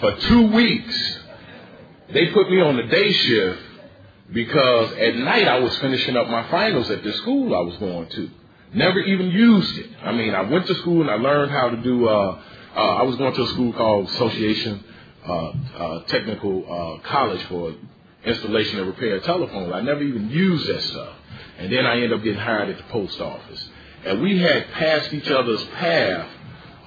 for 0.00 0.16
two 0.16 0.52
weeks, 0.52 1.18
they 2.12 2.28
put 2.28 2.50
me 2.50 2.60
on 2.60 2.76
the 2.76 2.84
day 2.84 3.12
shift 3.12 3.62
because 4.32 4.92
at 4.94 5.16
night 5.16 5.46
I 5.46 5.60
was 5.60 5.76
finishing 5.78 6.16
up 6.16 6.28
my 6.28 6.48
finals 6.50 6.90
at 6.90 7.02
the 7.02 7.12
school 7.14 7.54
I 7.54 7.60
was 7.60 7.76
going 7.76 8.08
to. 8.08 8.30
Never 8.74 9.00
even 9.00 9.30
used 9.30 9.78
it. 9.78 9.90
I 10.02 10.12
mean, 10.12 10.34
I 10.34 10.42
went 10.42 10.66
to 10.66 10.74
school 10.76 11.02
and 11.02 11.10
I 11.10 11.16
learned 11.16 11.52
how 11.52 11.70
to 11.70 11.76
do, 11.76 12.08
uh, 12.08 12.42
uh, 12.74 12.78
I 12.78 13.02
was 13.02 13.16
going 13.16 13.34
to 13.34 13.42
a 13.42 13.48
school 13.48 13.72
called 13.74 14.08
Association 14.08 14.82
uh, 15.26 15.32
uh, 15.32 16.04
Technical 16.04 16.64
uh, 16.64 17.06
College 17.08 17.42
for 17.44 17.74
installation 18.24 18.78
and 18.78 18.88
repair 18.88 19.16
of 19.16 19.24
telephones. 19.24 19.72
I 19.72 19.82
never 19.82 20.02
even 20.02 20.30
used 20.30 20.66
that 20.66 20.82
stuff. 20.82 21.16
And 21.62 21.72
then 21.72 21.86
I 21.86 21.94
ended 21.94 22.12
up 22.12 22.24
getting 22.24 22.40
hired 22.40 22.70
at 22.70 22.76
the 22.76 22.82
post 22.84 23.20
office. 23.20 23.68
And 24.04 24.20
we 24.20 24.36
had 24.40 24.68
passed 24.72 25.12
each 25.12 25.30
other's 25.30 25.62
path 25.78 26.28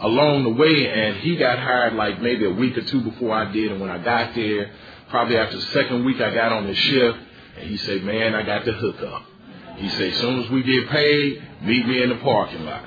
along 0.02 0.44
the 0.44 0.50
way, 0.50 0.90
and 0.90 1.16
he 1.18 1.38
got 1.38 1.60
hired 1.60 1.94
like 1.94 2.22
maybe 2.22 2.44
a 2.44 2.50
week 2.50 2.78
or 2.78 2.82
two 2.82 3.00
before 3.00 3.34
I 3.34 3.54
did. 3.54 3.72
And 3.72 3.80
when 3.80 3.90
I 3.90 4.00
got 4.00 4.36
there, 4.36 4.72
probably 5.10 5.38
after 5.38 5.56
the 5.56 5.66
second 5.68 6.04
week, 6.04 6.20
I 6.20 6.34
got 6.34 6.52
on 6.52 6.68
the 6.68 6.76
shift, 6.76 7.18
and 7.58 7.70
he 7.70 7.78
said, 7.78 8.04
"Man, 8.04 8.36
I 8.36 8.44
got 8.44 8.66
the 8.66 8.74
hookup." 8.74 9.24
He 9.78 9.88
said, 9.88 10.12
"As 10.12 10.20
soon 10.20 10.44
as 10.44 10.50
we 10.50 10.62
get 10.62 10.90
paid, 10.90 11.42
meet 11.62 11.88
me 11.88 12.04
in 12.04 12.10
the 12.10 12.16
parking 12.16 12.66
lot." 12.66 12.84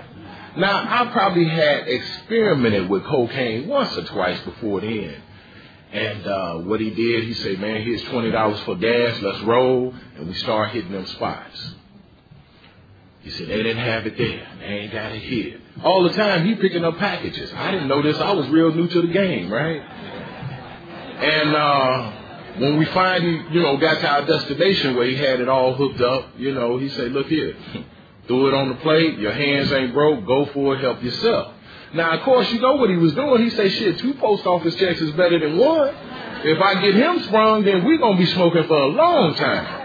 Now, 0.58 0.84
I 0.86 1.10
probably 1.10 1.48
had 1.48 1.88
experimented 1.88 2.90
with 2.90 3.04
cocaine 3.04 3.66
once 3.66 3.96
or 3.96 4.04
twice 4.04 4.40
before 4.42 4.82
then. 4.82 5.22
And 5.90 6.26
uh, 6.26 6.54
what 6.58 6.80
he 6.80 6.90
did, 6.90 7.24
he 7.24 7.32
said, 7.32 7.58
"Man, 7.60 7.80
here's 7.80 8.02
twenty 8.10 8.30
dollars 8.30 8.60
for 8.60 8.76
gas. 8.76 9.22
Let's 9.22 9.40
roll." 9.44 9.94
And 10.16 10.28
we 10.28 10.34
start 10.34 10.72
hitting 10.72 10.92
them 10.92 11.06
spots. 11.06 11.76
He 13.28 13.34
said, 13.34 13.48
they 13.48 13.62
didn't 13.62 13.84
have 13.84 14.06
it 14.06 14.16
there. 14.16 14.48
They 14.60 14.64
ain't 14.64 14.92
got 14.92 15.12
it 15.12 15.20
here. 15.20 15.60
All 15.84 16.02
the 16.02 16.14
time, 16.14 16.46
he 16.46 16.54
picking 16.54 16.82
up 16.82 16.96
packages. 16.96 17.52
I 17.54 17.72
didn't 17.72 17.86
know 17.86 18.00
this. 18.00 18.16
I 18.16 18.32
was 18.32 18.48
real 18.48 18.72
new 18.72 18.88
to 18.88 19.02
the 19.02 19.08
game, 19.08 19.52
right? 19.52 19.82
And 21.20 21.54
uh, 21.54 22.12
when 22.58 22.78
we 22.78 22.86
finally, 22.86 23.44
you 23.52 23.60
know, 23.60 23.76
got 23.76 24.00
to 24.00 24.08
our 24.08 24.24
destination 24.24 24.96
where 24.96 25.04
he 25.04 25.16
had 25.16 25.40
it 25.40 25.48
all 25.48 25.74
hooked 25.74 26.00
up, 26.00 26.38
you 26.38 26.54
know, 26.54 26.78
he 26.78 26.88
said, 26.88 27.12
look 27.12 27.26
here, 27.26 27.54
throw 28.26 28.46
it 28.46 28.54
on 28.54 28.70
the 28.70 28.76
plate. 28.76 29.18
Your 29.18 29.32
hands 29.32 29.70
ain't 29.72 29.92
broke. 29.92 30.24
Go 30.26 30.46
for 30.46 30.76
it. 30.76 30.80
Help 30.80 31.02
yourself. 31.02 31.52
Now, 31.92 32.16
of 32.16 32.22
course, 32.22 32.50
you 32.50 32.60
know 32.60 32.76
what 32.76 32.88
he 32.88 32.96
was 32.96 33.12
doing. 33.12 33.42
He 33.42 33.50
said, 33.50 33.70
shit, 33.72 33.98
two 33.98 34.14
post 34.14 34.46
office 34.46 34.74
checks 34.76 35.02
is 35.02 35.10
better 35.12 35.38
than 35.38 35.58
one. 35.58 35.94
If 36.44 36.62
I 36.62 36.80
get 36.80 36.94
him 36.94 37.24
sprung, 37.24 37.64
then 37.64 37.84
we're 37.84 37.98
going 37.98 38.16
to 38.16 38.24
be 38.24 38.30
smoking 38.30 38.64
for 38.66 38.76
a 38.76 38.86
long 38.86 39.34
time. 39.34 39.77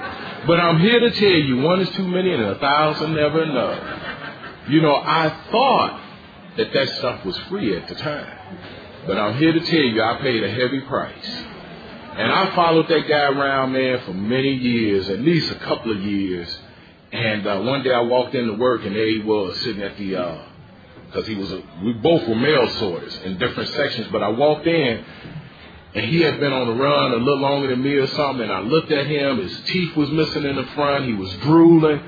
But 0.45 0.59
I'm 0.59 0.79
here 0.79 0.99
to 0.99 1.11
tell 1.11 1.29
you, 1.29 1.57
one 1.61 1.79
is 1.81 1.89
too 1.91 2.07
many 2.07 2.33
and 2.33 2.43
a 2.43 2.55
thousand 2.59 3.15
never 3.15 3.43
enough. 3.43 4.69
You 4.69 4.81
know, 4.81 4.95
I 4.95 5.29
thought 5.51 6.01
that 6.57 6.73
that 6.73 6.89
stuff 6.97 7.25
was 7.25 7.37
free 7.49 7.75
at 7.77 7.87
the 7.87 7.95
time. 7.95 8.37
But 9.07 9.17
I'm 9.17 9.37
here 9.37 9.53
to 9.53 9.59
tell 9.59 9.79
you, 9.79 10.01
I 10.01 10.19
paid 10.21 10.43
a 10.43 10.49
heavy 10.49 10.81
price. 10.81 11.29
And 12.15 12.31
I 12.31 12.55
followed 12.55 12.87
that 12.89 13.07
guy 13.07 13.23
around, 13.23 13.71
man, 13.73 14.01
for 14.05 14.13
many 14.13 14.53
years, 14.53 15.09
at 15.09 15.19
least 15.19 15.51
a 15.51 15.55
couple 15.55 15.91
of 15.91 16.01
years. 16.01 16.57
And 17.11 17.45
uh, 17.47 17.61
one 17.61 17.83
day 17.83 17.93
I 17.93 18.01
walked 18.01 18.35
into 18.35 18.53
work 18.53 18.83
and 18.85 18.95
there 18.95 19.07
he 19.07 19.19
was 19.19 19.59
sitting 19.61 19.81
at 19.81 19.97
the, 19.97 20.09
because 21.07 21.23
uh, 21.23 21.27
he 21.27 21.35
was, 21.35 21.51
a, 21.51 21.63
we 21.83 21.93
both 21.93 22.27
were 22.27 22.35
mail 22.35 22.69
sorters 22.79 23.17
in 23.23 23.37
different 23.37 23.69
sections, 23.69 24.07
but 24.11 24.21
I 24.21 24.29
walked 24.29 24.67
in 24.67 25.05
and 25.95 26.05
he 26.05 26.21
had 26.21 26.39
been 26.39 26.51
on 26.51 26.67
the 26.67 26.73
run 26.73 27.11
a 27.11 27.17
little 27.17 27.39
longer 27.39 27.67
than 27.67 27.83
me 27.83 27.93
or 27.93 28.07
something. 28.07 28.43
And 28.43 28.51
I 28.51 28.59
looked 28.61 28.91
at 28.91 29.05
him, 29.05 29.37
his 29.37 29.59
teeth 29.65 29.95
was 29.95 30.09
missing 30.09 30.43
in 30.43 30.55
the 30.55 30.65
front, 30.75 31.05
he 31.05 31.13
was 31.13 31.31
drooling. 31.37 32.01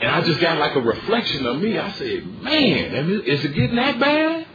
And 0.00 0.10
I 0.10 0.20
just 0.22 0.40
got 0.40 0.58
like 0.58 0.74
a 0.74 0.80
reflection 0.80 1.46
of 1.46 1.60
me. 1.60 1.78
I 1.78 1.92
said, 1.92 2.26
man, 2.42 3.22
is 3.24 3.44
it 3.44 3.54
getting 3.54 3.76
that 3.76 3.98
bad? 3.98 4.46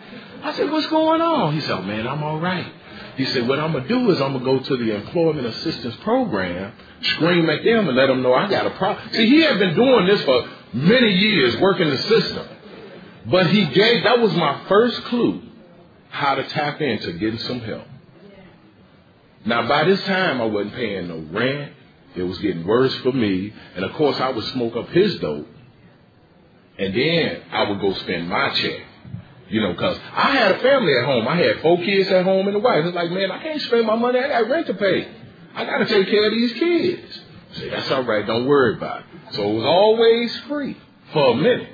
I 0.44 0.54
said, 0.54 0.70
what's 0.72 0.88
going 0.88 1.22
on? 1.22 1.54
He 1.54 1.62
said, 1.62 1.72
oh, 1.72 1.82
man, 1.82 2.08
I'm 2.08 2.22
all 2.22 2.40
right. 2.40 2.72
He 3.16 3.26
said, 3.26 3.48
what 3.48 3.60
I'm 3.60 3.74
to 3.74 3.88
do 3.88 4.12
is 4.12 4.22
I'm 4.22 4.34
to 4.34 4.40
go 4.40 4.60
to 4.60 4.78
the 4.78 4.96
employment 4.96 5.48
assistance 5.48 5.96
program, 6.04 6.74
scream 7.02 7.50
at 7.50 7.64
them 7.64 7.88
and 7.88 7.98
let 7.98 8.08
them 8.08 8.22
know 8.22 8.34
I 8.34 8.48
got 8.48 8.68
a 8.68 8.72
problem. 8.72 9.12
See, 9.14 9.28
he 9.28 9.42
had 9.42 9.58
been 9.58 9.74
doing 9.74 10.06
this 10.06 10.22
for 10.22 10.48
many 10.74 11.12
years, 11.14 11.58
working 11.58 11.90
the 11.90 11.98
system. 11.98 12.48
But 13.26 13.48
he 13.48 13.66
gave, 13.66 14.04
that 14.04 14.20
was 14.20 14.34
my 14.36 14.66
first 14.68 15.04
clue 15.06 15.42
how 16.10 16.36
to 16.36 16.44
tap 16.44 16.80
into 16.80 17.14
getting 17.14 17.40
some 17.40 17.60
help. 17.62 17.88
Now, 19.48 19.66
by 19.66 19.86
this 19.86 20.04
time, 20.04 20.42
I 20.42 20.46
wasn't 20.46 20.76
paying 20.76 21.08
no 21.08 21.20
rent. 21.32 21.72
It 22.16 22.24
was 22.24 22.38
getting 22.40 22.68
worse 22.68 22.94
for 22.96 23.14
me. 23.14 23.54
And 23.76 23.86
of 23.86 23.94
course, 23.94 24.20
I 24.20 24.30
would 24.30 24.44
smoke 24.46 24.76
up 24.76 24.90
his 24.90 25.20
dope. 25.20 25.48
And 26.78 26.94
then 26.94 27.42
I 27.52 27.70
would 27.70 27.80
go 27.80 27.94
spend 27.94 28.28
my 28.28 28.50
check. 28.54 28.82
You 29.50 29.62
know, 29.62 29.72
because 29.72 29.98
I 30.14 30.32
had 30.32 30.52
a 30.52 30.60
family 30.60 30.94
at 30.98 31.06
home. 31.06 31.26
I 31.30 31.38
had 31.38 31.62
four 31.62 31.78
kids 31.78 32.10
at 32.10 32.26
home 32.26 32.48
and 32.48 32.58
a 32.58 32.60
wife. 32.60 32.84
It's 32.86 32.96
like, 32.96 33.10
man, 33.10 33.32
I 33.32 33.42
can't 33.42 33.62
spend 33.62 33.88
my 33.88 33.96
money. 33.96 34.20
I 34.20 34.28
got 34.28 34.50
rent 34.50 34.68
to 34.68 34.74
pay. 34.74 35.08
I 35.56 35.64
got 35.64 35.78
to 35.78 35.86
take 35.86 36.10
care 36.10 36.26
of 36.26 36.34
these 36.34 36.52
kids. 36.54 37.22
Say, 37.54 37.70
that's 37.70 37.90
all 37.90 38.04
right. 38.04 38.28
Don't 38.28 38.48
worry 38.48 38.76
about 38.76 39.00
it. 39.00 39.06
So 39.32 39.50
it 39.50 39.54
was 39.54 39.66
always 39.66 40.36
free 40.50 40.76
for 41.14 41.32
a 41.32 41.36
minute. 41.36 41.70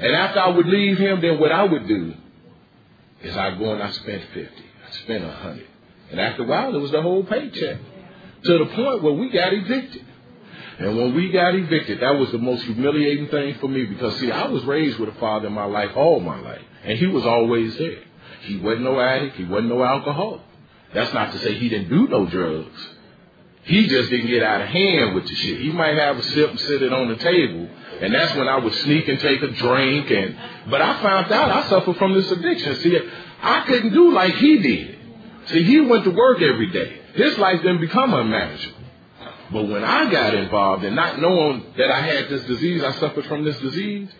And 0.00 0.16
after 0.16 0.40
I 0.40 0.48
would 0.48 0.66
leave 0.66 0.98
him, 0.98 1.20
then 1.20 1.38
what 1.38 1.52
I 1.52 1.62
would 1.62 1.86
do 1.86 2.14
is 3.22 3.36
I'd 3.36 3.56
go 3.58 3.72
and 3.72 3.82
I 3.82 3.92
spent 3.92 4.24
50. 4.34 4.40
I'd 4.40 4.94
spend 4.94 5.24
100. 5.24 5.66
And 6.10 6.20
after 6.20 6.42
a 6.44 6.46
while, 6.46 6.74
it 6.74 6.78
was 6.78 6.90
the 6.90 7.02
whole 7.02 7.24
paycheck. 7.24 7.78
To 8.44 8.58
the 8.58 8.66
point 8.66 9.02
where 9.02 9.12
we 9.12 9.30
got 9.30 9.52
evicted. 9.52 10.04
And 10.78 10.96
when 10.96 11.14
we 11.14 11.30
got 11.30 11.54
evicted, 11.54 12.00
that 12.00 12.18
was 12.18 12.30
the 12.30 12.38
most 12.38 12.62
humiliating 12.64 13.28
thing 13.28 13.56
for 13.60 13.68
me 13.68 13.84
because, 13.84 14.16
see, 14.20 14.30
I 14.30 14.46
was 14.46 14.64
raised 14.64 14.98
with 14.98 15.08
a 15.08 15.18
father 15.18 15.48
in 15.48 15.52
my 15.52 15.64
life 15.64 15.90
all 15.96 16.20
my 16.20 16.38
life. 16.40 16.62
And 16.84 16.98
he 16.98 17.06
was 17.06 17.26
always 17.26 17.76
there. 17.76 18.02
He 18.42 18.58
wasn't 18.58 18.84
no 18.84 19.00
addict. 19.00 19.36
He 19.36 19.44
wasn't 19.44 19.70
no 19.70 19.82
alcoholic. 19.82 20.42
That's 20.94 21.12
not 21.12 21.32
to 21.32 21.38
say 21.40 21.54
he 21.58 21.68
didn't 21.68 21.88
do 21.88 22.06
no 22.06 22.26
drugs. 22.26 22.88
He 23.64 23.86
just 23.86 24.08
didn't 24.08 24.28
get 24.28 24.42
out 24.42 24.62
of 24.62 24.68
hand 24.68 25.14
with 25.14 25.26
the 25.26 25.34
shit. 25.34 25.60
He 25.60 25.70
might 25.70 25.98
have 25.98 26.16
a 26.16 26.22
sip 26.22 26.50
and 26.50 26.60
sit 26.60 26.82
it 26.82 26.92
on 26.92 27.08
the 27.08 27.16
table. 27.16 27.68
And 28.00 28.14
that's 28.14 28.34
when 28.36 28.48
I 28.48 28.58
would 28.58 28.72
sneak 28.72 29.08
and 29.08 29.18
take 29.18 29.42
a 29.42 29.48
drink. 29.48 30.10
And 30.10 30.38
But 30.70 30.80
I 30.80 31.02
found 31.02 31.32
out 31.32 31.50
I 31.50 31.68
suffered 31.68 31.96
from 31.96 32.14
this 32.14 32.30
addiction. 32.30 32.76
See, 32.76 32.98
I 33.42 33.64
couldn't 33.66 33.92
do 33.92 34.12
like 34.12 34.34
he 34.36 34.58
did. 34.58 34.97
See, 35.48 35.64
he 35.64 35.80
went 35.80 36.04
to 36.04 36.10
work 36.10 36.42
every 36.42 36.70
day. 36.70 37.00
His 37.14 37.38
life 37.38 37.62
didn't 37.62 37.80
become 37.80 38.12
unmanageable. 38.12 38.78
But 39.50 39.66
when 39.68 39.82
I 39.82 40.10
got 40.10 40.34
involved 40.34 40.84
and 40.84 40.94
not 40.94 41.18
knowing 41.18 41.64
that 41.78 41.90
I 41.90 42.02
had 42.02 42.28
this 42.28 42.44
disease, 42.44 42.82
I 42.84 42.92
suffered 42.92 43.24
from 43.26 43.44
this 43.44 43.58
disease, 43.60 44.10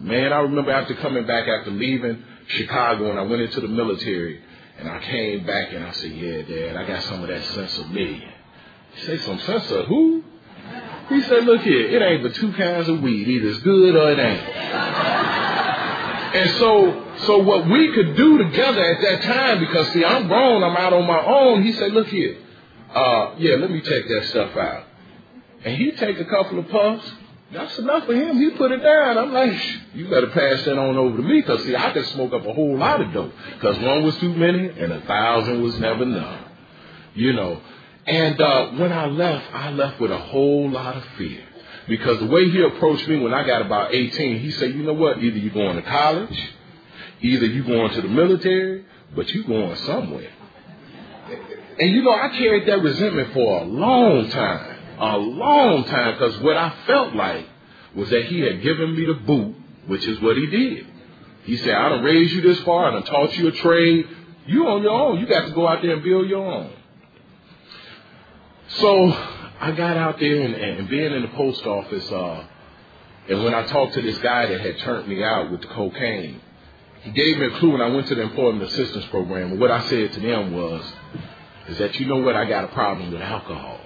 man, 0.00 0.32
I 0.32 0.40
remember 0.40 0.72
after 0.72 0.94
coming 0.94 1.24
back 1.24 1.46
after 1.46 1.70
leaving 1.70 2.24
Chicago 2.48 3.10
and 3.10 3.18
I 3.18 3.22
went 3.22 3.42
into 3.42 3.60
the 3.60 3.68
military 3.68 4.42
and 4.78 4.88
I 4.88 4.98
came 4.98 5.46
back 5.46 5.72
and 5.72 5.84
I 5.84 5.92
said, 5.92 6.10
yeah, 6.10 6.42
Dad, 6.42 6.76
I 6.76 6.86
got 6.86 7.04
some 7.04 7.22
of 7.22 7.28
that 7.28 7.42
sinsemilla. 7.42 8.32
He 8.94 9.06
said, 9.06 9.20
some 9.20 9.38
sense 9.40 9.70
of 9.70 9.86
who? 9.86 10.24
He 11.08 11.20
said, 11.22 11.44
look 11.44 11.60
here, 11.62 11.88
it 11.88 12.02
ain't 12.02 12.22
but 12.22 12.34
two 12.34 12.52
kinds 12.52 12.88
of 12.88 13.00
weed. 13.00 13.28
Either 13.28 13.48
it's 13.48 13.58
good 13.60 13.94
or 13.94 14.10
it 14.10 14.18
ain't. 14.18 14.48
and 16.34 16.50
so, 16.58 17.11
so 17.26 17.38
what 17.38 17.68
we 17.68 17.92
could 17.92 18.16
do 18.16 18.38
together 18.38 18.84
at 18.84 19.00
that 19.00 19.22
time, 19.22 19.60
because 19.60 19.92
see, 19.92 20.04
I'm 20.04 20.28
grown, 20.28 20.62
I'm 20.62 20.76
out 20.76 20.92
on 20.92 21.06
my 21.06 21.24
own. 21.24 21.62
He 21.62 21.72
said, 21.72 21.92
look 21.92 22.08
here, 22.08 22.38
uh, 22.94 23.34
yeah, 23.38 23.56
let 23.56 23.70
me 23.70 23.80
take 23.80 24.08
that 24.08 24.26
stuff 24.28 24.56
out. 24.56 24.84
And 25.64 25.76
he 25.76 25.92
take 25.92 26.18
a 26.18 26.24
couple 26.24 26.58
of 26.58 26.68
puffs. 26.68 27.12
That's 27.52 27.78
enough 27.78 28.06
for 28.06 28.14
him. 28.14 28.38
He 28.38 28.50
put 28.50 28.72
it 28.72 28.82
down. 28.82 29.18
I'm 29.18 29.32
like, 29.32 29.54
you 29.94 30.08
better 30.08 30.28
pass 30.28 30.64
that 30.64 30.78
on 30.78 30.96
over 30.96 31.18
to 31.18 31.22
me 31.22 31.40
because 31.40 31.62
see, 31.64 31.76
I 31.76 31.92
could 31.92 32.06
smoke 32.06 32.32
up 32.32 32.46
a 32.46 32.52
whole 32.52 32.78
lot 32.78 33.00
of 33.00 33.12
dope 33.12 33.32
because 33.54 33.78
one 33.78 34.02
was 34.02 34.16
too 34.18 34.34
many 34.34 34.68
and 34.68 34.92
a 34.92 35.02
thousand 35.02 35.62
was 35.62 35.78
never 35.78 36.02
enough. 36.02 36.48
You 37.14 37.34
know. 37.34 37.60
And 38.06 38.40
uh, 38.40 38.70
when 38.70 38.90
I 38.92 39.06
left, 39.06 39.54
I 39.54 39.70
left 39.70 40.00
with 40.00 40.10
a 40.10 40.18
whole 40.18 40.70
lot 40.70 40.96
of 40.96 41.04
fear 41.18 41.44
because 41.88 42.18
the 42.20 42.26
way 42.26 42.48
he 42.48 42.62
approached 42.62 43.06
me 43.06 43.18
when 43.20 43.34
I 43.34 43.46
got 43.46 43.62
about 43.62 43.94
18, 43.94 44.40
he 44.40 44.50
said, 44.52 44.74
you 44.74 44.82
know 44.82 44.94
what? 44.94 45.18
Either 45.18 45.36
you're 45.36 45.52
going 45.52 45.76
to 45.76 45.82
college, 45.82 46.52
either 47.22 47.46
you 47.46 47.64
going 47.64 47.90
to 47.92 48.02
the 48.02 48.08
military, 48.08 48.84
but 49.14 49.28
you 49.30 49.44
going 49.44 49.76
somewhere. 49.76 50.30
And 51.78 51.90
you 51.90 52.02
know, 52.02 52.12
I 52.12 52.28
carried 52.36 52.68
that 52.68 52.82
resentment 52.82 53.32
for 53.32 53.62
a 53.62 53.64
long 53.64 54.28
time, 54.28 54.78
a 54.98 55.16
long 55.16 55.84
time, 55.84 56.14
because 56.14 56.38
what 56.40 56.56
I 56.56 56.74
felt 56.86 57.14
like 57.14 57.46
was 57.94 58.10
that 58.10 58.24
he 58.26 58.40
had 58.40 58.62
given 58.62 58.94
me 58.94 59.06
the 59.06 59.14
boot, 59.14 59.54
which 59.86 60.06
is 60.06 60.20
what 60.20 60.36
he 60.36 60.46
did. 60.48 60.86
He 61.44 61.56
said, 61.58 61.74
I 61.74 61.88
done 61.88 62.04
raised 62.04 62.32
you 62.32 62.42
this 62.42 62.60
far, 62.60 62.88
I 62.88 62.90
done 62.92 63.04
taught 63.04 63.36
you 63.36 63.48
a 63.48 63.52
trade. 63.52 64.08
You 64.46 64.66
on 64.66 64.82
your 64.82 64.90
own. 64.90 65.20
You 65.20 65.26
got 65.26 65.46
to 65.46 65.52
go 65.52 65.68
out 65.68 65.82
there 65.82 65.94
and 65.94 66.02
build 66.02 66.28
your 66.28 66.44
own. 66.44 66.72
So 68.68 69.12
I 69.60 69.72
got 69.72 69.96
out 69.96 70.18
there 70.18 70.40
and, 70.40 70.54
and 70.54 70.88
being 70.88 71.12
in 71.12 71.22
the 71.22 71.28
post 71.28 71.64
office, 71.64 72.10
uh, 72.10 72.44
and 73.28 73.44
when 73.44 73.54
I 73.54 73.66
talked 73.66 73.94
to 73.94 74.02
this 74.02 74.18
guy 74.18 74.46
that 74.46 74.60
had 74.60 74.78
turned 74.78 75.06
me 75.06 75.22
out 75.22 75.50
with 75.52 75.60
the 75.60 75.68
cocaine, 75.68 76.40
he 77.02 77.10
gave 77.10 77.38
me 77.38 77.46
a 77.46 77.50
clue 77.58 77.72
when 77.72 77.80
I 77.80 77.88
went 77.88 78.06
to 78.08 78.14
the 78.14 78.22
employment 78.22 78.62
assistance 78.70 79.04
program. 79.06 79.52
And 79.52 79.60
what 79.60 79.70
I 79.70 79.88
said 79.88 80.12
to 80.12 80.20
them 80.20 80.52
was, 80.52 80.84
is 81.68 81.78
that 81.78 81.98
you 81.98 82.06
know 82.06 82.18
what? 82.18 82.36
I 82.36 82.44
got 82.48 82.64
a 82.64 82.68
problem 82.68 83.12
with 83.12 83.20
alcohol. 83.20 83.80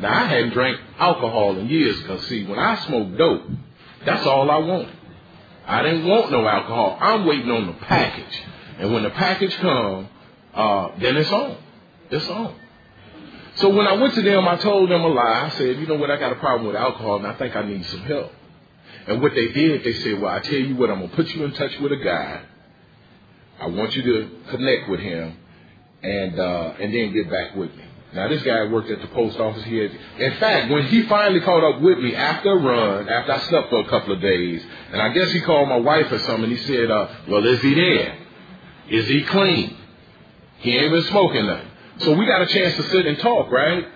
Now, 0.00 0.12
I 0.12 0.26
hadn't 0.26 0.50
drank 0.50 0.80
alcohol 0.98 1.58
in 1.58 1.68
years 1.68 2.00
because, 2.02 2.26
see, 2.26 2.46
when 2.46 2.58
I 2.58 2.84
smoked 2.86 3.16
dope, 3.18 3.42
that's 4.04 4.26
all 4.26 4.50
I 4.50 4.58
wanted. 4.58 4.96
I 5.66 5.82
didn't 5.82 6.06
want 6.06 6.30
no 6.30 6.46
alcohol. 6.46 6.98
I'm 7.00 7.26
waiting 7.26 7.50
on 7.50 7.66
the 7.66 7.72
package. 7.74 8.42
And 8.78 8.92
when 8.92 9.02
the 9.02 9.10
package 9.10 9.54
comes, 9.56 10.08
uh, 10.54 10.88
then 10.98 11.16
it's 11.16 11.30
on. 11.30 11.56
It's 12.10 12.28
on. 12.28 12.54
So 13.56 13.68
when 13.70 13.86
I 13.86 13.92
went 13.94 14.14
to 14.14 14.22
them, 14.22 14.48
I 14.48 14.56
told 14.56 14.90
them 14.90 15.02
a 15.02 15.08
lie. 15.08 15.50
I 15.52 15.58
said, 15.58 15.78
you 15.78 15.86
know 15.86 15.96
what? 15.96 16.10
I 16.10 16.16
got 16.18 16.32
a 16.32 16.36
problem 16.36 16.66
with 16.68 16.76
alcohol 16.76 17.16
and 17.16 17.26
I 17.26 17.34
think 17.34 17.54
I 17.54 17.62
need 17.62 17.84
some 17.86 18.00
help. 18.00 18.32
And 19.06 19.20
what 19.20 19.34
they 19.34 19.48
did, 19.48 19.84
they 19.84 19.94
said, 19.94 20.20
well, 20.20 20.32
I 20.32 20.40
tell 20.40 20.54
you 20.54 20.76
what, 20.76 20.90
I'm 20.90 20.98
going 20.98 21.10
to 21.10 21.16
put 21.16 21.28
you 21.28 21.44
in 21.44 21.52
touch 21.52 21.78
with 21.80 21.92
a 21.92 21.96
guy. 21.96 22.42
I 23.62 23.66
want 23.66 23.94
you 23.94 24.02
to 24.02 24.30
connect 24.50 24.88
with 24.90 24.98
him 24.98 25.36
and 26.02 26.38
uh, 26.38 26.74
and 26.80 26.92
then 26.92 27.12
get 27.12 27.30
back 27.30 27.54
with 27.54 27.70
me. 27.76 27.84
Now 28.12 28.26
this 28.26 28.42
guy 28.42 28.64
worked 28.66 28.90
at 28.90 29.00
the 29.00 29.06
post 29.08 29.38
office 29.38 29.62
here. 29.64 29.88
In 30.18 30.34
fact, 30.34 30.70
when 30.70 30.86
he 30.88 31.02
finally 31.02 31.40
caught 31.40 31.62
up 31.62 31.80
with 31.80 31.98
me 31.98 32.12
after 32.14 32.50
a 32.50 32.56
run, 32.56 33.08
after 33.08 33.32
I 33.32 33.38
slept 33.48 33.70
for 33.70 33.78
a 33.78 33.88
couple 33.88 34.12
of 34.14 34.20
days, 34.20 34.62
and 34.92 35.00
I 35.00 35.10
guess 35.10 35.30
he 35.30 35.40
called 35.42 35.68
my 35.68 35.76
wife 35.76 36.10
or 36.10 36.18
something, 36.18 36.50
he 36.50 36.56
said, 36.56 36.90
uh, 36.90 37.08
"Well, 37.28 37.46
is 37.46 37.60
he 37.62 37.72
there? 37.72 38.18
Is 38.90 39.06
he 39.06 39.22
clean? 39.22 39.76
He 40.58 40.76
ain't 40.76 40.92
been 40.92 41.04
smoking 41.04 41.46
nothing." 41.46 41.68
So 41.98 42.14
we 42.14 42.26
got 42.26 42.42
a 42.42 42.46
chance 42.46 42.74
to 42.76 42.82
sit 42.82 43.06
and 43.06 43.16
talk, 43.20 43.48
right? 43.52 43.86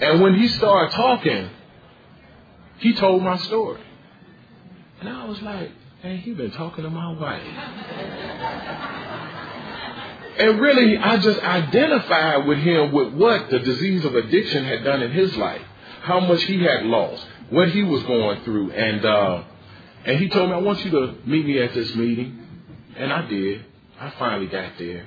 And 0.00 0.20
when 0.20 0.34
he 0.34 0.48
started 0.48 0.94
talking, 0.94 1.48
he 2.80 2.92
told 2.92 3.22
my 3.22 3.38
story, 3.38 3.80
and 5.00 5.08
I 5.08 5.24
was 5.24 5.40
like, 5.40 5.70
"Hey, 6.00 6.18
he 6.18 6.32
been 6.32 6.52
talking 6.52 6.84
to 6.84 6.90
my 6.90 7.12
wife." 7.12 7.42
And 10.38 10.60
really, 10.60 10.96
I 10.96 11.16
just 11.16 11.40
identified 11.40 12.46
with 12.46 12.58
him 12.58 12.92
with 12.92 13.14
what 13.14 13.50
the 13.50 13.58
disease 13.58 14.04
of 14.04 14.14
addiction 14.14 14.64
had 14.64 14.84
done 14.84 15.02
in 15.02 15.10
his 15.10 15.36
life, 15.36 15.62
how 16.02 16.20
much 16.20 16.44
he 16.44 16.62
had 16.62 16.86
lost, 16.86 17.26
what 17.50 17.70
he 17.70 17.82
was 17.82 18.04
going 18.04 18.42
through, 18.42 18.70
and 18.70 19.04
uh, 19.04 19.42
and 20.04 20.18
he 20.18 20.28
told 20.28 20.50
me, 20.50 20.54
"I 20.54 20.60
want 20.60 20.84
you 20.84 20.92
to 20.92 21.14
meet 21.26 21.44
me 21.44 21.60
at 21.60 21.74
this 21.74 21.92
meeting," 21.96 22.38
and 22.96 23.12
I 23.12 23.22
did. 23.26 23.64
I 23.98 24.10
finally 24.10 24.46
got 24.46 24.78
there, 24.78 25.04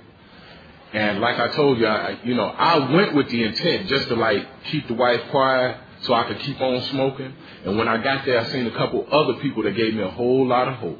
and 0.91 1.21
like 1.21 1.39
I 1.39 1.47
told 1.55 1.79
you, 1.79 1.87
I, 1.87 2.19
you 2.25 2.35
know, 2.35 2.47
I 2.47 2.93
went 2.93 3.15
with 3.15 3.29
the 3.29 3.41
intent 3.45 3.87
just 3.87 4.09
to 4.09 4.15
like 4.15 4.45
keep 4.65 4.89
the 4.89 4.95
wife 4.95 5.21
quiet 5.29 5.77
so 6.01 6.13
I 6.13 6.23
could 6.25 6.39
keep 6.39 6.59
on 6.59 6.81
smoking. 6.83 7.33
And 7.65 7.77
when 7.77 7.87
I 7.87 7.97
got 7.97 8.25
there, 8.25 8.39
I 8.39 8.45
seen 8.51 8.67
a 8.67 8.71
couple 8.71 9.07
other 9.11 9.39
people 9.39 9.63
that 9.63 9.75
gave 9.75 9.93
me 9.93 10.03
a 10.03 10.09
whole 10.09 10.47
lot 10.47 10.67
of 10.67 10.75
hope, 10.75 10.99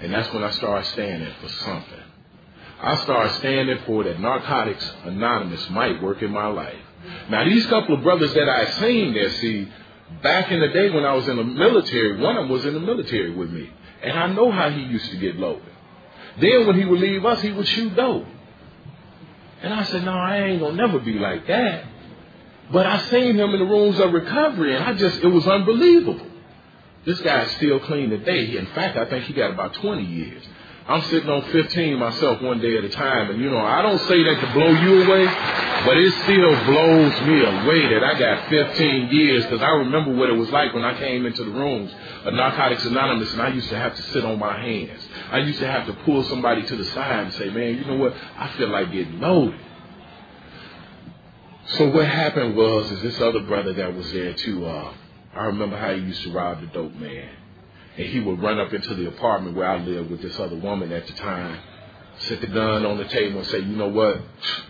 and 0.00 0.12
that's 0.12 0.32
when 0.32 0.42
I 0.42 0.50
started 0.50 0.86
standing 0.88 1.32
for 1.40 1.48
something. 1.48 2.00
I 2.80 2.96
started 2.96 3.32
standing 3.36 3.78
for 3.86 4.04
that 4.04 4.20
Narcotics 4.20 4.92
Anonymous 5.04 5.70
might 5.70 6.02
work 6.02 6.22
in 6.22 6.30
my 6.30 6.46
life. 6.48 6.76
Now, 7.30 7.44
these 7.44 7.66
couple 7.66 7.94
of 7.94 8.02
brothers 8.02 8.34
that 8.34 8.48
I 8.48 8.70
seen 8.80 9.14
there, 9.14 9.30
see, 9.30 9.68
back 10.22 10.50
in 10.50 10.60
the 10.60 10.68
day 10.68 10.90
when 10.90 11.04
I 11.04 11.14
was 11.14 11.26
in 11.28 11.36
the 11.36 11.44
military, 11.44 12.20
one 12.20 12.36
of 12.36 12.44
them 12.44 12.50
was 12.50 12.66
in 12.66 12.74
the 12.74 12.80
military 12.80 13.34
with 13.34 13.50
me. 13.50 13.70
And 14.02 14.18
I 14.18 14.26
know 14.28 14.50
how 14.50 14.70
he 14.70 14.82
used 14.82 15.10
to 15.10 15.16
get 15.16 15.36
loaded. 15.36 15.62
Then 16.38 16.66
when 16.66 16.78
he 16.78 16.84
would 16.84 17.00
leave 17.00 17.24
us, 17.24 17.40
he 17.40 17.52
would 17.52 17.66
shoot 17.66 17.96
dope. 17.96 18.26
And 19.62 19.72
I 19.72 19.84
said, 19.84 20.04
no, 20.04 20.12
I 20.12 20.42
ain't 20.42 20.60
gonna 20.60 20.76
never 20.76 20.98
be 20.98 21.14
like 21.14 21.46
that. 21.46 21.84
But 22.70 22.86
I 22.86 23.08
seen 23.10 23.36
him 23.36 23.54
in 23.54 23.60
the 23.60 23.66
rooms 23.66 23.98
of 24.00 24.12
recovery 24.12 24.74
and 24.74 24.84
I 24.84 24.94
just, 24.94 25.18
it 25.22 25.28
was 25.28 25.46
unbelievable. 25.46 26.26
This 27.04 27.20
guy's 27.20 27.50
still 27.52 27.78
clean 27.80 28.10
today. 28.10 28.56
In 28.56 28.66
fact, 28.66 28.98
I 28.98 29.04
think 29.06 29.24
he 29.26 29.32
got 29.32 29.52
about 29.52 29.74
20 29.74 30.04
years. 30.04 30.42
I'm 30.88 31.02
sitting 31.02 31.28
on 31.28 31.42
15 31.42 31.98
myself 31.98 32.40
one 32.42 32.60
day 32.60 32.78
at 32.78 32.84
a 32.84 32.88
time. 32.88 33.30
And 33.30 33.40
you 33.40 33.50
know, 33.50 33.58
I 33.58 33.82
don't 33.82 34.00
say 34.02 34.22
that 34.22 34.40
to 34.40 34.52
blow 34.52 34.68
you 34.68 35.02
away, 35.02 35.26
but 35.84 35.96
it 35.96 36.12
still 36.22 36.64
blows 36.64 37.20
me 37.22 37.44
away 37.44 37.88
that 37.94 38.04
I 38.04 38.18
got 38.18 38.48
15 38.48 39.08
years 39.10 39.44
because 39.44 39.62
I 39.62 39.70
remember 39.70 40.14
what 40.14 40.30
it 40.30 40.34
was 40.34 40.48
like 40.50 40.74
when 40.74 40.84
I 40.84 40.96
came 40.98 41.26
into 41.26 41.44
the 41.44 41.50
rooms 41.50 41.92
of 42.24 42.34
Narcotics 42.34 42.84
Anonymous 42.84 43.32
and 43.32 43.42
I 43.42 43.48
used 43.48 43.68
to 43.70 43.76
have 43.76 43.96
to 43.96 44.02
sit 44.12 44.24
on 44.24 44.38
my 44.38 44.60
hands. 44.60 45.00
I 45.32 45.38
used 45.38 45.58
to 45.58 45.66
have 45.66 45.86
to 45.86 45.92
pull 46.04 46.22
somebody 46.24 46.62
to 46.62 46.76
the 46.76 46.84
side 46.86 47.24
and 47.24 47.32
say, 47.34 47.50
man, 47.50 47.76
you 47.76 47.84
know 47.84 47.96
what? 47.96 48.14
I 48.36 48.48
feel 48.56 48.68
like 48.68 48.92
getting 48.92 49.20
loaded. 49.20 49.58
So 51.68 51.88
what 51.88 52.06
happened 52.06 52.56
was, 52.56 52.90
is 52.92 53.02
this 53.02 53.20
other 53.20 53.40
brother 53.40 53.72
that 53.72 53.94
was 53.94 54.12
there 54.12 54.34
too, 54.34 54.66
uh, 54.66 54.94
I 55.34 55.44
remember 55.46 55.76
how 55.76 55.94
he 55.94 56.00
used 56.00 56.22
to 56.22 56.32
rob 56.32 56.60
the 56.60 56.68
dope 56.68 56.94
man. 56.94 57.28
And 57.96 58.06
he 58.06 58.20
would 58.20 58.40
run 58.40 58.60
up 58.60 58.72
into 58.72 58.94
the 58.94 59.08
apartment 59.08 59.56
where 59.56 59.68
I 59.68 59.78
lived 59.78 60.10
with 60.10 60.22
this 60.22 60.38
other 60.38 60.56
woman 60.56 60.92
at 60.92 61.06
the 61.06 61.12
time, 61.14 61.60
set 62.18 62.40
the 62.40 62.46
gun 62.46 62.86
on 62.86 62.98
the 62.98 63.06
table 63.06 63.40
and 63.40 63.48
say, 63.48 63.58
you 63.58 63.76
know 63.76 63.88
what? 63.88 64.20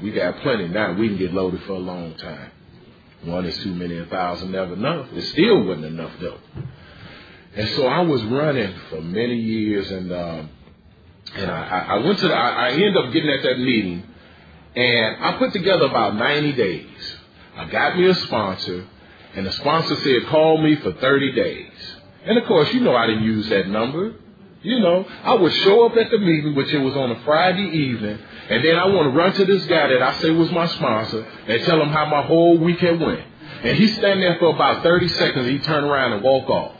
We 0.02 0.12
got 0.12 0.40
plenty 0.40 0.68
now. 0.68 0.94
We 0.94 1.08
can 1.08 1.18
get 1.18 1.34
loaded 1.34 1.62
for 1.64 1.72
a 1.72 1.78
long 1.78 2.14
time. 2.14 2.50
One 3.24 3.44
is 3.44 3.58
too 3.58 3.74
many, 3.74 3.98
a 3.98 4.06
thousand 4.06 4.52
never 4.52 4.72
enough. 4.72 5.08
It 5.12 5.22
still 5.32 5.64
wasn't 5.64 5.86
enough 5.86 6.12
though. 6.20 6.38
And 7.56 7.68
so 7.70 7.86
I 7.86 8.00
was 8.00 8.22
running 8.24 8.74
for 8.90 9.02
many 9.02 9.36
years 9.36 9.90
and, 9.90 10.12
um, 10.12 10.50
and 11.34 11.50
I, 11.50 11.86
I 11.90 11.96
went 11.98 12.18
to 12.20 12.28
the, 12.28 12.34
I, 12.34 12.68
I 12.68 12.70
ended 12.70 12.96
up 12.96 13.12
getting 13.12 13.30
at 13.30 13.42
that 13.42 13.58
meeting 13.58 14.02
and 14.76 15.24
I 15.24 15.38
put 15.38 15.52
together 15.52 15.86
about 15.86 16.16
90 16.16 16.52
days. 16.52 17.16
I 17.56 17.64
got 17.64 17.96
me 17.96 18.06
a 18.06 18.14
sponsor 18.14 18.86
and 19.34 19.46
the 19.46 19.52
sponsor 19.52 19.96
said, 19.96 20.26
call 20.28 20.58
me 20.58 20.76
for 20.76 20.92
30 20.92 21.32
days. 21.32 21.70
And 22.24 22.38
of 22.38 22.46
course, 22.46 22.72
you 22.72 22.80
know 22.80 22.94
I 22.94 23.06
didn't 23.06 23.24
use 23.24 23.48
that 23.48 23.68
number. 23.68 24.14
You 24.62 24.80
know, 24.80 25.06
I 25.22 25.34
would 25.34 25.52
show 25.52 25.86
up 25.86 25.96
at 25.96 26.10
the 26.10 26.18
meeting, 26.18 26.54
which 26.54 26.72
it 26.72 26.78
was 26.78 26.96
on 26.96 27.10
a 27.12 27.20
Friday 27.20 27.68
evening, 27.68 28.18
and 28.48 28.64
then 28.64 28.76
I 28.76 28.86
want 28.86 29.12
to 29.12 29.16
run 29.16 29.32
to 29.34 29.44
this 29.44 29.64
guy 29.66 29.86
that 29.88 30.02
I 30.02 30.20
say 30.20 30.30
was 30.30 30.50
my 30.50 30.66
sponsor 30.66 31.24
and 31.46 31.62
tell 31.64 31.80
him 31.80 31.90
how 31.90 32.06
my 32.06 32.22
whole 32.22 32.58
weekend 32.58 33.00
went. 33.00 33.22
And 33.62 33.76
he's 33.76 33.94
standing 33.96 34.20
there 34.20 34.38
for 34.38 34.54
about 34.54 34.82
30 34.82 35.08
seconds, 35.08 35.46
he 35.46 35.60
turn 35.60 35.84
around 35.84 36.14
and 36.14 36.22
walk 36.22 36.50
off. 36.50 36.72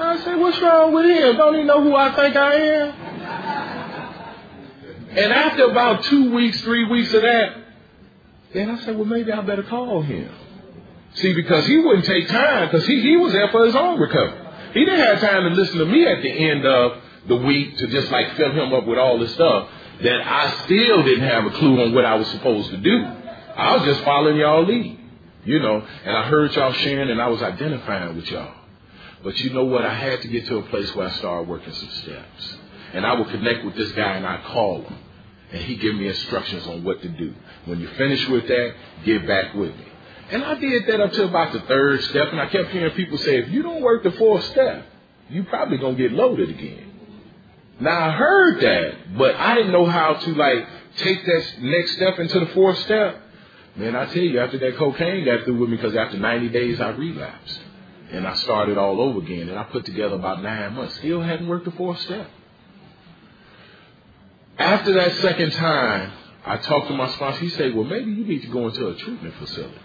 I 0.00 0.18
said, 0.22 0.36
what's 0.38 0.60
wrong 0.60 0.92
with 0.92 1.06
him? 1.06 1.36
Don't 1.36 1.54
he 1.54 1.62
know 1.62 1.82
who 1.82 1.94
I 1.94 2.14
think 2.14 2.36
I 2.36 2.54
am? 2.54 2.94
And 5.16 5.32
after 5.32 5.64
about 5.64 6.04
two 6.04 6.34
weeks, 6.34 6.60
three 6.60 6.84
weeks 6.84 7.12
of 7.14 7.22
that, 7.22 7.56
then 8.52 8.70
I 8.70 8.78
said, 8.84 8.96
well, 8.96 9.06
maybe 9.06 9.32
I 9.32 9.40
better 9.40 9.62
call 9.62 10.02
him. 10.02 10.30
See, 11.14 11.32
because 11.32 11.66
he 11.66 11.78
wouldn't 11.78 12.04
take 12.04 12.28
time 12.28 12.68
because 12.68 12.86
he, 12.86 13.00
he 13.00 13.16
was 13.16 13.32
there 13.32 13.48
for 13.48 13.64
his 13.64 13.74
own 13.74 13.98
recovery. 13.98 14.46
He 14.74 14.84
didn't 14.84 15.00
have 15.00 15.20
time 15.20 15.44
to 15.44 15.50
listen 15.50 15.78
to 15.78 15.86
me 15.86 16.06
at 16.06 16.20
the 16.20 16.30
end 16.30 16.66
of 16.66 16.98
the 17.28 17.36
week 17.36 17.78
to 17.78 17.86
just 17.86 18.10
like 18.10 18.34
fill 18.36 18.52
him 18.52 18.74
up 18.74 18.86
with 18.86 18.98
all 18.98 19.18
this 19.18 19.32
stuff 19.32 19.70
that 20.02 20.20
I 20.20 20.64
still 20.64 21.02
didn't 21.02 21.26
have 21.26 21.46
a 21.46 21.50
clue 21.52 21.82
on 21.82 21.94
what 21.94 22.04
I 22.04 22.16
was 22.16 22.28
supposed 22.28 22.70
to 22.70 22.76
do. 22.76 23.04
I 23.56 23.76
was 23.76 23.86
just 23.86 24.02
following 24.02 24.36
y'all 24.36 24.66
lead, 24.66 24.98
you 25.44 25.58
know, 25.58 25.86
and 26.04 26.16
I 26.16 26.24
heard 26.24 26.54
y'all 26.54 26.72
sharing 26.74 27.08
and 27.08 27.20
I 27.20 27.28
was 27.28 27.40
identifying 27.42 28.14
with 28.16 28.30
y'all. 28.30 28.52
But 29.24 29.38
you 29.40 29.50
know 29.54 29.64
what? 29.64 29.84
I 29.86 29.94
had 29.94 30.20
to 30.22 30.28
get 30.28 30.46
to 30.48 30.58
a 30.58 30.62
place 30.64 30.94
where 30.94 31.08
I 31.08 31.12
started 31.12 31.48
working 31.48 31.72
some 31.72 31.90
steps. 32.02 32.56
And 32.92 33.06
I 33.06 33.14
would 33.14 33.28
connect 33.28 33.64
with 33.64 33.74
this 33.74 33.90
guy 33.92 34.16
and 34.16 34.26
I'd 34.26 34.44
call 34.44 34.82
him. 34.82 34.98
And 35.52 35.62
he 35.62 35.76
give 35.76 35.94
me 35.94 36.08
instructions 36.08 36.66
on 36.66 36.82
what 36.82 37.02
to 37.02 37.08
do. 37.08 37.34
When 37.66 37.80
you 37.80 37.88
finish 37.88 38.26
with 38.28 38.48
that, 38.48 38.74
get 39.04 39.26
back 39.26 39.54
with 39.54 39.76
me. 39.76 39.86
And 40.30 40.42
I 40.42 40.54
did 40.54 40.86
that 40.88 41.00
up 41.00 41.12
to 41.12 41.24
about 41.24 41.52
the 41.52 41.60
third 41.60 42.02
step, 42.04 42.28
and 42.32 42.40
I 42.40 42.46
kept 42.46 42.70
hearing 42.70 42.94
people 42.94 43.16
say, 43.18 43.38
if 43.38 43.50
you 43.50 43.62
don't 43.62 43.80
work 43.80 44.02
the 44.02 44.10
fourth 44.12 44.44
step, 44.46 44.86
you 45.28 45.44
probably 45.44 45.78
gonna 45.78 45.96
get 45.96 46.12
loaded 46.12 46.50
again. 46.50 46.92
Now 47.78 48.08
I 48.08 48.10
heard 48.12 48.60
that, 48.60 49.18
but 49.18 49.36
I 49.36 49.54
didn't 49.54 49.72
know 49.72 49.86
how 49.86 50.14
to 50.14 50.34
like 50.34 50.66
take 50.96 51.24
that 51.24 51.44
next 51.60 51.92
step 51.92 52.18
into 52.18 52.40
the 52.40 52.46
fourth 52.46 52.78
step. 52.80 53.22
Man, 53.76 53.94
I 53.94 54.06
tell 54.06 54.22
you, 54.22 54.40
after 54.40 54.58
that 54.58 54.76
cocaine 54.76 55.26
got 55.26 55.44
through 55.44 55.58
with 55.58 55.68
me, 55.68 55.76
because 55.76 55.94
after 55.94 56.16
90 56.16 56.48
days 56.48 56.80
I 56.80 56.90
relapsed. 56.90 57.60
And 58.10 58.26
I 58.26 58.34
started 58.34 58.78
all 58.78 59.00
over 59.00 59.18
again, 59.18 59.48
and 59.48 59.58
I 59.58 59.64
put 59.64 59.84
together 59.84 60.14
about 60.14 60.42
nine 60.42 60.74
months. 60.74 60.94
Still 60.96 61.20
hadn't 61.20 61.46
worked 61.46 61.66
the 61.66 61.72
fourth 61.72 62.00
step. 62.00 62.30
After 64.58 64.92
that 64.94 65.12
second 65.16 65.52
time, 65.52 66.12
I 66.44 66.56
talked 66.58 66.88
to 66.88 66.94
my 66.94 67.10
sponsor. 67.12 67.40
He 67.40 67.50
said, 67.50 67.74
well, 67.74 67.84
maybe 67.84 68.10
you 68.10 68.24
need 68.24 68.42
to 68.42 68.48
go 68.48 68.68
into 68.68 68.88
a 68.88 68.94
treatment 68.94 69.34
facility. 69.34 69.78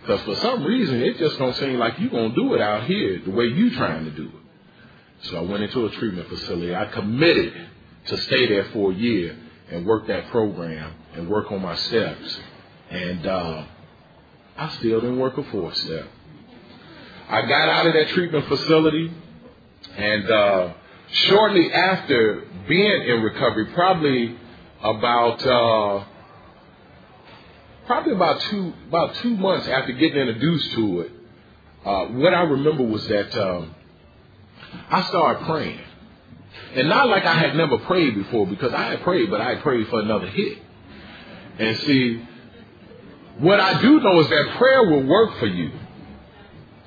Because 0.00 0.20
for 0.22 0.34
some 0.36 0.64
reason, 0.64 1.00
it 1.00 1.18
just 1.18 1.38
don't 1.38 1.54
seem 1.56 1.78
like 1.78 1.98
you're 1.98 2.10
going 2.10 2.30
to 2.30 2.34
do 2.34 2.54
it 2.54 2.60
out 2.60 2.84
here 2.84 3.20
the 3.24 3.30
way 3.30 3.46
you're 3.46 3.74
trying 3.74 4.04
to 4.04 4.10
do 4.10 4.26
it. 4.26 5.26
So 5.26 5.36
I 5.36 5.40
went 5.42 5.62
into 5.62 5.86
a 5.86 5.90
treatment 5.90 6.28
facility. 6.28 6.74
I 6.74 6.86
committed 6.86 7.54
to 8.06 8.18
stay 8.18 8.48
there 8.48 8.64
for 8.72 8.90
a 8.90 8.94
year 8.94 9.36
and 9.70 9.86
work 9.86 10.08
that 10.08 10.28
program 10.30 10.94
and 11.14 11.28
work 11.28 11.52
on 11.52 11.62
my 11.62 11.76
steps. 11.76 12.40
And 12.90 13.26
uh, 13.26 13.64
I 14.56 14.68
still 14.76 15.00
didn't 15.00 15.18
work 15.18 15.38
a 15.38 15.44
four 15.44 15.72
step. 15.72 16.08
I 17.28 17.42
got 17.42 17.68
out 17.68 17.86
of 17.86 17.94
that 17.94 18.08
treatment 18.08 18.46
facility, 18.46 19.10
and 19.96 20.30
uh, 20.30 20.72
shortly 21.12 21.72
after 21.72 22.44
being 22.68 23.02
in 23.02 23.22
recovery, 23.22 23.66
probably 23.66 24.36
about 24.82 25.46
uh, 25.46 26.04
probably 27.86 28.12
about 28.12 28.40
two 28.42 28.72
about 28.88 29.14
two 29.16 29.36
months 29.36 29.68
after 29.68 29.92
getting 29.92 30.18
introduced 30.18 30.72
to 30.72 31.00
it, 31.02 31.12
uh, 31.84 32.06
what 32.06 32.34
I 32.34 32.42
remember 32.42 32.84
was 32.84 33.06
that 33.08 33.36
um, 33.36 33.74
I 34.90 35.02
started 35.04 35.46
praying, 35.46 35.80
and 36.74 36.88
not 36.88 37.08
like 37.08 37.24
I 37.24 37.34
had 37.34 37.56
never 37.56 37.78
prayed 37.78 38.14
before 38.14 38.46
because 38.46 38.72
I 38.72 38.90
had 38.90 39.02
prayed, 39.02 39.30
but 39.30 39.40
I 39.40 39.54
had 39.54 39.62
prayed 39.62 39.88
for 39.88 40.00
another 40.00 40.28
hit. 40.28 40.58
And 41.58 41.78
see, 41.80 42.26
what 43.38 43.60
I 43.60 43.80
do 43.82 44.00
know 44.00 44.20
is 44.20 44.28
that 44.28 44.54
prayer 44.56 44.84
will 44.88 45.04
work 45.04 45.38
for 45.38 45.46
you. 45.46 45.70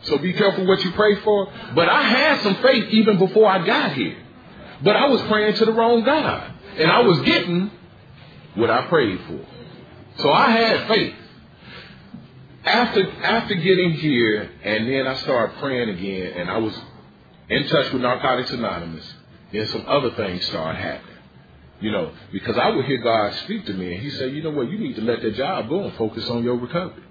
So 0.06 0.18
be 0.18 0.34
careful 0.34 0.66
what 0.66 0.84
you 0.84 0.92
pray 0.92 1.16
for. 1.22 1.52
But 1.74 1.90
I 1.90 2.02
had 2.04 2.42
some 2.42 2.56
faith 2.56 2.86
even 2.92 3.18
before 3.18 3.48
I 3.48 3.66
got 3.66 3.94
here. 3.94 4.18
But 4.84 4.96
I 4.96 5.08
was 5.08 5.22
praying 5.24 5.56
to 5.56 5.66
the 5.66 5.72
wrong 5.72 6.04
God. 6.04 6.52
And 6.78 6.92
I 6.92 7.02
was 7.02 7.20
getting 7.22 7.72
what 8.56 8.70
I 8.70 8.88
prayed 8.88 9.20
for. 9.28 9.40
So 10.22 10.32
I 10.32 10.52
had 10.52 10.88
faith. 10.88 11.16
After 12.66 13.12
after 13.22 13.54
getting 13.56 13.92
here, 13.92 14.50
and 14.64 14.90
then 14.90 15.06
I 15.06 15.16
started 15.18 15.58
praying 15.58 15.90
again, 15.90 16.34
and 16.34 16.50
I 16.50 16.58
was 16.58 16.76
in 17.48 17.68
touch 17.68 17.94
with 17.94 18.02
Narcotics 18.02 18.50
Anonymous. 18.52 19.14
Then 19.52 19.68
some 19.68 19.86
other 19.88 20.12
things 20.12 20.44
started 20.46 20.80
happening. 20.80 21.16
You 21.80 21.92
know, 21.92 22.12
because 22.32 22.58
I 22.58 22.70
would 22.70 22.86
hear 22.86 22.98
God 22.98 23.34
speak 23.44 23.66
to 23.68 23.74
me, 23.74 23.94
and 23.94 24.02
He 24.02 24.10
said, 24.12 24.34
"You 24.34 24.42
know 24.42 24.50
what? 24.50 24.72
You 24.72 24.80
need 24.80 24.96
to 24.96 25.02
let 25.02 25.22
that 25.22 25.36
job 25.36 25.70
go 25.70 25.84
and 25.84 25.94
focus 25.94 26.28
on 26.30 26.44
your 26.44 26.56
recovery." 26.56 27.04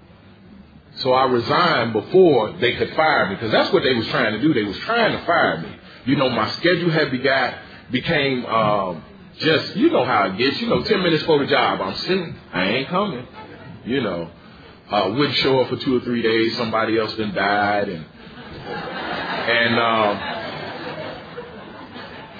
So 0.97 1.11
I 1.13 1.25
resigned 1.25 1.93
before 1.93 2.53
they 2.53 2.75
could 2.75 2.93
fire 2.95 3.27
me, 3.27 3.35
because 3.35 3.51
that's 3.51 3.71
what 3.73 3.83
they 3.83 3.93
was 3.93 4.07
trying 4.07 4.33
to 4.33 4.41
do. 4.41 4.53
They 4.53 4.63
was 4.63 4.77
trying 4.79 5.11
to 5.17 5.25
fire 5.25 5.61
me. 5.61 5.75
You 6.05 6.15
know, 6.15 6.29
my 6.29 6.49
schedule 6.51 6.89
had 6.89 7.11
begot 7.11 7.55
became 7.91 8.45
um, 8.45 9.03
just 9.39 9.75
you 9.75 9.89
know 9.89 10.05
how 10.05 10.27
it 10.27 10.37
gets. 10.37 10.61
You 10.61 10.69
know, 10.69 10.83
ten 10.83 11.01
minutes 11.03 11.23
for 11.23 11.39
the 11.39 11.47
job, 11.47 11.81
I'm 11.81 11.95
sitting. 11.95 12.35
I 12.53 12.69
ain't 12.69 12.87
coming. 12.87 13.27
You 13.85 14.01
know, 14.01 14.29
uh, 14.89 15.13
wouldn't 15.15 15.35
show 15.35 15.59
up 15.61 15.69
for 15.69 15.77
two 15.77 15.97
or 15.97 15.99
three 16.01 16.21
days. 16.21 16.55
Somebody 16.57 16.97
else 16.97 17.13
then 17.15 17.33
died, 17.33 17.89
and 17.89 18.05
and 19.49 19.79
um, 19.79 20.45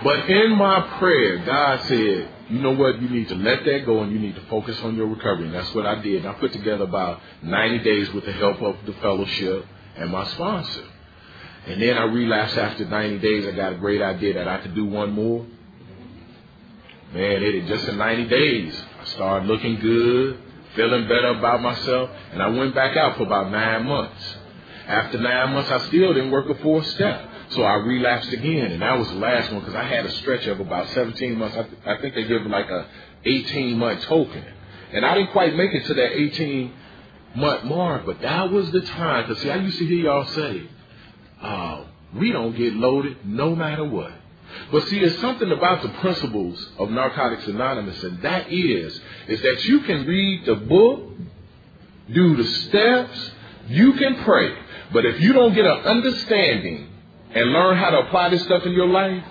but 0.03 0.29
in 0.29 0.55
my 0.55 0.81
prayer, 0.99 1.39
God 1.39 1.87
said, 1.87 2.29
you 2.49 2.59
know 2.59 2.73
what? 2.75 3.01
You 3.01 3.09
need 3.09 3.27
to 3.29 3.35
let 3.35 3.65
that 3.65 3.85
go, 3.85 4.01
and 4.01 4.11
you 4.11 4.19
need 4.19 4.35
to 4.35 4.41
focus 4.41 4.79
on 4.81 4.95
your 4.95 5.07
recovery. 5.07 5.45
And 5.45 5.55
that's 5.55 5.73
what 5.73 5.85
I 5.85 6.01
did. 6.01 6.25
I 6.25 6.33
put 6.33 6.53
together 6.53 6.83
about 6.83 7.21
90 7.41 7.79
days 7.79 8.13
with 8.13 8.25
the 8.25 8.33
help 8.33 8.61
of 8.61 8.77
the 8.85 8.93
fellowship 8.93 9.65
and 9.97 10.11
my 10.11 10.25
sponsor. 10.27 10.83
And 11.67 11.81
then 11.81 11.97
I 11.97 12.03
relapsed 12.03 12.57
after 12.57 12.85
90 12.85 13.19
days. 13.19 13.47
I 13.47 13.51
got 13.51 13.73
a 13.73 13.77
great 13.77 14.01
idea 14.01 14.35
that 14.35 14.47
I 14.47 14.59
could 14.59 14.75
do 14.75 14.85
one 14.85 15.11
more. 15.11 15.45
Man, 17.13 17.43
it 17.43 17.67
just 17.67 17.87
in 17.87 17.97
90 17.97 18.27
days, 18.27 18.83
I 19.01 19.05
started 19.05 19.47
looking 19.47 19.79
good, 19.79 20.37
feeling 20.75 21.07
better 21.07 21.29
about 21.29 21.61
myself, 21.61 22.09
and 22.33 22.43
I 22.43 22.49
went 22.49 22.75
back 22.75 22.97
out 22.97 23.17
for 23.17 23.23
about 23.23 23.51
nine 23.51 23.85
months. 23.87 24.35
After 24.87 25.17
nine 25.17 25.53
months, 25.53 25.71
I 25.71 25.87
still 25.87 26.13
didn't 26.13 26.31
work 26.31 26.49
a 26.49 26.55
fourth 26.61 26.85
step. 26.87 27.29
So 27.49 27.63
I 27.63 27.75
relapsed 27.75 28.33
again, 28.33 28.71
and 28.71 28.81
that 28.81 28.97
was 28.97 29.07
the 29.09 29.15
last 29.15 29.51
one 29.51 29.61
because 29.61 29.75
I 29.75 29.83
had 29.83 30.05
a 30.05 30.11
stretch 30.11 30.45
of 30.47 30.59
about 30.59 30.89
17 30.89 31.37
months. 31.37 31.55
I, 31.55 31.63
th- 31.63 31.81
I 31.85 32.01
think 32.01 32.15
they 32.15 32.23
give 32.23 32.45
like 32.47 32.69
a 32.69 32.87
18 33.23 33.77
month 33.77 34.01
token, 34.03 34.43
and 34.91 35.05
I 35.05 35.15
didn't 35.15 35.31
quite 35.31 35.55
make 35.55 35.73
it 35.73 35.85
to 35.85 35.93
that 35.93 36.17
18 36.19 36.73
month 37.35 37.63
mark. 37.65 38.05
But 38.05 38.21
that 38.21 38.51
was 38.51 38.71
the 38.71 38.81
time. 38.81 39.27
Because 39.27 39.43
see, 39.43 39.51
I 39.51 39.57
used 39.57 39.77
to 39.77 39.85
hear 39.85 40.05
y'all 40.05 40.25
say, 40.25 40.63
uh, 41.41 41.83
"We 42.15 42.31
don't 42.31 42.55
get 42.55 42.73
loaded 42.73 43.25
no 43.25 43.55
matter 43.55 43.83
what." 43.83 44.11
But 44.71 44.87
see, 44.87 44.99
there's 44.99 45.19
something 45.19 45.51
about 45.51 45.81
the 45.81 45.89
principles 45.89 46.69
of 46.79 46.89
Narcotics 46.89 47.45
Anonymous, 47.47 48.01
and 48.03 48.21
that 48.21 48.51
is, 48.51 48.99
is 49.27 49.41
that 49.41 49.65
you 49.65 49.81
can 49.81 50.05
read 50.05 50.45
the 50.45 50.55
book, 50.55 51.11
do 52.11 52.35
the 52.35 52.43
steps, 52.43 53.31
you 53.67 53.93
can 53.93 54.23
pray, 54.23 54.55
but 54.93 55.05
if 55.05 55.19
you 55.19 55.33
don't 55.33 55.53
get 55.53 55.65
an 55.65 55.79
understanding 55.79 56.89
and 57.35 57.51
learn 57.51 57.77
how 57.77 57.89
to 57.91 57.99
apply 57.99 58.29
this 58.29 58.43
stuff 58.43 58.65
in 58.65 58.71
your 58.71 58.87
life, 58.87 59.23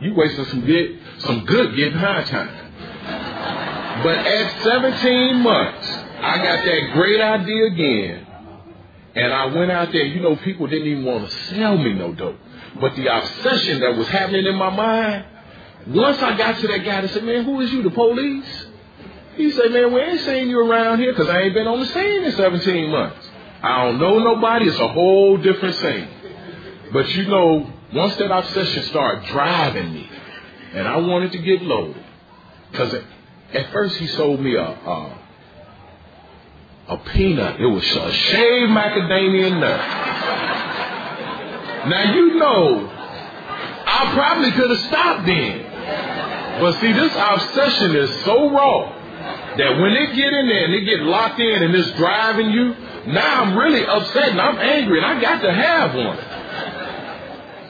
you 0.00 0.14
wasting 0.14 0.46
some 0.46 0.64
good, 0.64 0.98
some 1.18 1.44
good 1.44 1.76
getting 1.76 1.98
high 1.98 2.24
time. 2.24 4.02
But 4.02 4.16
at 4.16 4.62
17 4.62 5.36
months, 5.36 5.88
I 6.20 6.36
got 6.38 6.64
that 6.64 6.90
great 6.94 7.20
idea 7.20 7.66
again, 7.66 8.26
and 9.14 9.32
I 9.32 9.46
went 9.46 9.70
out 9.70 9.92
there. 9.92 10.04
You 10.04 10.20
know, 10.20 10.36
people 10.36 10.66
didn't 10.66 10.88
even 10.88 11.04
want 11.04 11.28
to 11.28 11.36
sell 11.54 11.76
me 11.76 11.92
no 11.92 12.12
dope, 12.12 12.38
but 12.80 12.96
the 12.96 13.14
obsession 13.14 13.80
that 13.80 13.96
was 13.96 14.08
happening 14.08 14.46
in 14.46 14.56
my 14.56 14.70
mind. 14.70 15.26
Once 15.88 16.22
I 16.22 16.36
got 16.36 16.58
to 16.60 16.68
that 16.68 16.84
guy 16.84 17.00
that 17.00 17.10
said, 17.10 17.24
"Man, 17.24 17.44
who 17.44 17.60
is 17.60 17.72
you? 17.72 17.82
The 17.82 17.90
police?" 17.90 18.66
He 19.36 19.50
said, 19.50 19.72
"Man, 19.72 19.92
we 19.92 20.00
ain't 20.00 20.20
seen 20.20 20.48
you 20.48 20.60
around 20.60 21.00
here 21.00 21.12
because 21.12 21.28
I 21.28 21.40
ain't 21.40 21.54
been 21.54 21.66
on 21.66 21.80
the 21.80 21.86
scene 21.86 22.24
in 22.24 22.32
17 22.32 22.90
months. 22.90 23.28
I 23.62 23.84
don't 23.84 23.98
know 23.98 24.18
nobody. 24.18 24.66
It's 24.68 24.78
a 24.78 24.88
whole 24.88 25.36
different 25.36 25.74
scene." 25.74 26.08
But 26.92 27.08
you 27.14 27.26
know, 27.26 27.70
once 27.94 28.16
that 28.16 28.30
obsession 28.30 28.82
started 28.84 29.24
driving 29.26 29.94
me, 29.94 30.10
and 30.74 30.86
I 30.86 30.98
wanted 30.98 31.32
to 31.32 31.38
get 31.38 31.62
loaded, 31.62 32.02
because 32.70 32.94
at 33.52 33.72
first 33.72 33.96
he 33.96 34.06
sold 34.08 34.40
me 34.40 34.54
a, 34.56 34.64
a 34.64 35.18
a 36.88 36.96
peanut. 36.98 37.60
It 37.60 37.66
was 37.66 37.84
a 37.84 38.12
shaved 38.12 38.70
macadamia 38.70 39.58
nut. 39.58 39.80
Now 41.88 42.14
you 42.14 42.34
know, 42.38 42.90
I 43.86 44.10
probably 44.14 44.50
could 44.52 44.70
have 44.70 44.80
stopped 44.88 45.26
then. 45.26 46.60
But 46.60 46.80
see, 46.80 46.92
this 46.92 47.12
obsession 47.16 47.96
is 47.96 48.24
so 48.24 48.50
raw 48.50 48.98
that 49.56 49.80
when 49.80 49.92
it 49.92 50.14
get 50.14 50.32
in 50.32 50.48
there 50.48 50.64
and 50.64 50.74
it 50.74 50.84
get 50.84 51.00
locked 51.00 51.40
in 51.40 51.62
and 51.62 51.74
it's 51.74 51.90
driving 51.92 52.50
you, 52.50 52.74
now 53.06 53.42
I'm 53.42 53.56
really 53.56 53.84
upset 53.84 54.30
and 54.30 54.40
I'm 54.40 54.58
angry 54.58 54.98
and 54.98 55.06
I 55.06 55.20
got 55.20 55.42
to 55.42 55.52
have 55.52 55.94
one. 55.94 56.18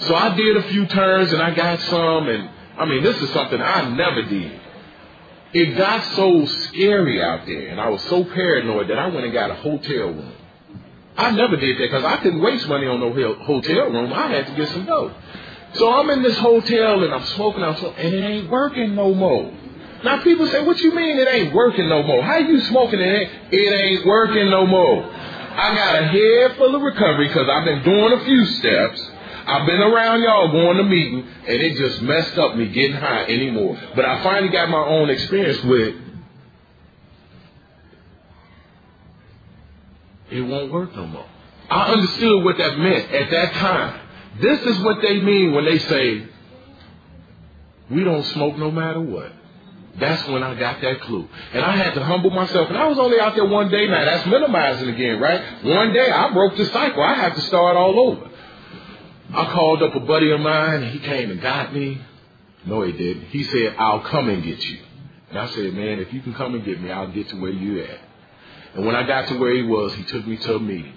So 0.07 0.15
I 0.15 0.35
did 0.35 0.57
a 0.57 0.63
few 0.65 0.87
turns 0.87 1.33
and 1.33 1.41
I 1.41 1.55
got 1.55 1.81
some 1.81 2.29
and 2.29 2.51
I 2.77 2.87
mean 2.87 3.03
this 3.03 3.21
is 3.21 3.31
something 3.31 3.61
I 3.61 3.89
never 3.91 4.23
did. 4.23 4.61
It 5.53 5.77
got 5.77 6.03
so 6.17 6.45
scary 6.47 7.23
out 7.23 7.47
there 7.47 7.69
and 7.69 7.81
I 7.81 7.89
was 7.89 8.03
so 8.05 8.25
paranoid 8.25 8.89
that 8.89 8.99
I 8.99 9.09
went 9.09 9.25
and 9.25 9.33
got 9.33 9.51
a 9.51 9.55
hotel 9.55 10.09
room. 10.09 10.33
I 11.17 11.31
never 11.31 11.57
did 11.57 11.77
that 11.77 11.85
because 11.85 12.05
I 12.05 12.17
couldn't 12.17 12.41
waste 12.41 12.67
money 12.69 12.87
on 12.87 13.01
no 13.01 13.13
hotel 13.13 13.91
room. 13.91 14.13
I 14.13 14.29
had 14.29 14.47
to 14.47 14.55
get 14.55 14.69
some 14.71 14.87
dough. 14.87 15.15
So 15.75 15.93
I'm 15.93 16.11
in 16.11 16.23
this 16.23 16.39
hotel 16.39 17.05
and 17.05 17.15
I'm 17.15 17.25
smoking 17.37 17.63
out 17.63 17.83
and 17.83 18.15
it 18.15 18.25
ain't 18.25 18.51
working 18.51 18.95
no 18.95 19.15
more. 19.15 19.53
Now 20.03 20.23
people 20.23 20.49
say, 20.49 20.65
what 20.65 20.81
you 20.81 20.95
mean 20.95 21.19
it 21.19 21.29
ain't 21.29 21.55
working 21.55 21.89
no 21.89 22.03
more? 22.03 22.23
How 22.23 22.39
you 22.39 22.61
smoking 22.63 22.99
it 22.99 23.05
ain't, 23.05 23.31
it 23.53 23.73
ain't 23.73 24.07
working 24.07 24.51
no 24.51 24.67
more? 24.67 25.05
I 25.05 25.75
got 25.77 26.03
a 26.03 26.07
head 26.09 26.57
full 26.57 26.75
of 26.75 26.83
recovery 26.83 27.29
because 27.29 27.49
I've 27.49 27.65
been 27.65 27.83
doing 27.85 28.13
a 28.15 28.25
few 28.25 28.45
steps. 28.47 29.12
I've 29.47 29.67
been 29.67 29.81
around 29.81 30.23
y'all 30.23 30.53
going 30.53 30.77
to 30.77 30.85
meeting 30.85 31.27
and 31.47 31.63
it 31.63 31.77
just 31.77 32.03
messed 32.03 32.39
up 32.39 32.57
me 32.57 32.69
getting 32.69 32.97
high 32.97 33.25
anymore. 33.25 33.79
But 33.95 34.05
I 34.05 34.23
finally 34.23 34.53
got 34.53 34.69
my 34.69 34.85
own 34.85 35.11
experience 35.11 35.63
with 35.65 35.97
it 40.31 40.41
won't 40.41 40.73
work 40.73 40.95
no 40.97 41.07
more. 41.07 41.27
I 41.71 41.93
understood 41.93 42.45
what 42.45 42.59
that 42.59 42.79
meant 42.79 43.11
at 43.13 43.31
that 43.31 43.53
time. 43.55 44.01
This 44.41 44.61
is 44.63 44.79
what 44.81 45.03
they 45.03 45.21
mean 45.21 45.53
when 45.53 45.65
they 45.65 45.79
say, 45.79 46.27
we 47.91 48.05
don't 48.05 48.25
smoke 48.27 48.57
no 48.57 48.71
matter 48.71 49.01
what. 49.01 49.33
That's 49.99 50.27
when 50.29 50.43
I 50.43 50.55
got 50.55 50.81
that 50.81 51.03
clue. 51.03 51.29
And 51.53 51.63
I 51.63 51.77
had 51.77 51.95
to 51.95 52.05
humble 52.05 52.31
myself. 52.31 52.69
And 52.69 52.79
I 52.79 52.87
was 52.87 52.99
only 52.99 53.21
out 53.21 53.35
there 53.35 53.45
one 53.45 53.69
day. 53.71 53.87
Now 53.89 54.05
that's 54.05 54.27
minimizing 54.27 54.89
again, 54.89 55.21
right? 55.21 55.65
One 55.65 55.93
day 55.93 56.11
I 56.11 56.33
broke 56.33 56.57
the 56.57 56.65
cycle. 56.67 57.03
I 57.03 57.15
had 57.15 57.35
to 57.35 57.41
start 57.43 57.77
all 57.77 58.01
over. 58.09 58.31
I 59.35 59.53
called 59.53 59.83
up 59.83 59.95
a 59.95 60.01
buddy 60.01 60.31
of 60.31 60.41
mine 60.41 60.83
and 60.83 60.93
he 60.93 60.99
came 60.99 61.31
and 61.31 61.41
got 61.41 61.73
me. 61.75 62.01
No, 62.67 62.83
he 62.83 62.93
didn't. 62.93 63.25
He 63.25 63.45
said, 63.45 63.77
I'll 63.79 64.01
come 64.01 64.29
and 64.29 64.43
get 64.43 64.63
you. 64.65 64.79
And 65.31 65.39
I 65.39 65.49
said, 65.49 65.73
man, 65.73 65.99
if 66.01 66.13
you 66.13 66.21
can 66.21 66.35
come 66.35 66.55
and 66.55 66.65
get 66.65 66.81
me, 66.81 66.91
I'll 66.91 67.11
get 67.11 67.29
to 67.31 67.41
where 67.41 67.51
you 67.51 67.83
at. 67.83 68.01
And 68.75 68.87
when 68.87 68.95
I 68.95 69.07
got 69.07 69.29
to 69.29 69.39
where 69.39 69.55
he 69.55 69.63
was, 69.63 69.95
he 69.95 70.05
took 70.05 70.27
me 70.27 70.37
to 70.37 70.57
a 70.57 70.61
meeting. 70.61 70.95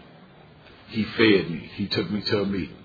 He 0.87 1.03
fed 1.03 1.49
me. 1.49 1.71
He 1.75 1.87
took 1.87 2.09
me 2.11 2.21
to 2.21 2.41
a 2.41 2.45
meeting. 2.45 2.77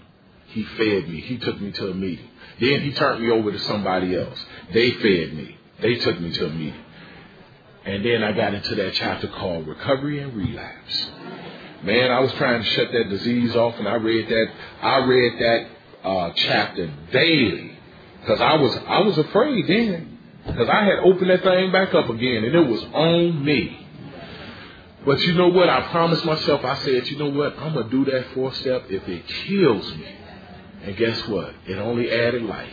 He 0.47 0.65
fed 0.65 1.09
me. 1.09 1.21
He 1.21 1.39
took 1.39 1.61
me 1.61 1.73
to 1.73 1.91
a 1.91 1.95
meeting. 1.95 2.29
Then 2.61 2.83
he 2.83 2.93
turned 2.93 3.23
me 3.23 3.31
over 3.31 3.53
to 3.53 3.59
somebody 3.61 4.17
else. 4.17 4.39
They 4.73 4.93
fed 4.93 5.35
me. 5.35 5.59
They 5.81 5.97
took 5.97 6.21
me 6.21 6.33
to 6.33 6.47
a 6.47 6.51
meeting. 6.51 6.85
And 7.85 8.05
then 8.05 8.23
I 8.23 8.33
got 8.33 8.55
into 8.55 8.75
that 8.77 8.95
chapter 8.95 9.29
called 9.29 9.67
Recovery 9.67 10.21
and 10.21 10.35
Relapse. 10.35 11.11
Man, 11.83 12.11
I 12.11 12.21
was 12.21 12.33
trying 12.33 12.63
to 12.63 12.69
shut 12.71 12.93
that 12.93 13.09
disease 13.09 13.57
off 13.57 13.79
and 13.79 13.89
I 13.89 13.95
read 13.95 14.29
that, 14.29 14.47
I 14.83 14.97
read 14.99 15.41
that, 15.41 16.09
uh, 16.09 16.31
chapter 16.35 16.93
daily. 17.13 17.79
Cause 18.27 18.41
I 18.41 18.57
was, 18.57 18.77
I 18.87 19.01
was 19.01 19.17
afraid 19.17 19.67
then. 19.67 20.19
Cause 20.45 20.69
I 20.69 20.85
had 20.85 20.99
opened 20.99 21.31
that 21.31 21.43
thing 21.43 21.73
back 21.73 21.95
up 21.95 22.11
again 22.11 22.45
and 22.45 22.55
it 22.55 22.67
was 22.67 22.83
on 22.93 23.45
me. 23.45 23.87
But 25.07 25.21
you 25.23 25.33
know 25.35 25.49
what? 25.49 25.69
I 25.69 25.89
promised 25.91 26.25
myself, 26.27 26.65
I 26.65 26.77
said, 26.83 27.07
you 27.09 27.19
know 27.19 27.31
what? 27.31 27.59
I'm 27.59 27.73
to 27.73 27.85
do 27.85 28.05
that 28.11 28.35
four 28.35 28.53
step 28.55 28.85
if 28.91 29.09
it 29.09 29.27
kills 29.27 29.95
me. 29.97 30.15
And 30.83 30.97
guess 30.97 31.27
what? 31.29 31.55
It 31.67 31.79
only 31.79 32.11
added 32.11 32.43
life. 32.43 32.69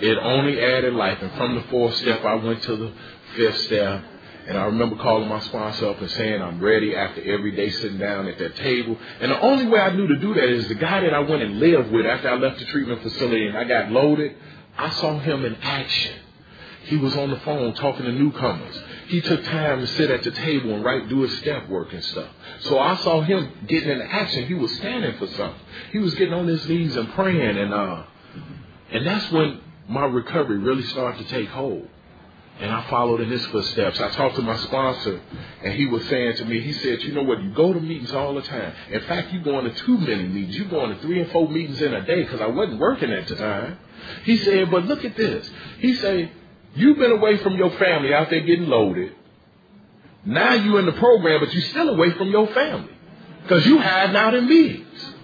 It 0.00 0.18
only 0.18 0.62
added 0.62 0.94
life. 0.94 1.18
And 1.20 1.32
from 1.32 1.56
the 1.56 1.62
fourth 1.62 1.96
step, 1.96 2.24
I 2.24 2.34
went 2.34 2.62
to 2.62 2.76
the 2.76 2.92
fifth 3.36 3.60
step. 3.62 4.04
And 4.48 4.58
I 4.58 4.64
remember 4.64 4.96
calling 4.96 5.28
my 5.28 5.40
sponsor 5.40 5.88
up 5.88 6.00
and 6.00 6.10
saying 6.10 6.42
I'm 6.42 6.60
ready 6.60 6.96
after 6.96 7.22
every 7.22 7.52
day 7.52 7.70
sitting 7.70 7.98
down 7.98 8.26
at 8.26 8.38
that 8.38 8.56
table. 8.56 8.96
And 9.20 9.30
the 9.30 9.40
only 9.40 9.66
way 9.66 9.80
I 9.80 9.94
knew 9.94 10.08
to 10.08 10.16
do 10.18 10.34
that 10.34 10.44
is 10.44 10.68
the 10.68 10.74
guy 10.74 11.00
that 11.00 11.14
I 11.14 11.20
went 11.20 11.42
and 11.42 11.60
lived 11.60 11.92
with 11.92 12.06
after 12.06 12.28
I 12.28 12.36
left 12.36 12.58
the 12.58 12.64
treatment 12.66 13.02
facility 13.02 13.46
and 13.46 13.56
I 13.56 13.64
got 13.64 13.92
loaded. 13.92 14.34
I 14.76 14.90
saw 14.90 15.18
him 15.18 15.44
in 15.44 15.54
action. 15.56 16.16
He 16.84 16.96
was 16.96 17.16
on 17.16 17.30
the 17.30 17.38
phone 17.40 17.74
talking 17.74 18.04
to 18.04 18.12
newcomers. 18.12 18.82
He 19.06 19.20
took 19.20 19.44
time 19.44 19.80
to 19.80 19.86
sit 19.86 20.10
at 20.10 20.24
the 20.24 20.32
table 20.32 20.74
and 20.74 20.84
write, 20.84 21.08
do 21.08 21.20
his 21.22 21.38
step 21.38 21.68
work 21.68 21.92
and 21.92 22.02
stuff. 22.02 22.28
So 22.60 22.78
I 22.78 22.96
saw 22.96 23.20
him 23.20 23.52
getting 23.68 23.90
into 23.90 24.04
action. 24.04 24.46
He 24.46 24.54
was 24.54 24.74
standing 24.76 25.16
for 25.18 25.28
something. 25.28 25.60
He 25.92 25.98
was 25.98 26.14
getting 26.14 26.34
on 26.34 26.48
his 26.48 26.66
knees 26.66 26.96
and 26.96 27.08
praying 27.12 27.58
and 27.58 27.72
uh 27.72 28.02
and 28.90 29.06
that's 29.06 29.30
when 29.32 29.60
my 29.88 30.04
recovery 30.04 30.58
really 30.58 30.82
started 30.84 31.26
to 31.26 31.32
take 31.32 31.48
hold. 31.48 31.88
And 32.60 32.70
I 32.70 32.88
followed 32.88 33.20
in 33.20 33.30
his 33.30 33.44
footsteps. 33.46 34.00
I 34.00 34.10
talked 34.10 34.36
to 34.36 34.42
my 34.42 34.56
sponsor, 34.58 35.20
and 35.64 35.74
he 35.74 35.86
was 35.86 36.06
saying 36.08 36.36
to 36.36 36.44
me, 36.44 36.60
he 36.60 36.72
said, 36.72 37.02
you 37.02 37.12
know 37.12 37.22
what, 37.22 37.42
you 37.42 37.50
go 37.50 37.72
to 37.72 37.80
meetings 37.80 38.12
all 38.12 38.34
the 38.34 38.42
time. 38.42 38.72
In 38.90 39.00
fact, 39.02 39.32
you're 39.32 39.42
going 39.42 39.64
to 39.64 39.74
too 39.74 39.98
many 39.98 40.24
meetings. 40.24 40.56
You're 40.56 40.68
going 40.68 40.94
to 40.94 41.00
three 41.00 41.20
and 41.20 41.30
four 41.32 41.48
meetings 41.48 41.80
in 41.80 41.92
a 41.92 42.04
day 42.04 42.22
because 42.22 42.40
I 42.40 42.46
wasn't 42.46 42.78
working 42.78 43.10
at 43.10 43.26
the 43.26 43.36
time. 43.36 43.78
He 44.24 44.36
said, 44.38 44.70
but 44.70 44.84
look 44.84 45.04
at 45.04 45.16
this. 45.16 45.48
He 45.78 45.94
said, 45.94 46.30
you've 46.74 46.98
been 46.98 47.12
away 47.12 47.38
from 47.38 47.56
your 47.56 47.70
family 47.70 48.14
out 48.14 48.30
there 48.30 48.40
getting 48.40 48.68
loaded. 48.68 49.14
Now 50.24 50.54
you're 50.54 50.78
in 50.78 50.86
the 50.86 50.92
program, 50.92 51.40
but 51.40 51.52
you're 51.52 51.62
still 51.64 51.88
away 51.88 52.12
from 52.12 52.30
your 52.30 52.46
family 52.48 52.92
because 53.42 53.66
you're 53.66 53.82
hiding 53.82 54.14
out 54.14 54.34
in 54.34 54.48
meetings. 54.48 55.14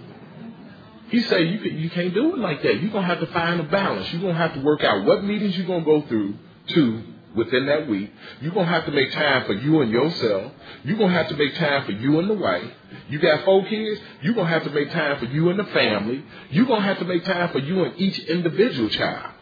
He 1.10 1.22
said, 1.22 1.48
you, 1.48 1.58
can, 1.58 1.78
you 1.78 1.90
can't 1.90 2.12
do 2.12 2.34
it 2.34 2.38
like 2.38 2.62
that. 2.62 2.82
You're 2.82 2.90
going 2.90 3.06
to 3.06 3.14
have 3.14 3.20
to 3.20 3.26
find 3.28 3.60
a 3.60 3.64
balance. 3.64 4.12
You're 4.12 4.20
going 4.22 4.34
to 4.34 4.40
have 4.40 4.54
to 4.54 4.60
work 4.60 4.82
out 4.82 5.04
what 5.04 5.24
meetings 5.24 5.56
you're 5.56 5.66
going 5.66 5.84
to 5.84 5.86
go 5.86 6.02
through 6.06 6.34
to 6.68 7.02
within 7.39 7.66
that 7.66 7.89
week. 7.89 8.12
You're 8.41 8.53
going 8.53 8.66
to 8.66 8.72
have 8.72 8.84
to 8.86 8.93
make 8.93 9.12
time 9.12 9.47
for 9.47 9.55
you 9.55 9.80
and 9.80 9.91
yourself. 9.91 10.53
You're 10.84 10.99
going 10.99 11.11
to 11.11 11.16
have 11.16 11.28
to 11.28 11.36
make 11.36 11.55
time 11.55 11.86
for 11.86 11.93
you 11.93 12.18
and 12.18 12.28
the 12.28 12.34
wife. 12.34 12.70
You 13.09 13.18
got 13.18 13.45
four 13.45 13.64
kids. 13.64 14.01
You're 14.22 14.34
going 14.34 14.47
to 14.47 14.53
have 14.53 14.64
to 14.64 14.70
make 14.70 14.91
time 14.91 15.18
for 15.18 15.26
you 15.26 15.49
and 15.49 15.59
the 15.59 15.64
family. 15.64 16.24
You're 16.51 16.66
going 16.66 16.82
to 16.82 16.86
have 16.86 16.99
to 16.99 17.07
make 17.07 17.24
time 17.24 17.51
for 17.51 17.61
you 17.61 17.84
and 17.84 17.99
each 17.99 18.18
individual 18.18 18.91
child. 18.91 19.32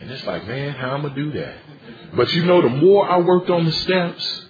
And 0.00 0.10
it's 0.10 0.24
like, 0.24 0.46
man, 0.46 0.72
how 0.72 0.94
am 0.94 1.00
I 1.00 1.02
going 1.08 1.14
to 1.14 1.24
do 1.24 1.40
that? 1.40 1.54
But 2.16 2.32
you 2.32 2.44
know, 2.44 2.62
the 2.62 2.68
more 2.68 3.08
I 3.08 3.18
worked 3.18 3.50
on 3.50 3.64
the 3.64 3.72
steps, 3.72 4.42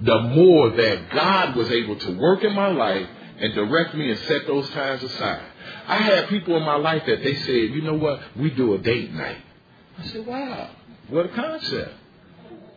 the 0.00 0.20
more 0.20 0.70
that 0.70 1.10
God 1.10 1.56
was 1.56 1.70
able 1.70 1.96
to 1.96 2.18
work 2.18 2.42
in 2.42 2.54
my 2.54 2.68
life 2.68 3.08
and 3.38 3.54
direct 3.54 3.94
me 3.94 4.10
and 4.10 4.20
set 4.20 4.46
those 4.46 4.68
times 4.70 5.02
aside. 5.02 5.44
I 5.86 5.96
had 5.96 6.28
people 6.28 6.56
in 6.56 6.62
my 6.62 6.76
life 6.76 7.04
that 7.06 7.22
they 7.22 7.34
said, 7.36 7.70
you 7.70 7.82
know 7.82 7.94
what, 7.94 8.20
we 8.36 8.50
do 8.50 8.74
a 8.74 8.78
date 8.78 9.12
night. 9.12 9.38
I 9.98 10.04
said, 10.04 10.26
wow, 10.26 10.70
what 11.10 11.26
a 11.26 11.28
concept. 11.30 11.94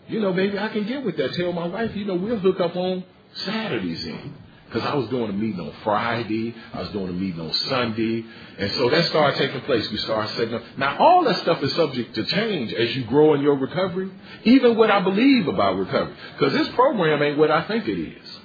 You 0.07 0.19
know, 0.19 0.33
maybe 0.33 0.59
I 0.59 0.67
can 0.69 0.85
get 0.85 1.03
with 1.03 1.17
that. 1.17 1.33
Tell 1.33 1.53
my 1.53 1.67
wife, 1.67 1.95
you 1.95 2.05
know, 2.05 2.15
we'll 2.15 2.39
hook 2.39 2.59
up 2.59 2.75
on 2.75 3.03
Saturdays 3.33 4.05
in. 4.05 4.35
Because 4.73 4.89
I 4.89 4.95
was 4.95 5.07
doing 5.09 5.29
a 5.29 5.33
meeting 5.33 5.59
on 5.59 5.71
Friday, 5.83 6.55
I 6.73 6.81
was 6.81 6.89
doing 6.89 7.09
a 7.09 7.13
meeting 7.13 7.39
on 7.39 7.53
Sunday, 7.53 8.25
and 8.57 8.71
so 8.71 8.89
that 8.89 9.05
started 9.05 9.37
taking 9.37 9.61
place. 9.61 9.87
We 9.91 9.97
started 9.97 10.35
setting 10.35 10.55
up. 10.55 10.63
Now, 10.77 10.97
all 10.97 11.23
that 11.25 11.41
stuff 11.41 11.61
is 11.61 11.71
subject 11.75 12.15
to 12.15 12.23
change 12.23 12.73
as 12.73 12.95
you 12.95 13.03
grow 13.03 13.35
in 13.35 13.41
your 13.41 13.55
recovery, 13.55 14.09
even 14.45 14.75
what 14.75 14.89
I 14.89 14.99
believe 15.01 15.47
about 15.47 15.77
recovery. 15.77 16.15
Because 16.35 16.53
this 16.53 16.69
program 16.69 17.21
ain't 17.21 17.37
what 17.37 17.51
I 17.51 17.67
think 17.67 17.87
it 17.87 17.99
is. 17.99 18.39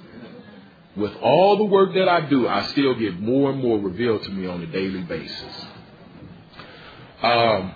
With 0.95 1.15
all 1.15 1.57
the 1.57 1.63
work 1.63 1.95
that 1.95 2.07
I 2.07 2.21
do, 2.21 2.47
I 2.47 2.67
still 2.67 2.93
get 2.93 3.19
more 3.19 3.49
and 3.49 3.59
more 3.59 3.79
revealed 3.79 4.21
to 4.21 4.29
me 4.29 4.45
on 4.45 4.61
a 4.61 4.67
daily 4.67 5.01
basis. 5.01 5.65
Um, 7.23 7.73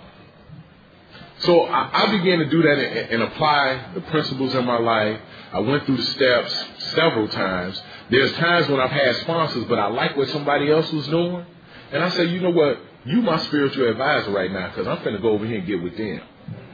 so 1.44 1.62
I, 1.64 2.04
I, 2.04 2.16
began 2.16 2.38
to 2.38 2.46
do 2.46 2.62
that 2.62 2.78
and, 2.78 3.10
and, 3.10 3.22
apply 3.22 3.90
the 3.94 4.00
principles 4.02 4.54
in 4.54 4.64
my 4.64 4.78
life. 4.78 5.20
I 5.52 5.58
went 5.60 5.84
through 5.84 5.98
the 5.98 6.04
steps 6.04 6.64
several 6.94 7.28
times. 7.28 7.80
There's 8.10 8.32
times 8.32 8.68
when 8.68 8.80
I've 8.80 8.90
had 8.90 9.16
sponsors, 9.16 9.64
but 9.64 9.78
I 9.78 9.88
like 9.88 10.16
what 10.16 10.28
somebody 10.28 10.70
else 10.70 10.90
was 10.90 11.06
doing. 11.08 11.44
And 11.92 12.02
I 12.02 12.10
say, 12.10 12.24
you 12.24 12.40
know 12.40 12.50
what? 12.50 12.78
You 13.04 13.20
my 13.20 13.38
spiritual 13.44 13.88
advisor 13.88 14.30
right 14.30 14.50
now 14.50 14.68
because 14.68 14.86
I'm 14.86 15.04
going 15.04 15.16
to 15.16 15.22
go 15.22 15.30
over 15.30 15.46
here 15.46 15.58
and 15.58 15.66
get 15.66 15.82
with 15.82 15.96
them. 15.96 16.20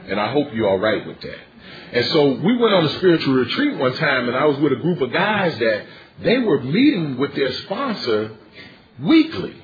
And 0.07 0.19
I 0.19 0.31
hope 0.31 0.47
you're 0.53 0.69
all 0.69 0.79
right 0.79 1.05
with 1.05 1.19
that. 1.21 1.39
And 1.93 2.05
so 2.07 2.31
we 2.35 2.57
went 2.57 2.73
on 2.73 2.85
a 2.85 2.97
spiritual 2.97 3.33
retreat 3.33 3.77
one 3.77 3.93
time 3.95 4.27
and 4.27 4.37
I 4.37 4.45
was 4.45 4.57
with 4.59 4.71
a 4.71 4.77
group 4.77 5.01
of 5.01 5.11
guys 5.11 5.57
that 5.59 5.85
they 6.21 6.37
were 6.37 6.61
meeting 6.61 7.17
with 7.17 7.35
their 7.35 7.51
sponsor 7.51 8.31
weekly. 8.99 9.55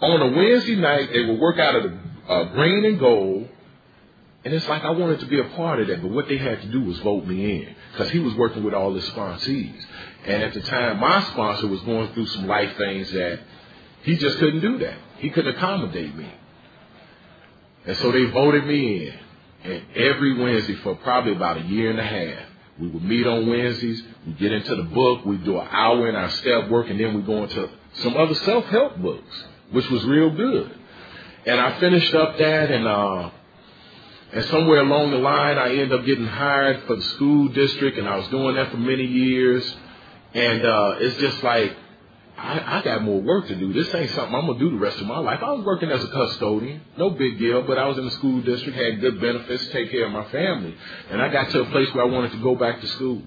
On 0.00 0.22
a 0.22 0.36
Wednesday 0.36 0.76
night, 0.76 1.10
they 1.12 1.24
would 1.24 1.38
work 1.38 1.58
out 1.58 1.76
of 1.76 1.82
the 1.82 1.98
uh, 2.32 2.44
green 2.54 2.86
and 2.86 2.98
gold 2.98 3.39
and 4.44 4.54
it's 4.54 4.66
like 4.68 4.82
I 4.82 4.90
wanted 4.90 5.20
to 5.20 5.26
be 5.26 5.38
a 5.38 5.44
part 5.44 5.80
of 5.80 5.88
that, 5.88 6.00
but 6.00 6.10
what 6.10 6.28
they 6.28 6.38
had 6.38 6.62
to 6.62 6.68
do 6.68 6.82
was 6.82 6.98
vote 7.00 7.26
me 7.26 7.62
in 7.62 7.74
because 7.92 8.10
he 8.10 8.18
was 8.20 8.34
working 8.34 8.64
with 8.64 8.72
all 8.72 8.94
his 8.94 9.04
sponsees. 9.10 9.84
And 10.24 10.42
at 10.42 10.54
the 10.54 10.62
time, 10.62 10.98
my 10.98 11.22
sponsor 11.24 11.66
was 11.66 11.80
going 11.82 12.12
through 12.14 12.26
some 12.26 12.46
life 12.46 12.76
things 12.76 13.10
that 13.12 13.40
he 14.02 14.16
just 14.16 14.38
couldn't 14.38 14.60
do 14.60 14.78
that. 14.78 14.96
He 15.18 15.28
couldn't 15.30 15.56
accommodate 15.56 16.14
me. 16.14 16.30
And 17.86 17.96
so 17.98 18.12
they 18.12 18.24
voted 18.26 18.66
me 18.66 19.08
in. 19.08 19.14
And 19.62 19.82
every 19.94 20.38
Wednesday 20.38 20.74
for 20.76 20.94
probably 20.96 21.32
about 21.32 21.58
a 21.58 21.62
year 21.62 21.90
and 21.90 22.00
a 22.00 22.04
half, 22.04 22.46
we 22.78 22.88
would 22.88 23.04
meet 23.04 23.26
on 23.26 23.46
Wednesdays. 23.46 24.02
We 24.26 24.32
get 24.34 24.52
into 24.52 24.74
the 24.74 24.84
book. 24.84 25.26
We 25.26 25.36
do 25.36 25.58
an 25.60 25.68
hour 25.70 26.08
in 26.08 26.16
our 26.16 26.30
step 26.30 26.70
work, 26.70 26.88
and 26.88 26.98
then 26.98 27.14
we 27.14 27.20
go 27.20 27.42
into 27.42 27.68
some 27.96 28.16
other 28.16 28.34
self-help 28.34 28.96
books, 28.98 29.44
which 29.70 29.88
was 29.90 30.02
real 30.04 30.30
good. 30.30 30.78
And 31.44 31.60
I 31.60 31.78
finished 31.78 32.14
up 32.14 32.38
that, 32.38 32.70
and 32.70 32.86
uh, 32.86 33.30
and 34.32 34.44
somewhere 34.46 34.80
along 34.80 35.10
the 35.10 35.18
line, 35.18 35.58
I 35.58 35.70
ended 35.70 35.92
up 35.92 36.04
getting 36.04 36.26
hired 36.26 36.84
for 36.84 36.96
the 36.96 37.02
school 37.02 37.48
district, 37.48 37.98
and 37.98 38.08
I 38.08 38.16
was 38.16 38.28
doing 38.28 38.54
that 38.56 38.70
for 38.70 38.76
many 38.76 39.04
years. 39.04 39.64
And 40.34 40.64
uh, 40.64 40.94
it's 41.00 41.16
just 41.16 41.42
like, 41.42 41.76
I, 42.38 42.78
I 42.78 42.82
got 42.82 43.02
more 43.02 43.20
work 43.20 43.48
to 43.48 43.54
do. 43.54 43.72
This 43.72 43.94
ain't 43.94 44.10
something 44.12 44.34
I'm 44.34 44.46
to 44.46 44.58
do 44.58 44.70
the 44.70 44.78
rest 44.78 44.98
of 44.98 45.06
my 45.06 45.18
life. 45.18 45.40
I 45.42 45.52
was 45.52 45.64
working 45.64 45.90
as 45.90 46.02
a 46.02 46.08
custodian, 46.08 46.80
no 46.96 47.10
big 47.10 47.38
deal, 47.38 47.62
but 47.62 47.76
I 47.76 47.86
was 47.86 47.98
in 47.98 48.04
the 48.04 48.10
school 48.12 48.40
district, 48.40 48.78
had 48.78 49.00
good 49.00 49.20
benefits 49.20 49.68
take 49.68 49.90
care 49.90 50.06
of 50.06 50.12
my 50.12 50.24
family. 50.30 50.74
And 51.10 51.20
I 51.20 51.28
got 51.28 51.50
to 51.50 51.62
a 51.62 51.66
place 51.66 51.92
where 51.92 52.04
I 52.04 52.08
wanted 52.08 52.32
to 52.32 52.42
go 52.42 52.54
back 52.54 52.80
to 52.80 52.86
school. 52.86 53.22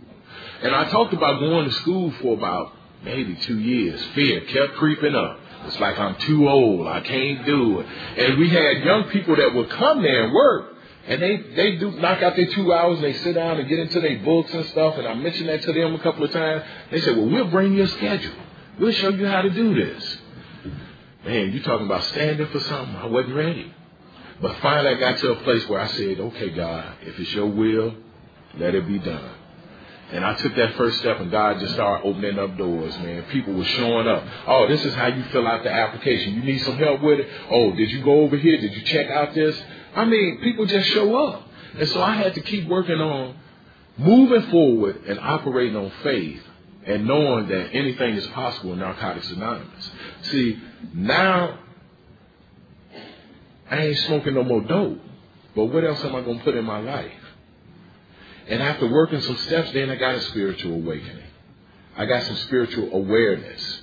And 0.64 0.74
I 0.74 0.90
talked 0.90 1.14
about 1.14 1.40
going 1.40 1.66
to 1.66 1.76
school 1.76 2.12
for 2.22 2.34
about 2.34 2.74
maybe 3.04 3.36
two 3.36 3.60
years. 3.60 4.02
Fear 4.16 4.42
kept 4.42 4.76
creeping 4.76 5.14
up. 5.14 5.40
It's 5.68 5.80
like 5.80 5.98
I'm 6.00 6.16
too 6.16 6.50
old. 6.50 6.88
I 6.88 7.02
can't 7.02 7.46
do 7.46 7.82
it. 7.82 7.88
And 8.18 8.40
we 8.40 8.50
had 8.50 8.84
young 8.84 9.06
people 9.12 9.36
that 9.36 9.54
would 9.54 9.70
come 9.70 10.02
there 10.02 10.24
and 10.24 10.34
work, 10.34 10.73
and 11.06 11.22
they, 11.22 11.38
they 11.56 11.76
do 11.78 11.92
knock 11.92 12.24
out 12.24 12.36
their 12.36 12.46
two 12.46 12.74
hours 12.74 12.96
and 12.96 13.04
they 13.04 13.14
sit 13.14 13.36
down 13.36 13.60
and 13.60 13.68
get 13.68 13.80
into 13.80 14.00
their 14.00 14.20
books 14.20 14.54
and 14.54 14.66
stuff. 14.68 14.98
And 14.98 15.08
I 15.08 15.14
mentioned 15.16 15.50
that 15.50 15.62
to 15.64 15.74
them 15.74 15.96
a 15.96 16.00
couple 16.00 16.24
of 16.24 16.32
times. 16.32 16.64
They 16.92 17.02
said, 17.02 17.18
well, 17.18 17.28
we'll 17.28 17.50
bring 17.50 17.74
you 17.74 17.84
a 17.84 17.88
schedule. 17.88 18.36
We'll 18.80 18.94
show 18.94 19.10
you 19.10 19.28
how 19.28 19.42
to 19.42 19.50
do 19.50 19.76
this. 19.76 20.18
Man, 21.26 21.52
you're 21.52 21.64
talking 21.64 21.86
about 21.88 22.04
standing 22.06 22.48
for 22.48 22.60
something. 22.62 22.96
I 22.96 23.08
wasn't 23.08 23.36
ready. 23.36 23.74
But 24.42 24.58
finally 24.62 24.96
I 24.96 25.00
got 25.00 25.18
to 25.20 25.32
a 25.34 25.36
place 25.44 25.68
where 25.68 25.82
I 25.82 25.88
said, 25.88 26.20
okay, 26.20 26.50
God, 26.52 26.96
if 27.02 27.20
it's 27.20 27.34
your 27.34 27.48
will, 27.48 27.96
let 28.58 28.74
it 28.74 28.88
be 28.88 29.00
done. 29.00 29.32
And 30.12 30.24
I 30.24 30.36
took 30.36 30.56
that 30.56 30.76
first 30.76 31.00
step 31.00 31.20
and 31.20 31.32
God 31.32 31.60
just 31.60 31.74
started 31.74 32.08
opening 32.08 32.38
up 32.38 32.58
doors, 32.58 32.96
man. 33.00 33.24
People 33.32 33.54
were 33.56 33.66
showing 33.66 34.08
up. 34.08 34.24
Oh, 34.48 34.68
this 34.68 34.84
is 34.86 34.94
how 34.94 35.08
you 35.08 35.24
fill 35.32 35.48
out 35.48 35.64
the 35.64 35.72
application. 35.72 36.36
You 36.36 36.44
need 36.44 36.60
some 36.60 36.78
help 36.78 37.02
with 37.02 37.20
it? 37.20 37.28
Oh, 37.50 37.74
did 37.74 37.90
you 37.90 38.04
go 38.04 38.22
over 38.22 38.38
here? 38.38 38.58
Did 38.58 38.74
you 38.74 38.82
check 38.84 39.10
out 39.10 39.34
this? 39.34 39.60
I 39.96 40.06
mean, 40.06 40.40
people 40.42 40.66
just 40.66 40.90
show 40.90 41.16
up. 41.28 41.48
And 41.78 41.88
so 41.90 42.02
I 42.02 42.16
had 42.16 42.36
to 42.36 42.42
keep 42.42 42.68
working 42.68 43.00
on 43.00 43.36
moving 43.98 44.50
forward 44.50 45.06
and 45.08 45.20
operating 45.20 45.76
on 45.76 45.92
faith 46.04 46.42
and 46.86 47.08
knowing 47.08 47.48
that 47.48 47.72
anything 47.74 48.16
is 48.16 48.28
possible 48.28 48.74
in 48.74 48.80
Narcotics 48.80 49.30
Anonymous. 49.32 49.92
See, 50.24 50.60
now 50.94 51.60
I 53.70 53.78
ain't 53.78 53.98
smoking 54.00 54.34
no 54.34 54.44
more 54.44 54.62
dope, 54.62 55.00
but 55.56 55.66
what 55.66 55.84
else 55.84 56.04
am 56.04 56.16
I 56.16 56.22
going 56.22 56.40
to 56.40 56.44
put 56.44 56.56
in 56.56 56.66
my 56.66 56.80
life? 56.80 57.12
And 58.48 58.62
after 58.62 58.88
working 58.88 59.22
some 59.22 59.38
steps, 59.38 59.72
then 59.72 59.90
I 59.90 59.96
got 59.96 60.16
a 60.16 60.22
spiritual 60.22 60.74
awakening. 60.74 61.24
I 61.96 62.06
got 62.06 62.24
some 62.24 62.36
spiritual 62.38 62.94
awareness. 62.94 63.82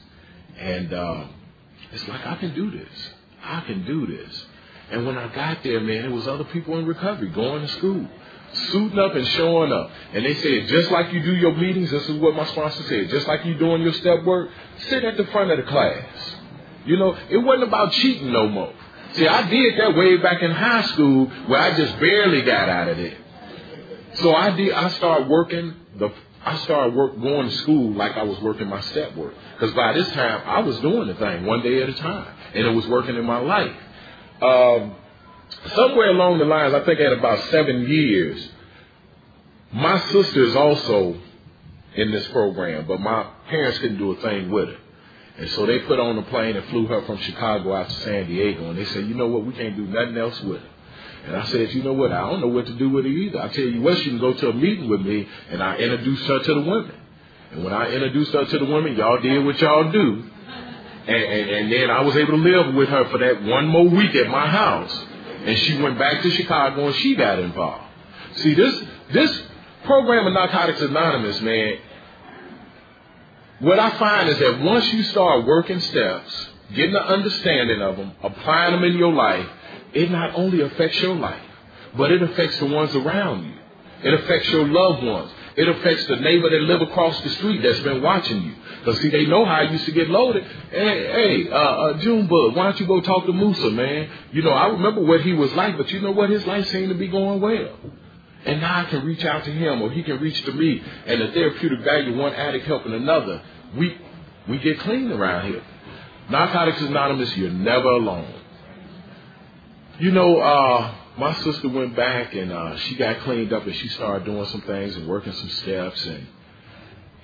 And 0.59 0.93
uh, 0.93 1.25
it's 1.93 2.07
like, 2.07 2.27
I 2.27 2.37
can 2.37 2.55
do 2.55 2.71
this. 2.71 3.11
I 3.43 3.63
can 3.63 3.87
do 3.87 4.07
this. 4.07 4.45
And 4.91 5.07
when 5.07 5.17
I 5.17 5.29
got 5.29 5.63
there, 5.63 5.81
man, 5.81 6.05
it 6.05 6.11
was 6.11 6.27
other 6.27 6.45
people 6.45 6.79
in 6.79 6.87
recovery 6.87 7.29
going 7.29 7.63
to 7.63 7.69
school, 7.69 8.07
suiting 8.53 8.99
up 8.99 9.15
and 9.15 9.27
showing 9.29 9.73
up. 9.73 9.91
And 10.13 10.25
they 10.25 10.35
said, 10.35 10.67
just 10.69 10.91
like 10.91 11.13
you 11.13 11.23
do 11.23 11.35
your 11.35 11.55
meetings, 11.55 11.91
this 11.91 12.09
is 12.09 12.17
what 12.19 12.35
my 12.35 12.47
sponsor 12.47 12.83
said, 12.85 13.09
just 13.09 13.29
like 13.29 13.45
you 13.45 13.55
doing 13.55 13.83
your 13.83 13.93
step 13.95 14.25
work, 14.25 14.51
sit 14.89 15.05
at 15.05 15.17
the 15.17 15.27
front 15.27 15.51
of 15.53 15.59
the 15.59 15.65
class. 15.65 16.35
You 16.87 16.97
know, 16.97 17.17
it 17.29 17.39
wasn't 17.39 17.69
about 17.69 17.93
cheating 17.93 18.33
no 18.33 18.49
more. 18.49 18.73
See, 19.13 19.27
I 19.27 19.49
did 19.49 19.79
that 19.79 19.97
way 19.97 20.17
back 20.19 20.43
in 20.43 20.51
high 20.51 20.83
school 20.83 21.27
where 21.27 21.61
I 21.61 21.77
just 21.77 21.99
barely 21.99 22.43
got 22.43 22.69
out 22.69 22.89
of 22.89 22.99
it. 22.99 23.17
So 24.15 24.35
I 24.35 24.51
did, 24.51 24.73
I 24.73 24.89
started 24.91 25.29
working 25.29 25.75
the, 25.97 26.13
I 26.45 26.57
started 26.59 26.95
work, 26.95 27.21
going 27.21 27.49
to 27.49 27.57
school 27.59 27.93
like 27.93 28.17
I 28.17 28.23
was 28.23 28.41
working 28.41 28.69
my 28.69 28.81
step 28.81 29.15
work. 29.15 29.35
Because 29.55 29.75
by 29.75 29.93
this 29.93 30.09
time, 30.13 30.43
I 30.47 30.61
was 30.61 30.79
doing 30.81 31.09
the 31.09 31.15
thing 31.15 31.45
one 31.45 31.63
day 31.63 31.83
at 31.83 31.89
a 31.89 31.95
time. 31.95 32.35
And 32.55 32.67
it 32.67 32.71
was 32.71 32.87
working 32.89 33.17
in 33.17 33.25
my 33.25 33.39
life. 33.39 33.75
Um, 34.43 34.95
somewhere 35.75 36.11
along 36.11 36.39
the 36.39 36.45
lines, 36.45 36.75
I 36.75 36.85
think 36.85 37.01
at 37.01 37.13
about 37.13 37.45
seven 37.51 37.89
years, 37.89 38.49
my 39.73 40.01
sister 40.13 40.45
is 40.45 40.57
also 40.57 41.17
in 41.95 42.11
this 42.11 42.27
program, 42.29 42.87
but 42.87 43.01
my 43.01 43.27
parents 43.49 43.79
couldn't 43.79 43.99
do 43.99 44.13
a 44.13 44.21
thing 44.21 44.51
with 44.51 44.69
her. 44.69 44.79
And 45.39 45.49
so 45.51 45.67
they 45.67 45.79
put 45.81 45.99
on 45.99 46.19
a 46.19 46.23
plane 46.23 46.57
and 46.57 46.67
flew 46.67 46.87
her 46.87 47.03
from 47.03 47.19
Chicago 47.19 47.75
out 47.75 47.89
to 47.89 47.95
San 48.01 48.27
Diego. 48.27 48.71
And 48.71 48.79
they 48.79 48.85
said, 48.87 49.07
you 49.07 49.15
know 49.15 49.29
what, 49.29 49.47
we 49.47 49.53
can't 49.55 49.77
do 49.77 49.87
nothing 49.87 50.17
else 50.17 50.41
with 50.43 50.61
her. 50.61 50.69
And 51.27 51.37
I 51.37 51.47
said, 51.47 51.73
you 51.73 51.83
know 51.83 51.93
what, 51.93 52.13
I 52.13 52.21
don't 52.31 52.41
know 52.41 52.49
what 52.49 52.67
to 52.67 52.75
do 52.75 52.91
with 52.91 53.05
her 53.05 53.11
either. 53.11 53.41
I 53.41 53.49
tell 53.49 53.65
you 53.65 53.81
what, 53.83 53.99
she 53.99 54.05
can 54.05 54.19
go 54.19 54.33
to 54.33 54.51
a 54.51 54.55
meeting 54.55 54.89
with 54.89 55.03
me 55.03 55.29
and 55.51 55.63
I 55.63 55.77
introduced 55.77 56.25
her 56.27 56.39
to 56.41 56.55
the 56.55 56.61
women. 56.61 56.95
And 57.53 57.65
when 57.65 57.73
I 57.73 57.91
introduced 57.93 58.33
her 58.33 58.45
to 58.45 58.59
the 58.59 58.65
women, 58.65 58.97
y'all 58.97 59.21
did 59.21 59.45
what 59.45 59.61
y'all 59.61 59.91
do. 59.91 60.30
And, 61.07 61.17
and, 61.17 61.51
and 61.51 61.73
then 61.73 61.91
I 61.91 62.03
was 62.03 62.17
able 62.17 62.33
to 62.33 62.43
live 62.43 62.75
with 62.75 62.89
her 62.89 63.09
for 63.09 63.19
that 63.19 63.43
one 63.43 63.67
more 63.67 63.89
week 63.89 64.15
at 64.15 64.29
my 64.29 64.47
house. 64.47 65.05
And 65.45 65.59
she 65.59 65.81
went 65.81 65.99
back 65.99 66.23
to 66.23 66.31
Chicago 66.31 66.87
and 66.87 66.97
she 66.97 67.15
got 67.15 67.39
involved. 67.39 67.85
See, 68.37 68.55
this, 68.55 68.83
this 69.13 69.43
program 69.85 70.27
of 70.27 70.35
Narcotics 70.35 70.81
Anonymous, 70.81 71.41
man, 71.41 71.79
what 73.61 73.79
I 73.79 73.91
find 73.99 74.29
is 74.29 74.39
that 74.39 74.61
once 74.61 74.91
you 74.93 75.03
start 75.05 75.47
working 75.47 75.81
steps, 75.81 76.49
getting 76.75 76.95
an 76.95 77.03
understanding 77.03 77.83
of 77.83 77.97
them, 77.97 78.13
applying 78.23 78.73
them 78.73 78.85
in 78.85 78.97
your 78.97 79.13
life, 79.13 79.47
it 79.93 80.11
not 80.11 80.35
only 80.35 80.61
affects 80.61 81.01
your 81.01 81.17
life, 81.17 81.43
but 81.97 82.11
it 82.11 82.23
affects 82.23 82.59
the 82.59 82.67
ones 82.67 82.95
around 82.95 83.45
you. 83.45 83.55
It 84.03 84.15
affects 84.15 84.49
your 84.51 84.67
loved 84.67 85.05
ones. 85.05 85.31
It 85.61 85.69
affects 85.69 86.07
the 86.07 86.17
neighbor 86.17 86.49
that 86.49 86.61
live 86.63 86.81
across 86.81 87.21
the 87.21 87.29
street 87.31 87.61
that's 87.63 87.81
been 87.81 88.01
watching 88.01 88.43
you. 88.43 88.55
Because 88.79 88.99
see, 89.03 89.11
they 89.11 89.27
know 89.27 89.45
how 89.45 89.57
I 89.57 89.63
used 89.71 89.85
to 89.85 89.93
get 89.93 90.09
loaded. 90.09 90.43
Hey, 90.71 91.13
hey, 91.13 91.51
uh, 91.51 91.55
uh, 91.55 91.99
Junebug, 91.99 92.57
why 92.57 92.65
don't 92.65 92.81
you 92.81 92.87
go 92.87 93.03
talk 93.03 93.27
to 93.27 93.33
Musa, 93.35 93.71
man? 93.71 94.09
You 94.33 94.41
know, 94.41 94.53
I 94.53 94.69
remember 94.69 95.03
what 95.03 95.21
he 95.21 95.35
was 95.35 95.53
like, 95.53 95.77
but 95.77 95.91
you 95.91 96.01
know 96.01 96.13
what? 96.13 96.31
His 96.31 96.47
life 96.47 96.67
seemed 96.69 96.89
to 96.89 96.95
be 96.95 97.09
going 97.09 97.43
well. 97.43 97.77
And 98.47 98.63
now 98.63 98.81
I 98.81 98.85
can 98.85 99.05
reach 99.05 99.23
out 99.23 99.45
to 99.45 99.53
him, 99.53 99.83
or 99.83 99.91
he 99.91 100.03
can 100.03 100.19
reach 100.19 100.43
to 100.47 100.53
me, 100.53 100.83
and 101.07 101.21
the 101.21 101.29
therapeutic 101.29 101.81
value 101.85 102.17
one 102.17 102.33
addict 102.33 102.65
helping 102.65 102.95
another. 102.95 103.43
We 103.77 103.99
we 104.49 104.59
get 104.61 104.81
clean 104.81 105.13
around 105.13 105.47
here. 105.47 105.63
Narcotics 106.31 106.81
Anonymous, 106.81 107.37
you're 107.37 107.51
never 107.51 107.91
alone. 107.91 108.33
You 109.99 110.11
know, 110.13 110.41
uh, 110.41 110.95
my 111.21 111.35
sister 111.43 111.69
went 111.69 111.95
back 111.95 112.35
and 112.35 112.51
uh, 112.51 112.77
she 112.79 112.97
got 112.97 113.21
cleaned 113.21 113.53
up 113.53 113.65
and 113.65 113.75
she 113.77 113.89
started 113.89 114.25
doing 114.25 114.47
some 114.47 114.63
things 114.63 114.97
and 114.97 115.07
working 115.07 115.33
some 115.33 115.51
steps 115.51 116.05
and 116.07 116.27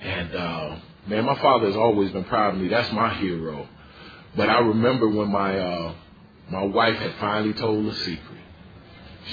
and 0.01 0.35
uh, 0.35 0.75
man, 1.07 1.25
my 1.25 1.35
father 1.39 1.65
has 1.67 1.75
always 1.75 2.11
been 2.11 2.25
proud 2.25 2.53
of 2.53 2.61
me. 2.61 2.67
That's 2.67 2.91
my 2.93 3.13
hero. 3.15 3.67
But 4.35 4.49
I 4.49 4.59
remember 4.59 5.09
when 5.09 5.31
my 5.31 5.57
uh, 5.57 5.93
my 6.49 6.63
wife 6.63 6.95
had 6.97 7.15
finally 7.15 7.53
told 7.53 7.85
the 7.85 7.95
secret. 7.95 8.41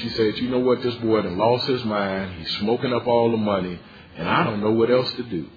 She 0.01 0.09
said, 0.11 0.39
"You 0.39 0.49
know 0.49 0.61
what? 0.61 0.83
This 0.83 0.95
boy 0.97 1.23
had 1.23 1.33
lost 1.33 1.67
his 1.67 1.85
mind. 1.85 2.35
He's 2.39 2.51
smoking 2.59 2.93
up 2.93 3.07
all 3.07 3.31
the 3.31 3.37
money, 3.37 3.79
and 4.17 4.29
I 4.29 4.45
don't 4.45 4.61
know 4.61 4.73
what 4.73 4.91
else 4.91 5.12
to 5.12 5.23
do." 5.25 5.49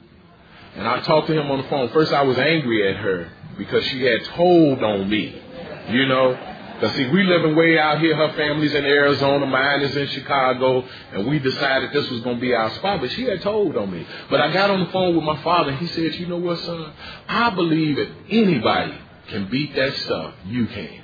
And 0.75 0.87
I 0.87 0.99
talked 0.99 1.27
to 1.27 1.33
him 1.33 1.49
on 1.49 1.61
the 1.61 1.67
phone. 1.69 1.89
First, 1.89 2.11
I 2.11 2.23
was 2.23 2.37
angry 2.37 2.87
at 2.89 2.97
her 2.97 3.31
because 3.57 3.83
she 3.85 4.03
had 4.03 4.25
told 4.25 4.83
on 4.83 5.09
me, 5.09 5.41
you 5.89 6.05
know. 6.07 6.53
Because, 6.79 6.95
see, 6.95 7.07
we 7.07 7.23
living 7.23 7.55
way 7.55 7.79
out 7.79 7.99
here. 7.99 8.15
Her 8.15 8.33
family's 8.33 8.75
in 8.75 8.85
Arizona. 8.85 9.47
Mine 9.47 9.81
is 9.81 9.97
in 9.97 10.07
Chicago. 10.09 10.87
And 11.11 11.25
we 11.25 11.39
decided 11.39 11.91
this 11.91 12.07
was 12.11 12.21
to 12.21 12.35
be 12.35 12.53
our 12.53 12.69
spot. 12.75 13.01
But 13.01 13.09
she 13.11 13.23
had 13.23 13.41
told 13.41 13.75
on 13.75 13.91
me. 13.91 14.05
But 14.29 14.41
I 14.41 14.53
got 14.53 14.69
on 14.69 14.81
the 14.81 14.91
phone 14.91 15.15
with 15.15 15.23
my 15.23 15.41
father. 15.41 15.71
And 15.71 15.79
he 15.79 15.87
said, 15.87 16.13
you 16.19 16.27
know 16.27 16.37
what, 16.37 16.59
son? 16.59 16.93
I 17.27 17.49
believe 17.49 17.97
if 17.97 18.09
anybody 18.29 18.93
can 19.27 19.49
beat 19.49 19.75
that 19.75 19.95
stuff, 19.95 20.35
you 20.45 20.67
can. 20.67 21.01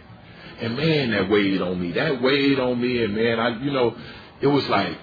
And, 0.61 0.77
man, 0.77 1.09
that 1.09 1.27
weighed 1.27 1.59
on 1.59 1.81
me. 1.81 1.91
That 1.93 2.21
weighed 2.21 2.59
on 2.59 2.79
me. 2.79 3.03
And, 3.03 3.15
man, 3.15 3.39
I, 3.39 3.59
you 3.63 3.71
know, 3.71 3.97
it 4.41 4.47
was 4.47 4.67
like, 4.67 4.95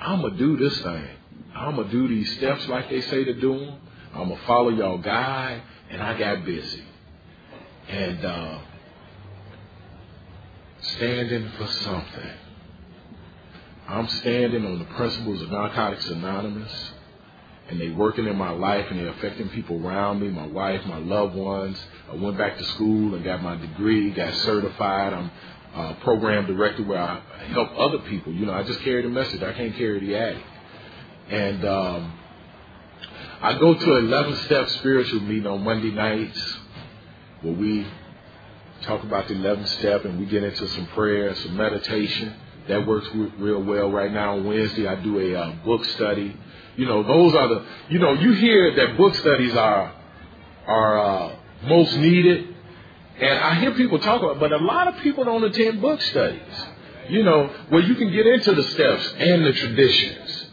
I'm 0.00 0.22
to 0.22 0.30
do 0.30 0.56
this 0.56 0.80
thing. 0.80 1.08
I'm 1.54 1.76
to 1.76 1.84
do 1.84 2.08
these 2.08 2.36
steps 2.38 2.66
like 2.66 2.90
they 2.90 3.02
say 3.02 3.22
to 3.22 3.34
do 3.34 3.56
them. 3.56 3.78
I'm 4.12 4.30
to 4.30 4.36
follow 4.48 4.70
y'all 4.70 4.98
guide. 4.98 5.62
And 5.90 6.02
I 6.02 6.18
got 6.18 6.44
busy. 6.44 6.82
And, 7.88 8.24
uh, 8.24 8.58
standing 10.82 11.48
for 11.58 11.66
something. 11.66 12.30
I'm 13.88 14.08
standing 14.08 14.64
on 14.64 14.78
the 14.78 14.84
principles 14.96 15.42
of 15.42 15.50
Narcotics 15.50 16.08
Anonymous, 16.08 16.92
and 17.68 17.80
they're 17.80 17.94
working 17.94 18.26
in 18.26 18.36
my 18.36 18.50
life, 18.50 18.86
and 18.90 18.98
they're 18.98 19.08
affecting 19.08 19.48
people 19.50 19.84
around 19.86 20.20
me, 20.20 20.28
my 20.28 20.46
wife, 20.46 20.84
my 20.86 20.98
loved 20.98 21.34
ones. 21.34 21.78
I 22.10 22.16
went 22.16 22.38
back 22.38 22.58
to 22.58 22.64
school 22.64 23.14
and 23.14 23.24
got 23.24 23.42
my 23.42 23.56
degree, 23.56 24.10
got 24.10 24.34
certified. 24.34 25.12
I'm 25.12 25.30
a 25.74 25.94
program 26.02 26.46
director 26.46 26.84
where 26.84 26.98
I 26.98 27.20
help 27.52 27.70
other 27.76 27.98
people. 28.00 28.32
You 28.32 28.46
know, 28.46 28.52
I 28.52 28.62
just 28.62 28.80
carry 28.80 29.02
the 29.02 29.08
message. 29.08 29.42
I 29.42 29.52
can't 29.52 29.74
carry 29.76 30.00
the 30.00 30.16
addict. 30.16 30.46
And 31.30 31.64
um, 31.64 32.12
I 33.40 33.58
go 33.58 33.74
to 33.74 33.96
11 33.96 34.36
step 34.44 34.68
spiritual 34.70 35.20
meeting 35.20 35.46
on 35.46 35.64
Monday 35.64 35.90
nights 35.90 36.56
where 37.40 37.54
we 37.54 37.86
talk 38.82 39.02
about 39.02 39.28
the 39.28 39.34
11th 39.34 39.68
step 39.78 40.04
and 40.04 40.18
we 40.18 40.26
get 40.26 40.42
into 40.42 40.66
some 40.68 40.86
prayer, 40.88 41.34
some 41.36 41.56
meditation. 41.56 42.34
That 42.68 42.86
works 42.86 43.08
real 43.12 43.62
well 43.62 43.90
right 43.90 44.12
now. 44.12 44.36
On 44.36 44.44
Wednesday, 44.44 44.86
I 44.86 44.94
do 44.96 45.18
a 45.18 45.34
uh, 45.34 45.50
book 45.64 45.84
study. 45.84 46.36
You 46.76 46.86
know, 46.86 47.02
those 47.02 47.34
are 47.34 47.48
the, 47.48 47.66
you 47.90 47.98
know, 47.98 48.12
you 48.12 48.32
hear 48.32 48.74
that 48.76 48.96
book 48.96 49.14
studies 49.16 49.54
are, 49.56 49.92
are, 50.66 50.98
uh, 50.98 51.36
most 51.64 51.96
needed. 51.96 52.54
And 53.20 53.38
I 53.38 53.60
hear 53.60 53.72
people 53.72 53.98
talk 53.98 54.22
about, 54.22 54.40
but 54.40 54.52
a 54.52 54.58
lot 54.58 54.88
of 54.88 54.96
people 55.02 55.24
don't 55.24 55.44
attend 55.44 55.80
book 55.80 56.00
studies. 56.02 56.40
You 57.08 57.24
know, 57.24 57.48
where 57.68 57.82
you 57.82 57.94
can 57.96 58.12
get 58.12 58.26
into 58.26 58.54
the 58.54 58.62
steps 58.62 59.14
and 59.18 59.44
the 59.44 59.52
traditions. 59.52 60.46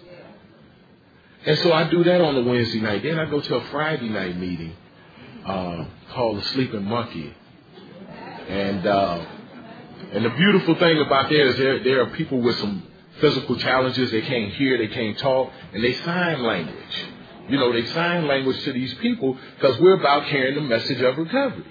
And 1.46 1.58
so 1.60 1.72
I 1.72 1.90
do 1.90 2.04
that 2.04 2.22
on 2.22 2.36
the 2.36 2.44
Wednesday 2.44 2.82
night. 2.82 3.04
Then 3.04 3.18
I 3.18 3.26
go 3.26 3.40
to 3.40 3.56
a 3.56 3.66
Friday 3.66 4.10
night 4.10 4.38
meeting, 4.38 4.76
uh, 5.46 5.86
called 6.12 6.38
the 6.38 6.44
Sleeping 6.50 6.84
Monkey. 6.84 7.34
And 8.50 8.88
uh, 8.88 9.26
and 10.12 10.26
the 10.26 10.30
beautiful 10.32 10.76
thing 10.76 11.00
about 11.00 11.30
that 11.30 11.40
is 11.40 11.58
there 11.58 11.84
there 11.84 12.02
are 12.02 12.08
people 12.08 12.42
with 12.42 12.58
some 12.58 12.84
physical 13.22 13.56
challenges. 13.58 14.10
They 14.12 14.22
can't 14.22 14.52
hear, 14.54 14.78
they 14.78 14.88
can't 14.88 15.18
talk, 15.20 15.52
and 15.72 15.84
they 15.84 15.94
sign 15.94 16.42
language. 16.42 17.06
You 17.48 17.58
know, 17.58 17.72
they 17.72 17.86
sign 17.88 18.28
language 18.28 18.64
to 18.64 18.74
these 18.74 18.94
people 18.96 19.38
because 19.56 19.80
we're 19.80 20.00
about 20.00 20.28
carrying 20.28 20.56
the 20.56 20.62
message 20.62 21.02
of 21.02 21.18
recovery. 21.18 21.66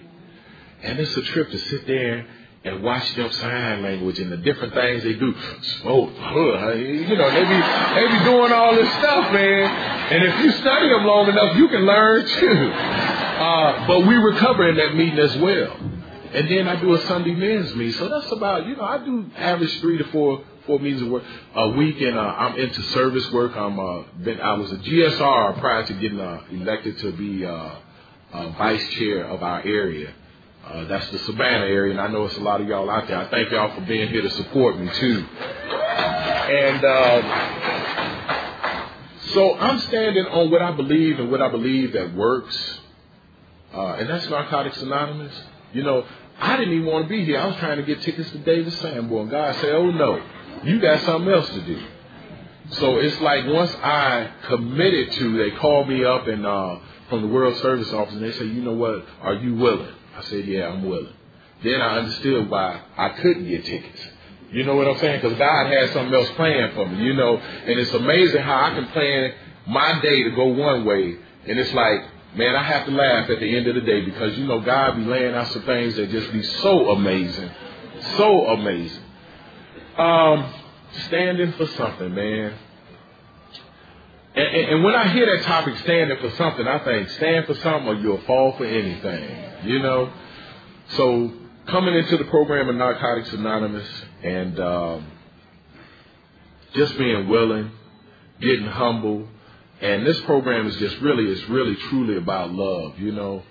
And 0.83 0.99
it's 1.01 1.17
a 1.17 1.23
trip 1.23 1.51
to 1.51 1.59
sit 1.59 1.87
there 1.87 2.27
and 2.65 2.83
watch 2.83 3.15
them 3.15 3.31
sign 3.33 3.83
language 3.83 4.19
and 4.21 4.31
the 4.31 4.37
different 4.37 4.75
things 4.75 5.03
they 5.03 5.15
do. 5.15 5.35
Smoke, 5.81 6.11
you 6.15 7.17
know, 7.17 7.31
they 7.31 7.45
be 7.45 7.61
they 7.95 8.19
be 8.19 8.25
doing 8.25 8.53
all 8.53 8.75
this 8.75 8.91
stuff, 8.99 9.33
man. 9.33 10.13
And 10.13 10.25
if 10.25 10.45
you 10.45 10.53
study 10.53 10.89
them 10.91 11.05
long 11.05 11.29
enough, 11.29 11.57
you 11.57 11.69
can 11.69 11.85
learn 11.85 12.25
too. 12.25 12.71
Uh, 12.71 13.87
but 13.87 14.07
we 14.07 14.15
recover 14.15 14.69
in 14.69 14.77
that 14.77 14.95
meeting 14.95 15.19
as 15.19 15.37
well. 15.39 15.77
And 16.35 16.51
then 16.51 16.69
I 16.69 16.81
do 16.81 16.95
a 16.95 17.01
Sunday 17.07 17.35
men's 17.35 17.75
meet. 17.75 17.95
So 17.95 18.09
that's 18.09 18.31
about, 18.33 18.67
you 18.67 18.77
know, 18.77 18.85
I 18.85 18.99
do 18.99 19.31
average 19.37 19.81
three 19.81 19.99
to 19.99 20.05
four 20.05 20.45
four 20.69 20.79
meetings 20.79 21.03
a, 21.03 21.59
a 21.61 21.71
week, 21.71 22.01
and 22.03 22.17
uh, 22.17 22.21
I'm 22.21 22.59
into 22.61 22.83
service 22.83 23.29
work. 23.33 23.57
I'm 23.57 23.81
uh, 23.81 24.03
been, 24.23 24.39
I 24.39 24.53
was 24.53 24.71
a 24.71 24.77
GSR 24.77 25.59
prior 25.59 25.87
to 25.87 25.93
getting 25.95 26.21
uh, 26.21 26.43
elected 26.51 26.99
to 26.99 27.13
be 27.13 27.45
uh, 27.45 27.71
uh, 28.33 28.51
vice 28.51 28.87
chair 28.91 29.25
of 29.25 29.43
our 29.43 29.63
area. 29.63 30.13
Uh, 30.65 30.85
that's 30.85 31.09
the 31.11 31.19
Savannah 31.21 31.65
area, 31.65 31.93
and 31.93 32.01
I 32.01 32.09
know 32.09 32.27
it's 32.27 32.37
a 32.37 32.41
lot 32.41 32.61
of 32.61 32.69
y'all 32.69 32.91
out 32.91 33.09
there. 33.09 33.17
I 33.17 33.29
thank 33.31 33.51
y'all 33.51 33.75
for 33.75 33.81
being 33.87 34.09
here 34.11 34.21
to 34.21 34.31
support 34.31 34.79
me 34.79 34.91
too. 34.93 35.27
And 36.51 36.85
um, 36.85 37.23
so 39.33 39.57
I'm 39.57 39.79
standing 39.81 40.27
on 40.27 40.51
what 40.51 40.61
I 40.61 40.73
believe 40.73 41.19
and 41.19 41.31
what 41.31 41.41
I 41.41 41.49
believe 41.49 41.95
that 41.95 42.15
works, 42.15 42.81
uh, 43.73 43.95
and 43.95 44.11
that's 44.11 44.29
Narcotics 44.29 44.83
Anonymous. 44.83 45.33
You 45.73 45.83
know, 45.83 46.05
I 46.39 46.57
didn't 46.57 46.75
even 46.75 46.87
want 46.87 47.05
to 47.05 47.09
be 47.09 47.25
here. 47.25 47.39
I 47.39 47.47
was 47.47 47.57
trying 47.57 47.79
to 47.79 47.83
get 47.83 48.01
tickets 48.03 48.31
to 48.31 48.39
David 48.39 48.73
Sanborn. 48.75 49.29
God 49.29 49.55
said, 49.57 49.75
oh 49.75 49.91
no, 49.91 50.23
you 50.65 50.81
got 50.81 51.03
something 51.05 51.33
else 51.33 51.49
to 51.51 51.61
do. 51.63 51.83
So 52.71 52.99
it's 52.99 53.21
like 53.21 53.47
once 53.47 53.75
I 53.83 54.31
committed 54.47 55.13
to, 55.13 55.39
they 55.39 55.51
called 55.53 55.89
me 55.89 56.05
up 56.05 56.27
and 56.27 56.47
uh, 56.47 56.79
from 57.09 57.23
the 57.23 57.29
World 57.29 57.57
Service 57.59 57.93
Office 57.93 58.15
and 58.15 58.23
they 58.23 58.33
said, 58.33 58.47
you 58.49 58.63
know 58.63 58.75
what, 58.75 59.05
are 59.23 59.35
you 59.35 59.55
willing? 59.55 59.93
I 60.17 60.23
said, 60.25 60.47
yeah, 60.47 60.69
I'm 60.69 60.87
willing. 60.87 61.13
Then 61.63 61.81
I 61.81 61.99
understood 61.99 62.49
why 62.51 62.81
I 62.97 63.09
couldn't 63.11 63.49
get 63.49 63.65
tickets. 63.65 64.01
You 64.51 64.65
know 64.65 64.77
what 64.77 64.89
I'm 64.89 64.99
saying? 64.99 65.21
Because 65.21 65.39
God 65.39 65.67
had 65.67 65.93
something 65.93 66.15
else 66.15 66.31
planned 66.31 66.75
for 66.75 66.89
me, 66.89 67.05
you 67.05 67.15
know. 67.15 67.37
And 67.37 67.79
it's 67.79 67.93
amazing 67.93 68.43
how 68.43 68.65
I 68.65 68.71
can 68.75 68.87
plan 68.89 69.35
my 69.67 70.01
day 70.01 70.23
to 70.23 70.31
go 70.31 70.47
one 70.47 70.85
way, 70.87 71.17
and 71.47 71.59
it's 71.59 71.73
like 71.75 72.03
man, 72.35 72.57
I 72.57 72.63
have 72.63 72.87
to 72.87 72.93
laugh 72.93 73.31
at 73.31 73.41
the 73.41 73.57
end 73.57 73.67
of 73.67 73.75
the 73.75 73.81
day 73.81 74.03
because 74.03 74.37
you 74.39 74.47
know 74.47 74.61
God 74.61 74.97
be 74.97 75.05
laying 75.05 75.35
out 75.35 75.49
some 75.49 75.63
things 75.63 75.97
that 75.97 76.11
just 76.11 76.33
be 76.33 76.43
so 76.43 76.91
amazing, 76.91 77.51
so 78.17 78.47
amazing. 78.49 79.03
Um, 79.97 80.53
standing 81.07 81.53
for 81.53 81.67
something, 81.67 82.15
man. 82.15 82.55
And, 84.35 84.47
and, 84.47 84.69
and, 84.75 84.85
when 84.85 84.95
I 84.95 85.09
hear 85.09 85.27
that 85.27 85.45
topic, 85.45 85.77
standing 85.79 86.17
for 86.19 86.31
something, 86.37 86.67
I 86.67 86.79
think 86.85 87.09
stand 87.11 87.47
for 87.47 87.55
something 87.55 87.89
or 87.89 87.95
you'll 87.95 88.21
fall 88.23 88.53
for 88.57 88.65
anything. 88.65 89.69
You 89.69 89.81
know. 89.81 90.13
So 90.91 91.33
coming 91.67 91.95
into 91.95 92.17
the 92.17 92.25
program 92.25 92.69
of 92.69 92.77
Narcotics 92.77 93.33
Anonymous 93.33 93.89
and 94.23 94.61
um, 94.61 95.07
just 96.75 96.97
being 96.97 97.29
willing, 97.29 97.73
getting 98.41 98.67
humble, 98.67 99.29
and 99.81 100.07
this 100.07 100.21
program 100.23 100.67
is 100.67 100.77
just 100.77 100.99
really, 100.99 101.31
it's 101.31 101.49
really 101.49 101.77
truly 101.89 102.17
about 102.17 102.53
love, 102.53 102.99
you 102.99 103.13
know. 103.13 103.43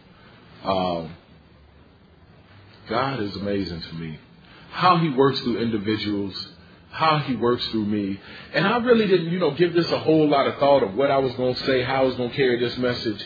Um, 0.64 1.16
God 2.90 3.22
is 3.22 3.36
amazing 3.36 3.82
to 3.82 3.96
me. 3.96 4.20
How 4.72 4.98
he 4.98 5.10
works 5.10 5.40
through 5.40 5.60
individuals, 5.60 6.48
how 6.92 7.20
he 7.20 7.36
works 7.36 7.66
through 7.68 7.86
me. 7.86 8.20
And 8.54 8.66
I 8.68 8.78
really 8.78 9.08
didn't, 9.08 9.32
you 9.32 9.40
know, 9.40 9.52
give 9.52 9.74
this 9.74 9.90
a 9.92 10.00
whole 10.00 10.28
lot 10.28 10.48
of 10.48 10.58
thought 10.58 10.84
of 10.84 10.96
what 10.96 11.12
I 11.12 11.18
was 11.18 11.34
going 11.36 11.56
to 11.56 11.64
say, 11.64 11.84
how 11.84 12.02
I 12.02 12.06
was 12.06 12.16
going 12.16 12.30
to 12.30 12.36
carry 12.36 12.60
this 12.60 12.78
message. 12.78 13.26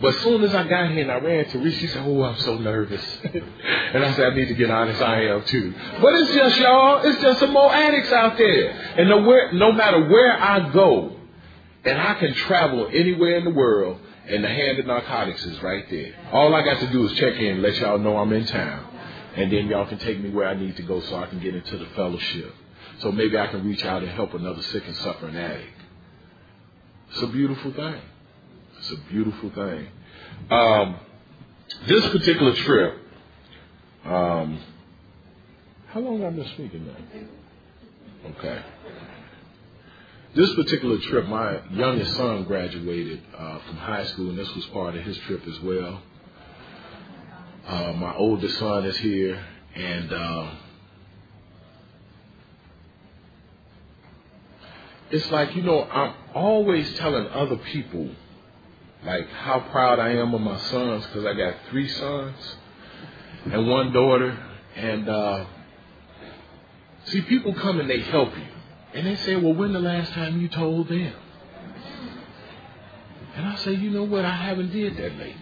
But 0.00 0.16
as 0.16 0.20
soon 0.22 0.42
as 0.42 0.54
I 0.54 0.66
got 0.66 0.90
here 0.90 1.02
and 1.02 1.12
I 1.12 1.18
ran 1.18 1.48
to 1.50 1.58
Reese, 1.58 1.78
she 1.78 1.86
said, 1.86 2.02
Oh, 2.04 2.22
I'm 2.24 2.36
so 2.38 2.58
nervous. 2.58 3.02
and 3.24 4.04
I 4.04 4.12
said, 4.14 4.32
I 4.32 4.34
need 4.34 4.48
to 4.48 4.54
get 4.54 4.70
honest, 4.70 5.00
I 5.00 5.26
am 5.26 5.44
too. 5.44 5.72
But 6.00 6.14
it's 6.14 6.34
just, 6.34 6.58
y'all, 6.58 7.00
it's 7.04 7.22
just 7.22 7.38
some 7.38 7.52
more 7.52 7.72
addicts 7.72 8.10
out 8.10 8.36
there. 8.36 8.70
And 8.98 9.08
no, 9.08 9.22
where, 9.22 9.52
no 9.52 9.72
matter 9.72 10.08
where 10.08 10.32
I 10.32 10.70
go, 10.72 11.13
and 11.84 12.00
I 12.00 12.14
can 12.14 12.32
travel 12.34 12.88
anywhere 12.92 13.36
in 13.36 13.44
the 13.44 13.50
world, 13.50 14.00
and 14.26 14.42
the 14.42 14.48
hand 14.48 14.78
of 14.78 14.86
narcotics 14.86 15.44
is 15.44 15.62
right 15.62 15.88
there. 15.90 16.14
All 16.32 16.54
I 16.54 16.64
got 16.64 16.80
to 16.80 16.86
do 16.88 17.06
is 17.06 17.12
check 17.18 17.34
in, 17.34 17.62
let 17.62 17.76
y'all 17.76 17.98
know 17.98 18.16
I'm 18.16 18.32
in 18.32 18.46
town, 18.46 18.86
and 19.36 19.52
then 19.52 19.68
y'all 19.68 19.86
can 19.86 19.98
take 19.98 20.20
me 20.20 20.30
where 20.30 20.48
I 20.48 20.54
need 20.54 20.76
to 20.76 20.82
go 20.82 21.00
so 21.00 21.16
I 21.16 21.26
can 21.26 21.40
get 21.40 21.54
into 21.54 21.76
the 21.76 21.86
fellowship. 21.94 22.54
So 23.00 23.12
maybe 23.12 23.38
I 23.38 23.48
can 23.48 23.66
reach 23.66 23.84
out 23.84 24.02
and 24.02 24.10
help 24.12 24.34
another 24.34 24.62
sick 24.62 24.84
and 24.86 24.96
suffering 24.96 25.36
addict. 25.36 25.68
It's 27.10 27.22
a 27.22 27.26
beautiful 27.26 27.72
thing. 27.72 28.00
It's 28.78 28.90
a 28.92 28.96
beautiful 29.10 29.50
thing. 29.50 29.88
Um, 30.50 30.96
this 31.86 32.06
particular 32.08 32.54
trip, 32.54 32.98
um, 34.04 34.58
how 35.88 36.00
long 36.00 36.20
have 36.20 36.32
I 36.32 36.36
been 36.36 36.48
speaking 36.48 36.86
now? 36.86 38.30
Okay. 38.38 38.62
This 40.34 40.52
particular 40.54 40.98
trip, 40.98 41.28
my 41.28 41.60
youngest 41.70 42.16
son 42.16 42.42
graduated 42.42 43.22
uh, 43.38 43.60
from 43.60 43.76
high 43.76 44.04
school, 44.06 44.30
and 44.30 44.38
this 44.38 44.52
was 44.56 44.66
part 44.66 44.96
of 44.96 45.04
his 45.04 45.16
trip 45.18 45.46
as 45.46 45.60
well. 45.60 46.02
Uh, 47.64 47.92
my 47.92 48.12
oldest 48.16 48.58
son 48.58 48.84
is 48.84 48.96
here, 48.96 49.40
and 49.76 50.12
uh, 50.12 50.50
it's 55.12 55.30
like 55.30 55.54
you 55.54 55.62
know 55.62 55.84
I'm 55.84 56.14
always 56.34 56.92
telling 56.96 57.28
other 57.28 57.56
people 57.56 58.10
like 59.04 59.28
how 59.28 59.60
proud 59.70 60.00
I 60.00 60.14
am 60.14 60.34
of 60.34 60.40
my 60.40 60.58
sons 60.58 61.06
because 61.06 61.26
I 61.26 61.34
got 61.34 61.54
three 61.70 61.88
sons 61.88 62.56
and 63.52 63.68
one 63.68 63.92
daughter, 63.92 64.36
and 64.74 65.08
uh, 65.08 65.44
see 67.04 67.20
people 67.20 67.54
come 67.54 67.78
and 67.78 67.88
they 67.88 68.00
help 68.00 68.36
you 68.36 68.46
and 68.94 69.06
they 69.06 69.16
say, 69.16 69.36
well, 69.36 69.54
when 69.54 69.72
the 69.72 69.80
last 69.80 70.12
time 70.12 70.40
you 70.40 70.48
told 70.48 70.88
them? 70.88 71.14
And 73.36 73.46
I 73.46 73.56
say, 73.56 73.72
you 73.72 73.90
know 73.90 74.04
what? 74.04 74.24
I 74.24 74.34
haven't 74.34 74.70
did 74.70 74.96
that 74.96 75.12
lately. 75.18 75.34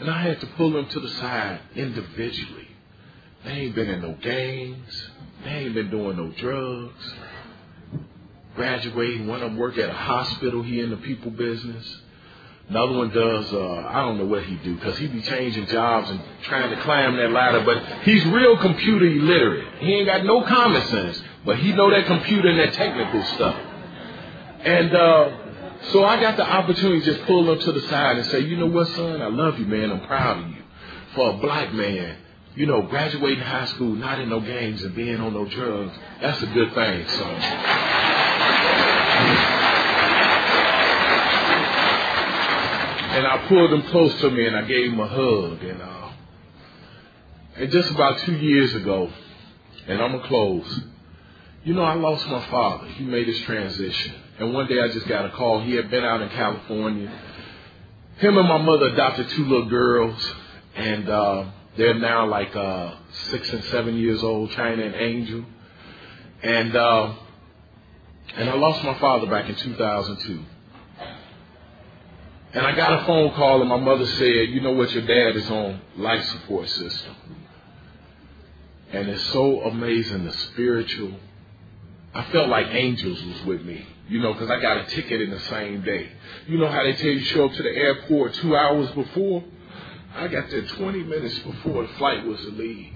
And 0.00 0.10
I 0.10 0.22
had 0.22 0.40
to 0.40 0.46
pull 0.48 0.72
them 0.72 0.88
to 0.88 1.00
the 1.00 1.08
side 1.08 1.60
individually. 1.76 2.68
They 3.44 3.50
ain't 3.52 3.74
been 3.74 3.88
in 3.88 4.02
no 4.02 4.16
gangs. 4.20 5.10
They 5.44 5.50
ain't 5.50 5.74
been 5.74 5.90
doing 5.90 6.16
no 6.16 6.28
drugs. 6.30 7.14
Graduating. 8.56 9.28
One 9.28 9.42
of 9.42 9.50
them 9.50 9.58
work 9.58 9.78
at 9.78 9.88
a 9.88 9.92
hospital. 9.92 10.62
He 10.62 10.80
in 10.80 10.90
the 10.90 10.96
people 10.96 11.30
business. 11.30 12.00
Another 12.68 12.92
one 12.92 13.08
does, 13.10 13.52
uh, 13.52 13.86
I 13.88 14.00
don't 14.02 14.18
know 14.18 14.26
what 14.26 14.44
he 14.44 14.56
do, 14.56 14.74
because 14.74 14.98
he 14.98 15.06
be 15.06 15.22
changing 15.22 15.66
jobs 15.68 16.10
and 16.10 16.20
trying 16.42 16.68
to 16.68 16.82
climb 16.82 17.16
that 17.16 17.30
ladder, 17.30 17.64
but 17.64 18.02
he's 18.02 18.22
real 18.26 18.58
computer 18.58 19.06
illiterate. 19.06 19.66
He 19.78 19.94
ain't 19.94 20.06
got 20.06 20.24
no 20.26 20.42
common 20.42 20.82
sense, 20.88 21.22
but 21.44 21.58
he 21.58 21.72
know 21.72 21.90
that 21.90 22.06
computer 22.06 22.48
and 22.48 22.58
that 22.58 22.74
technical 22.74 23.22
stuff. 23.34 23.56
And, 24.64 24.94
uh, 24.94 25.30
so 25.92 26.04
I 26.04 26.20
got 26.20 26.36
the 26.36 26.44
opportunity 26.48 27.00
to 27.00 27.06
just 27.12 27.24
pull 27.26 27.50
him 27.50 27.60
to 27.60 27.72
the 27.72 27.80
side 27.88 28.18
and 28.18 28.26
say, 28.30 28.40
you 28.40 28.56
know 28.56 28.66
what, 28.66 28.88
son, 28.88 29.22
I 29.22 29.28
love 29.28 29.58
you, 29.58 29.66
man. 29.66 29.90
I'm 29.92 30.06
proud 30.06 30.38
of 30.38 30.48
you. 30.50 30.62
For 31.14 31.30
a 31.30 31.32
black 31.38 31.72
man, 31.72 32.16
you 32.54 32.66
know, 32.66 32.82
graduating 32.82 33.42
high 33.42 33.66
school, 33.66 33.94
not 33.94 34.18
in 34.20 34.28
no 34.28 34.40
gangs 34.40 34.82
and 34.82 34.94
being 34.94 35.20
on 35.20 35.32
no 35.32 35.44
drugs, 35.44 35.96
that's 36.20 36.42
a 36.42 36.46
good 36.46 36.74
thing, 36.74 37.08
son. 37.08 37.34
and 43.18 43.26
I 43.26 43.46
pulled 43.48 43.72
him 43.72 43.82
close 43.90 44.20
to 44.20 44.30
me 44.30 44.46
and 44.46 44.56
I 44.56 44.62
gave 44.62 44.92
him 44.92 45.00
a 45.00 45.08
hug. 45.08 45.62
And, 45.62 45.82
uh, 45.82 46.10
and 47.56 47.70
just 47.70 47.90
about 47.90 48.18
two 48.20 48.34
years 48.34 48.74
ago, 48.74 49.10
and 49.86 50.00
I'm 50.00 50.12
gonna 50.12 50.28
close. 50.28 50.82
You 51.68 51.74
know, 51.74 51.82
I 51.82 51.92
lost 51.96 52.26
my 52.28 52.46
father. 52.46 52.86
He 52.86 53.04
made 53.04 53.26
his 53.26 53.40
transition, 53.40 54.14
and 54.38 54.54
one 54.54 54.68
day 54.68 54.80
I 54.80 54.88
just 54.88 55.06
got 55.06 55.26
a 55.26 55.30
call. 55.32 55.60
He 55.60 55.74
had 55.74 55.90
been 55.90 56.02
out 56.02 56.22
in 56.22 56.30
California. 56.30 57.12
Him 58.16 58.38
and 58.38 58.48
my 58.48 58.56
mother 58.56 58.86
adopted 58.86 59.28
two 59.28 59.44
little 59.44 59.68
girls, 59.68 60.32
and 60.74 61.06
uh, 61.10 61.44
they're 61.76 61.98
now 61.98 62.26
like 62.26 62.56
uh, 62.56 62.94
six 63.30 63.52
and 63.52 63.62
seven 63.64 63.98
years 63.98 64.22
old, 64.22 64.50
China 64.52 64.82
and 64.82 64.94
Angel. 64.94 65.44
And 66.42 66.74
uh, 66.74 67.14
and 68.34 68.48
I 68.48 68.54
lost 68.54 68.82
my 68.82 68.98
father 68.98 69.26
back 69.26 69.50
in 69.50 69.54
2002. 69.54 70.44
And 72.54 72.66
I 72.66 72.74
got 72.76 73.02
a 73.02 73.04
phone 73.04 73.34
call, 73.34 73.60
and 73.60 73.68
my 73.68 73.76
mother 73.76 74.06
said, 74.06 74.48
"You 74.48 74.62
know 74.62 74.72
what? 74.72 74.90
Your 74.92 75.04
dad 75.04 75.36
is 75.36 75.50
on 75.50 75.82
life 75.98 76.24
support 76.30 76.66
system." 76.66 77.14
And 78.90 79.10
it's 79.10 79.24
so 79.24 79.64
amazing 79.64 80.24
the 80.24 80.32
spiritual. 80.32 81.12
I 82.14 82.24
felt 82.32 82.48
like 82.48 82.66
angels 82.68 83.22
was 83.22 83.44
with 83.44 83.62
me, 83.62 83.86
you 84.08 84.20
know, 84.20 84.32
because 84.32 84.50
I 84.50 84.60
got 84.60 84.78
a 84.78 84.84
ticket 84.86 85.20
in 85.20 85.30
the 85.30 85.40
same 85.40 85.82
day. 85.82 86.08
You 86.46 86.58
know 86.58 86.68
how 86.68 86.82
they 86.82 86.94
tell 86.94 87.10
you 87.10 87.20
show 87.20 87.46
up 87.46 87.52
to 87.52 87.62
the 87.62 87.74
airport 87.74 88.34
two 88.34 88.56
hours 88.56 88.90
before? 88.92 89.44
I 90.14 90.28
got 90.28 90.50
there 90.50 90.62
20 90.62 91.04
minutes 91.04 91.38
before 91.40 91.82
the 91.82 91.92
flight 91.94 92.26
was 92.26 92.40
to 92.40 92.50
leave. 92.50 92.94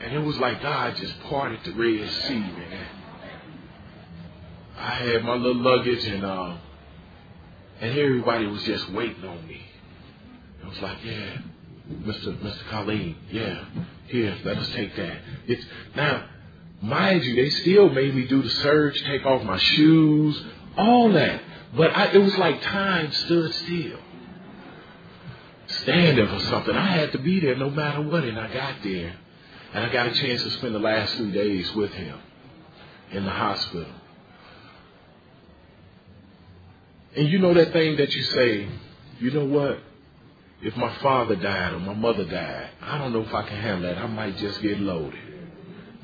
And 0.00 0.12
it 0.12 0.20
was 0.20 0.36
like 0.38 0.60
God 0.62 0.96
just 0.96 1.18
parted 1.22 1.60
the 1.64 1.72
Red 1.72 2.08
Sea, 2.10 2.38
man. 2.38 2.86
I 4.76 4.90
had 4.90 5.24
my 5.24 5.34
little 5.34 5.62
luggage 5.62 6.04
and 6.04 6.24
uh, 6.24 6.56
and 7.80 7.98
everybody 7.98 8.46
was 8.46 8.62
just 8.64 8.90
waiting 8.90 9.24
on 9.24 9.46
me. 9.46 9.60
It 10.62 10.68
was 10.68 10.80
like, 10.80 10.98
yeah, 11.04 11.38
Mr. 11.90 12.38
Mr. 12.38 12.68
Colleen, 12.70 13.16
yeah, 13.30 13.64
here, 14.06 14.36
let 14.44 14.58
us 14.58 14.68
take 14.70 14.94
that. 14.96 15.18
It's 15.46 15.64
now, 15.96 16.28
mind 16.84 17.24
you, 17.24 17.34
they 17.34 17.50
still 17.50 17.88
made 17.88 18.14
me 18.14 18.26
do 18.26 18.42
the 18.42 18.50
surge, 18.50 19.02
take 19.04 19.24
off 19.24 19.42
my 19.42 19.58
shoes, 19.58 20.44
all 20.76 21.12
that. 21.12 21.40
But 21.76 21.96
I, 21.96 22.06
it 22.12 22.18
was 22.18 22.36
like 22.36 22.62
time 22.62 23.10
stood 23.12 23.54
still. 23.54 23.98
Standing 25.66 26.28
for 26.28 26.38
something. 26.40 26.76
I 26.76 26.86
had 26.86 27.12
to 27.12 27.18
be 27.18 27.40
there 27.40 27.56
no 27.56 27.70
matter 27.70 28.02
what, 28.02 28.24
and 28.24 28.38
I 28.38 28.52
got 28.52 28.82
there. 28.82 29.16
And 29.72 29.84
I 29.84 29.92
got 29.92 30.06
a 30.06 30.12
chance 30.12 30.42
to 30.42 30.50
spend 30.50 30.74
the 30.74 30.78
last 30.78 31.14
three 31.16 31.32
days 31.32 31.74
with 31.74 31.92
him 31.92 32.18
in 33.10 33.24
the 33.24 33.30
hospital. 33.30 33.92
And 37.16 37.28
you 37.28 37.38
know 37.38 37.54
that 37.54 37.72
thing 37.72 37.96
that 37.96 38.14
you 38.14 38.22
say, 38.22 38.68
you 39.20 39.30
know 39.30 39.46
what? 39.46 39.78
If 40.62 40.76
my 40.76 40.94
father 40.98 41.36
died 41.36 41.72
or 41.72 41.80
my 41.80 41.94
mother 41.94 42.24
died, 42.24 42.70
I 42.80 42.98
don't 42.98 43.12
know 43.12 43.22
if 43.22 43.34
I 43.34 43.42
can 43.42 43.56
handle 43.56 43.82
that. 43.82 43.98
I 43.98 44.06
might 44.06 44.36
just 44.36 44.60
get 44.62 44.78
loaded. 44.78 45.18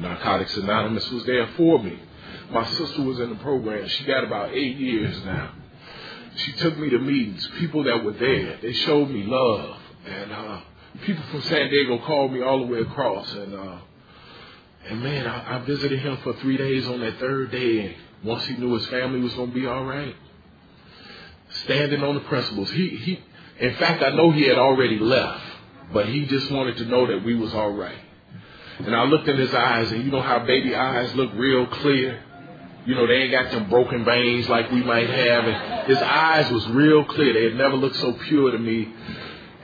Narcotics 0.00 0.56
Anonymous 0.56 1.08
was 1.10 1.24
there 1.26 1.46
for 1.56 1.82
me. 1.82 1.98
My 2.50 2.68
sister 2.72 3.02
was 3.02 3.20
in 3.20 3.30
the 3.30 3.36
program. 3.36 3.86
She 3.88 4.04
got 4.04 4.24
about 4.24 4.52
eight 4.52 4.76
years 4.76 5.24
now. 5.24 5.52
She 6.36 6.52
took 6.52 6.76
me 6.78 6.90
to 6.90 6.98
meetings. 6.98 7.48
People 7.58 7.84
that 7.84 8.02
were 8.04 8.12
there, 8.12 8.58
they 8.62 8.72
showed 8.72 9.10
me 9.10 9.24
love. 9.24 9.76
And 10.06 10.32
uh, 10.32 10.60
people 11.02 11.22
from 11.30 11.42
San 11.42 11.70
Diego 11.70 11.98
called 11.98 12.32
me 12.32 12.42
all 12.42 12.60
the 12.60 12.72
way 12.72 12.80
across. 12.80 13.32
And 13.32 13.54
uh, 13.54 13.78
and 14.88 15.02
man, 15.02 15.26
I, 15.26 15.56
I 15.56 15.58
visited 15.60 16.00
him 16.00 16.16
for 16.18 16.32
three 16.34 16.56
days 16.56 16.86
on 16.86 17.00
that 17.00 17.18
third 17.18 17.50
day. 17.50 17.86
And 17.86 17.94
once 18.24 18.46
he 18.46 18.56
knew 18.56 18.74
his 18.74 18.86
family 18.86 19.20
was 19.20 19.34
going 19.34 19.50
to 19.50 19.54
be 19.54 19.66
all 19.66 19.84
right, 19.84 20.16
standing 21.64 22.02
on 22.02 22.14
the 22.14 22.20
principles. 22.22 22.70
He, 22.70 22.88
he, 22.88 23.20
in 23.58 23.74
fact, 23.76 24.02
I 24.02 24.10
know 24.10 24.30
he 24.30 24.42
had 24.42 24.58
already 24.58 24.98
left, 24.98 25.44
but 25.92 26.06
he 26.08 26.26
just 26.26 26.50
wanted 26.50 26.78
to 26.78 26.84
know 26.86 27.06
that 27.06 27.24
we 27.24 27.34
was 27.34 27.52
all 27.52 27.72
right. 27.72 27.98
And 28.86 28.96
I 28.96 29.04
looked 29.04 29.28
in 29.28 29.36
his 29.36 29.52
eyes, 29.52 29.92
and 29.92 30.04
you 30.04 30.10
know 30.10 30.22
how 30.22 30.40
baby 30.40 30.74
eyes 30.74 31.14
look 31.14 31.30
real 31.34 31.66
clear. 31.66 32.22
You 32.86 32.94
know, 32.94 33.06
they 33.06 33.14
ain't 33.14 33.32
got 33.32 33.50
them 33.50 33.68
broken 33.68 34.04
veins 34.04 34.48
like 34.48 34.70
we 34.70 34.82
might 34.82 35.08
have. 35.08 35.44
And 35.44 35.86
his 35.86 35.98
eyes 35.98 36.50
was 36.50 36.66
real 36.68 37.04
clear. 37.04 37.34
They 37.34 37.44
had 37.44 37.56
never 37.56 37.76
looked 37.76 37.96
so 37.96 38.14
pure 38.14 38.50
to 38.52 38.58
me 38.58 38.88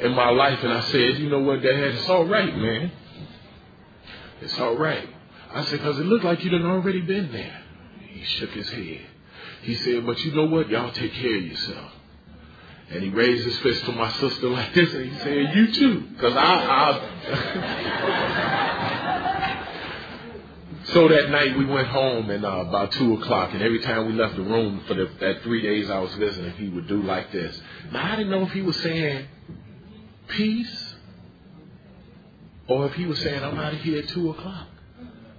in 0.00 0.12
my 0.12 0.30
life. 0.30 0.62
And 0.62 0.72
I 0.72 0.82
said, 0.82 1.18
you 1.18 1.30
know 1.30 1.40
what, 1.40 1.62
Dad? 1.62 1.72
It's 1.72 2.08
all 2.08 2.26
right, 2.26 2.54
man. 2.54 2.92
It's 4.42 4.58
all 4.58 4.76
right. 4.76 5.08
I 5.52 5.64
said, 5.64 5.78
because 5.78 5.98
it 5.98 6.04
looked 6.04 6.24
like 6.24 6.44
you'd 6.44 6.54
already 6.62 7.00
been 7.00 7.32
there. 7.32 7.62
He 8.10 8.22
shook 8.22 8.50
his 8.50 8.68
head. 8.68 9.06
He 9.62 9.74
said, 9.76 10.04
but 10.04 10.22
you 10.22 10.32
know 10.32 10.44
what? 10.44 10.68
Y'all 10.68 10.92
take 10.92 11.14
care 11.14 11.36
of 11.36 11.42
yourself. 11.42 11.92
And 12.90 13.02
he 13.02 13.08
raised 13.08 13.44
his 13.44 13.58
fist 13.58 13.84
to 13.86 13.92
my 13.92 14.12
sister 14.12 14.48
like 14.48 14.72
this, 14.72 14.94
and 14.94 15.10
he 15.10 15.18
said, 15.18 15.56
"You 15.56 15.72
too," 15.72 16.00
because 16.14 16.36
I. 16.36 17.00
I 17.26 18.92
so 20.92 21.08
that 21.08 21.30
night 21.30 21.56
we 21.58 21.64
went 21.64 21.88
home, 21.88 22.30
and 22.30 22.44
uh, 22.44 22.64
about 22.68 22.92
two 22.92 23.14
o'clock, 23.14 23.52
and 23.52 23.62
every 23.62 23.80
time 23.80 24.06
we 24.06 24.12
left 24.12 24.36
the 24.36 24.42
room 24.42 24.82
for 24.86 24.94
the, 24.94 25.10
that 25.20 25.42
three 25.42 25.62
days 25.62 25.90
I 25.90 25.98
was 25.98 26.14
visiting, 26.14 26.52
he 26.52 26.68
would 26.68 26.86
do 26.88 27.02
like 27.02 27.32
this. 27.32 27.60
Now 27.92 28.12
I 28.12 28.16
didn't 28.16 28.30
know 28.30 28.42
if 28.42 28.52
he 28.52 28.62
was 28.62 28.76
saying 28.76 29.26
peace, 30.28 30.94
or 32.68 32.86
if 32.86 32.94
he 32.94 33.06
was 33.06 33.18
saying 33.20 33.42
I'm 33.42 33.58
out 33.58 33.74
of 33.74 33.80
here 33.80 34.00
at 34.00 34.08
two 34.08 34.30
o'clock. 34.30 34.68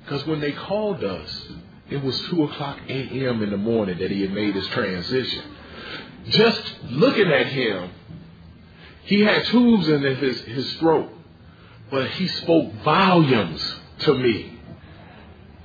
Because 0.03 0.25
when 0.25 0.39
they 0.39 0.53
called 0.53 1.03
us, 1.03 1.51
it 1.89 2.01
was 2.01 2.17
2 2.29 2.43
o'clock 2.45 2.79
a.m. 2.87 3.43
in 3.43 3.49
the 3.49 3.57
morning 3.57 3.97
that 3.99 4.09
he 4.09 4.21
had 4.21 4.31
made 4.31 4.55
his 4.55 4.67
transition. 4.67 5.43
Just 6.29 6.75
looking 6.83 7.27
at 7.29 7.47
him, 7.47 7.89
he 9.03 9.21
had 9.21 9.45
tubes 9.47 9.87
in 9.87 10.01
his, 10.01 10.41
his 10.41 10.73
throat, 10.75 11.09
but 11.91 12.09
he 12.11 12.27
spoke 12.27 12.73
volumes 12.83 13.75
to 13.99 14.13
me 14.13 14.56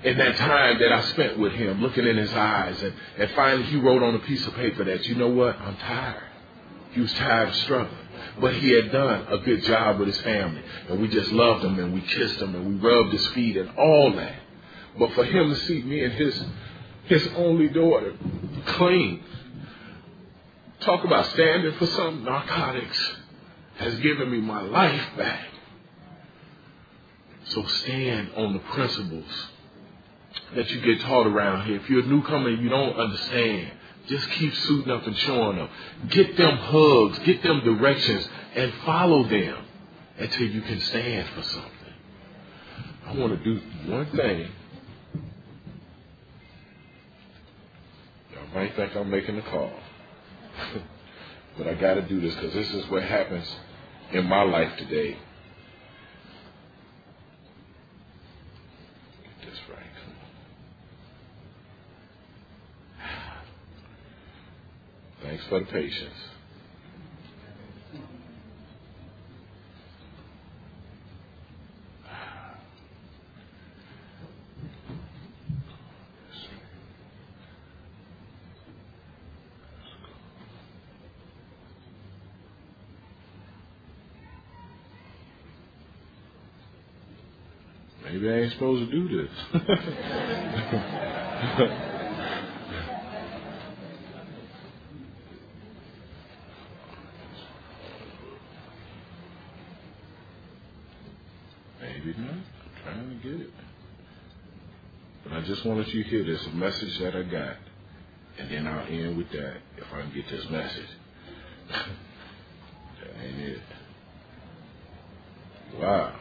in 0.05 0.19
that 0.19 0.37
time 0.37 0.79
that 0.81 0.93
I 0.93 1.03
spent 1.03 1.39
with 1.39 1.53
him, 1.53 1.81
looking 1.81 2.07
in 2.07 2.17
his 2.17 2.33
eyes. 2.33 2.83
And, 2.83 2.95
and 3.19 3.31
finally, 3.33 3.65
he 3.65 3.77
wrote 3.77 4.03
on 4.03 4.15
a 4.15 4.19
piece 4.21 4.47
of 4.47 4.55
paper 4.55 4.85
that, 4.85 5.07
you 5.07 5.15
know 5.15 5.29
what, 5.29 5.57
I'm 5.59 5.77
tired. 5.77 6.23
He 6.91 7.01
was 7.01 7.13
tired 7.15 7.49
of 7.49 7.55
struggling. 7.57 7.99
But 8.41 8.55
he 8.55 8.71
had 8.71 8.93
done 8.93 9.27
a 9.29 9.39
good 9.39 9.63
job 9.65 9.99
with 9.99 10.09
his 10.09 10.21
family. 10.21 10.63
And 10.89 11.01
we 11.01 11.09
just 11.09 11.31
loved 11.33 11.65
him 11.65 11.79
and 11.79 11.95
we 11.95 12.01
kissed 12.01 12.41
him 12.41 12.55
and 12.55 12.67
we 12.67 12.89
rubbed 12.89 13.13
his 13.13 13.27
feet 13.29 13.57
and 13.57 13.71
all 13.79 14.13
that. 14.13 14.35
But 14.99 15.13
for 15.13 15.25
him 15.25 15.51
to 15.51 15.57
see 15.57 15.83
me 15.83 16.05
and 16.05 16.13
his 16.13 16.45
his 17.05 17.27
only 17.37 17.69
daughter 17.69 18.15
clean, 18.67 19.25
talk 20.81 21.05
about 21.05 21.27
standing 21.27 21.73
for 21.75 21.87
some 21.87 22.25
narcotics 22.25 23.17
has 23.77 23.99
given 24.01 24.31
me 24.31 24.41
my 24.41 24.61
life 24.63 25.17
back. 25.17 25.47
So 27.47 27.65
stand 27.65 28.31
on 28.37 28.53
the 28.53 28.61
principles 28.61 29.27
that 30.55 30.71
you 30.71 30.81
get 30.81 31.01
taught 31.03 31.27
around 31.27 31.67
here. 31.67 31.77
If 31.77 31.89
you're 31.91 32.03
a 32.03 32.07
newcomer 32.07 32.49
and 32.49 32.63
you 32.63 32.69
don't 32.69 32.97
understand, 32.97 33.73
just 34.09 34.29
keep 34.33 34.55
suiting 34.55 34.91
up 34.91 35.07
and 35.07 35.17
showing 35.17 35.59
up. 35.59 35.71
Get 36.09 36.37
them 36.37 36.57
hugs, 36.57 37.19
get 37.21 37.43
them 37.43 37.61
directions, 37.61 38.29
and 38.55 38.73
follow 38.85 39.25
them 39.25 39.65
until 40.19 40.47
you 40.49 40.61
can 40.63 40.81
stand 40.81 41.29
for 41.31 41.43
something. 41.43 41.71
I 43.07 43.15
want 43.15 43.39
to 43.39 43.45
do 43.45 43.61
one 43.91 44.07
thing 44.11 44.49
Y'all 48.33 48.55
might 48.55 48.75
think 48.77 48.97
I'm 48.97 49.11
making 49.11 49.39
a 49.39 49.43
call. 49.43 49.73
but 51.59 51.67
I 51.67 51.75
got 51.75 51.95
to 51.95 52.03
do 52.03 52.21
this 52.21 52.35
because 52.35 52.55
this 52.55 52.71
is 52.73 52.91
what 52.91 53.03
happens 53.03 53.47
in 54.13 54.25
my 54.27 54.43
life 54.43 54.77
today. 54.79 55.17
Get 59.41 59.51
this 59.51 59.59
right. 59.71 59.79
Come 65.22 65.22
Thanks 65.33 65.47
for 65.49 65.61
the 65.61 65.65
patience. 65.65 66.13
Maybe 88.05 88.29
I 88.29 88.33
ain't 88.43 88.53
supposed 88.53 88.91
to 88.91 88.93
do 88.93 89.23
this. 89.23 89.31
Maybe 101.81 102.15
not. 102.19 102.31
I'm 102.31 102.45
trying 102.85 103.11
to 103.23 103.29
get 103.29 103.41
it. 103.43 103.51
But 105.25 105.33
I 105.35 105.43
just 105.63 105.71
wanted 105.71 105.87
you 105.95 106.03
to 106.03 106.11
hear 106.11 106.25
this, 106.25 106.45
message 106.55 106.99
that 106.99 107.15
I 107.15 107.23
got. 107.23 107.57
And 108.37 108.51
then 108.51 108.67
I'll 108.67 108.85
end 108.89 109.17
with 109.17 109.31
that 109.31 109.59
if 109.77 109.85
I 109.93 110.01
can 110.01 110.13
get 110.13 110.29
this 110.29 110.45
message. 110.51 110.89
that 111.69 113.25
ain't 113.25 113.39
it. 113.39 113.59
Wow. 115.79 116.17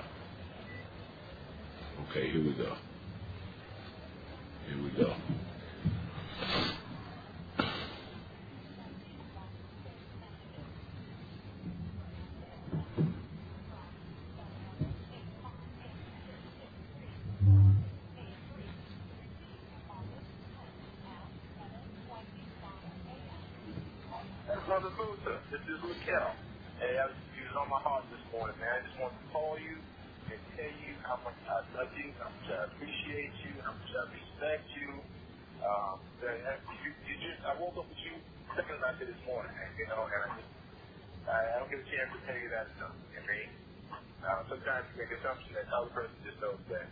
Okay, 2.11 2.30
here 2.30 2.43
we 2.43 2.51
go. 2.53 2.76
Here 4.68 4.84
we 4.84 4.89
go. 4.91 5.15
Brother 24.72 24.95
Luther, 25.03 25.35
this 25.51 25.59
is 25.68 25.84
Raquel. 25.84 26.31
Hey, 26.80 26.95
I 26.95 27.11
was, 27.11 27.19
you 27.35 27.43
was 27.43 27.59
on 27.59 27.68
my 27.68 27.84
heart 27.84 28.07
this 28.07 28.23
morning, 28.31 28.55
man. 28.55 28.72
I 28.72 28.80
just 28.88 28.95
wanted 29.03 29.19
to 29.19 29.27
call 29.35 29.59
you 29.59 29.76
and 30.31 30.39
tell 30.55 30.73
you 30.80 30.95
how 31.03 31.19
much 31.27 31.35
I 31.43 31.59
love 31.76 31.91
you, 31.99 32.07
how 32.23 32.31
much 32.31 32.47
I 32.47 32.72
appreciate 32.72 33.35
you, 33.43 33.51
how 33.68 33.76
much 33.76 33.91
I 33.91 34.03
respect 34.15 34.63
you. 34.80 34.89
Um, 35.59 35.99
that, 36.23 36.63
you, 36.88 36.95
you 37.03 37.15
just, 37.19 37.43
I 37.43 37.59
woke 37.59 37.84
up 37.84 37.84
with 37.84 37.99
you 37.99 38.15
quicker 38.55 38.80
than 38.80 38.85
I 38.88 38.95
did 38.95 39.11
this 39.11 39.19
morning, 39.27 39.51
man, 39.59 39.76
you 39.76 39.84
know, 39.91 40.07
and 40.07 40.23
I 40.23 40.30
just, 40.39 40.51
I, 41.27 41.35
I 41.35 41.55
don't 41.59 41.68
get 41.68 41.84
a 41.84 41.89
chance 41.91 42.09
to 42.15 42.19
tell 42.23 42.39
you 42.39 42.49
that 42.55 42.72
enough. 42.80 42.95
I 42.95 43.22
mean, 43.27 43.49
uh, 44.23 44.41
sometimes 44.47 44.88
you 44.95 45.03
make 45.03 45.11
assumptions 45.19 45.51
that 45.51 45.68
the 45.68 45.76
other 45.76 45.91
person 45.91 46.15
just 46.23 46.39
knows 46.39 46.63
that. 46.72 46.88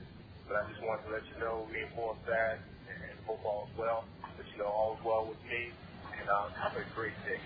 But 0.52 0.60
I 0.60 0.68
just 0.68 0.84
wanted 0.84 1.08
to 1.08 1.12
let 1.16 1.24
you 1.32 1.38
know, 1.40 1.64
reinforce 1.72 2.20
that, 2.28 2.60
and, 2.92 3.00
and 3.08 3.16
hope 3.24 3.40
all 3.48 3.72
is 3.72 3.74
well. 3.80 4.04
Let 4.36 4.52
you 4.52 4.60
know 4.60 4.68
all 4.68 5.00
is 5.00 5.04
well 5.08 5.32
with 5.32 5.40
me, 5.48 5.72
and 6.12 6.28
uh, 6.28 6.52
have 6.60 6.76
a 6.76 6.84
great 6.92 7.16
day. 7.24 7.40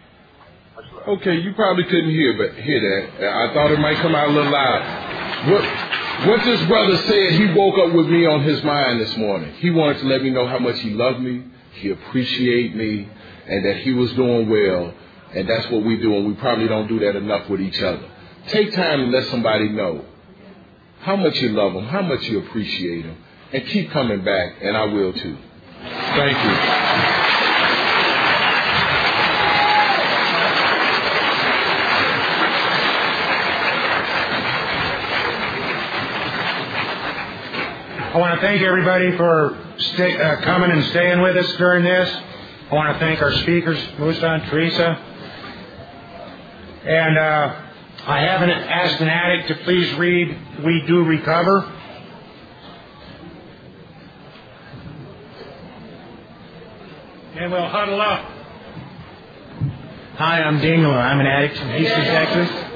Much 0.75 0.85
love. 0.85 0.91
Okay, 1.05 1.35
you 1.41 1.53
probably 1.53 1.83
couldn't 1.83 2.11
hear, 2.11 2.37
but 2.37 2.55
hear 2.63 2.79
that. 2.79 3.27
I 3.29 3.53
thought 3.53 3.71
it 3.71 3.79
might 3.79 3.97
come 3.97 4.15
out 4.15 4.29
a 4.29 4.31
little 4.31 4.51
loud. 4.51 5.51
What 5.51 6.27
what 6.29 6.45
this 6.45 6.65
brother 6.67 6.95
said, 6.95 7.31
he 7.33 7.53
woke 7.53 7.77
up 7.77 7.93
with 7.93 8.07
me 8.07 8.25
on 8.25 8.43
his 8.43 8.63
mind 8.63 9.01
this 9.01 9.17
morning. 9.17 9.53
He 9.55 9.69
wanted 9.69 9.99
to 9.99 10.05
let 10.05 10.23
me 10.23 10.29
know 10.29 10.47
how 10.47 10.59
much 10.59 10.79
he 10.79 10.91
loved 10.91 11.19
me, 11.19 11.43
he 11.73 11.89
appreciated 11.89 12.77
me, 12.77 13.09
and 13.47 13.65
that 13.65 13.77
he 13.79 13.91
was 13.91 14.13
doing 14.13 14.49
well. 14.49 14.93
And 15.35 15.49
that's 15.49 15.69
what 15.69 15.83
we 15.83 15.97
do, 15.97 16.15
and 16.15 16.25
we 16.25 16.35
probably 16.35 16.69
don't 16.69 16.87
do 16.87 16.99
that 16.99 17.17
enough 17.17 17.49
with 17.49 17.59
each 17.59 17.81
other. 17.81 18.09
Take 18.47 18.73
time 18.73 18.99
to 18.99 19.05
let 19.07 19.27
somebody 19.27 19.67
know 19.69 20.05
how 21.01 21.17
much 21.17 21.35
you 21.41 21.49
love 21.49 21.73
them, 21.73 21.85
how 21.85 22.03
much 22.03 22.23
you 22.29 22.39
appreciate 22.39 23.01
them, 23.01 23.17
and 23.51 23.67
keep 23.67 23.91
coming 23.91 24.23
back, 24.23 24.55
and 24.61 24.77
I 24.77 24.85
will 24.85 25.11
too. 25.11 25.37
Thank 25.81 26.37
you. 26.45 27.32
I 38.13 38.17
want 38.17 38.39
to 38.39 38.45
thank 38.45 38.61
everybody 38.61 39.17
for 39.17 39.57
stay, 39.75 40.15
uh, 40.21 40.41
coming 40.41 40.69
and 40.69 40.85
staying 40.91 41.19
with 41.21 41.35
us 41.35 41.51
during 41.57 41.83
this. 41.83 42.07
I 42.69 42.75
want 42.75 42.93
to 42.93 42.99
thank 42.99 43.19
our 43.23 43.31
speakers, 43.31 43.79
Musa 43.97 44.27
and 44.27 44.43
Teresa. 44.51 45.01
And 46.85 47.17
uh, 47.17 47.61
I 48.05 48.19
haven't 48.19 48.51
asked 48.51 49.01
an 49.01 49.07
addict 49.07 49.47
to 49.47 49.55
please 49.63 49.91
read 49.95 50.37
We 50.63 50.83
Do 50.85 51.03
Recover. 51.05 51.61
And 57.35 57.51
we'll 57.51 57.67
huddle 57.67 57.99
up. 57.99 58.29
Hi, 60.17 60.43
I'm 60.43 60.59
Daniel. 60.59 60.91
I'm 60.91 61.19
an 61.19 61.25
addict 61.25 61.57
from 61.57 61.69
Houston, 61.69 62.03
Texas. 62.03 62.72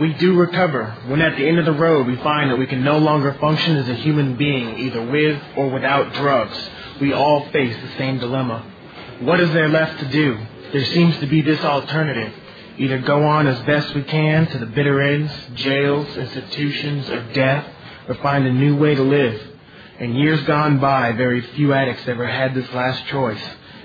We 0.00 0.14
do 0.14 0.34
recover 0.34 0.96
when 1.08 1.20
at 1.20 1.36
the 1.36 1.46
end 1.46 1.58
of 1.58 1.66
the 1.66 1.72
road 1.72 2.06
we 2.06 2.16
find 2.16 2.50
that 2.50 2.58
we 2.58 2.66
can 2.66 2.82
no 2.82 2.96
longer 2.96 3.34
function 3.34 3.76
as 3.76 3.86
a 3.86 3.94
human 3.96 4.34
being, 4.34 4.78
either 4.78 5.02
with 5.02 5.42
or 5.56 5.68
without 5.68 6.14
drugs. 6.14 6.56
We 7.02 7.12
all 7.12 7.46
face 7.50 7.76
the 7.76 7.98
same 7.98 8.18
dilemma. 8.18 8.64
What 9.20 9.40
is 9.40 9.52
there 9.52 9.68
left 9.68 10.00
to 10.00 10.08
do? 10.08 10.38
There 10.72 10.86
seems 10.86 11.18
to 11.18 11.26
be 11.26 11.42
this 11.42 11.60
alternative. 11.60 12.32
Either 12.78 12.96
go 13.00 13.24
on 13.24 13.46
as 13.46 13.60
best 13.66 13.94
we 13.94 14.02
can 14.02 14.46
to 14.46 14.58
the 14.58 14.64
bitter 14.64 15.02
ends, 15.02 15.32
jails, 15.56 16.16
institutions, 16.16 17.10
or 17.10 17.22
death, 17.34 17.66
or 18.08 18.14
find 18.14 18.46
a 18.46 18.52
new 18.52 18.76
way 18.76 18.94
to 18.94 19.02
live. 19.02 19.38
In 19.98 20.14
years 20.14 20.42
gone 20.44 20.78
by, 20.78 21.12
very 21.12 21.42
few 21.42 21.74
addicts 21.74 22.08
ever 22.08 22.26
had 22.26 22.54
this 22.54 22.72
last 22.72 23.04
choice. 23.08 23.42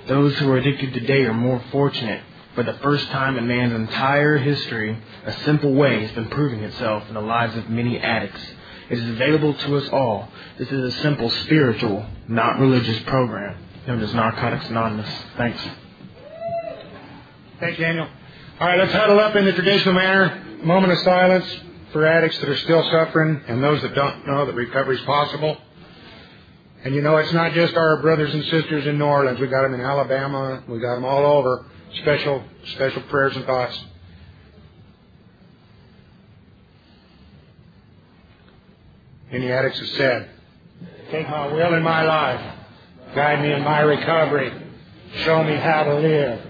Those 0.08 0.34
who 0.38 0.50
are 0.50 0.56
addicted 0.56 0.94
today 0.94 1.24
are 1.24 1.34
more 1.34 1.62
fortunate. 1.70 2.22
For 2.56 2.64
the 2.64 2.78
first 2.82 3.06
time 3.10 3.36
in 3.36 3.46
man's 3.46 3.74
entire 3.74 4.38
history, 4.38 4.98
a 5.24 5.32
simple 5.44 5.74
way 5.74 6.00
has 6.00 6.10
been 6.12 6.30
proving 6.30 6.64
itself 6.64 7.04
in 7.06 7.14
the 7.14 7.20
lives 7.20 7.56
of 7.56 7.68
many 7.68 7.98
addicts. 7.98 8.40
It 8.88 8.98
is 8.98 9.10
available 9.10 9.52
to 9.52 9.76
us 9.76 9.88
all. 9.90 10.28
This 10.58 10.72
is 10.72 10.94
a 10.94 11.02
simple 11.02 11.28
spiritual, 11.28 12.06
not 12.28 12.58
religious 12.58 12.98
program 13.04 13.58
known 13.86 14.00
as 14.02 14.12
Narcotics 14.14 14.68
Anonymous. 14.68 15.08
Thanks. 15.36 15.60
Thanks, 17.60 17.78
Daniel. 17.78 18.08
All 18.58 18.66
right, 18.66 18.78
let's 18.78 18.92
huddle 18.92 19.20
up 19.20 19.36
in 19.36 19.44
the 19.44 19.52
traditional 19.52 19.94
manner. 19.94 20.42
Moment 20.62 20.92
of 20.92 20.98
silence 21.00 21.44
for 21.92 22.06
addicts 22.06 22.38
that 22.38 22.48
are 22.48 22.56
still 22.56 22.82
suffering 22.90 23.42
and 23.46 23.62
those 23.62 23.82
that 23.82 23.94
don't 23.94 24.26
know 24.26 24.46
that 24.46 24.54
recovery 24.54 24.96
is 24.96 25.04
possible. 25.04 25.56
And 26.84 26.94
you 26.94 27.02
know, 27.02 27.16
it's 27.18 27.32
not 27.32 27.52
just 27.52 27.74
our 27.76 28.00
brothers 28.00 28.32
and 28.32 28.44
sisters 28.44 28.86
in 28.86 28.98
New 28.98 29.04
Orleans. 29.04 29.38
We 29.38 29.46
got 29.46 29.62
them 29.62 29.74
in 29.74 29.80
Alabama. 29.80 30.62
We 30.66 30.80
got 30.80 30.94
them 30.94 31.04
all 31.04 31.24
over. 31.38 31.66
Special, 31.96 32.44
special 32.74 33.02
prayers 33.02 33.36
and 33.36 33.44
thoughts. 33.44 33.78
Any 39.30 39.50
addicts 39.50 39.78
have 39.78 39.88
said, 39.88 40.30
Take 41.10 41.28
my 41.28 41.52
will 41.52 41.74
in 41.74 41.82
my 41.82 42.02
life. 42.02 42.54
Guide 43.14 43.40
me 43.42 43.52
in 43.52 43.62
my 43.62 43.80
recovery. 43.80 44.52
Show 45.24 45.42
me 45.42 45.54
how 45.56 45.84
to 45.84 45.94
live 45.96 46.40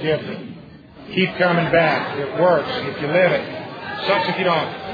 different. 0.00 0.56
Keep 1.12 1.36
coming 1.36 1.70
back. 1.70 2.18
It 2.18 2.40
works 2.40 2.68
if 2.70 3.00
you 3.00 3.08
live 3.08 3.32
it. 3.32 4.06
Sucks 4.06 4.28
if 4.30 4.38
you 4.38 4.44
don't. 4.44 4.93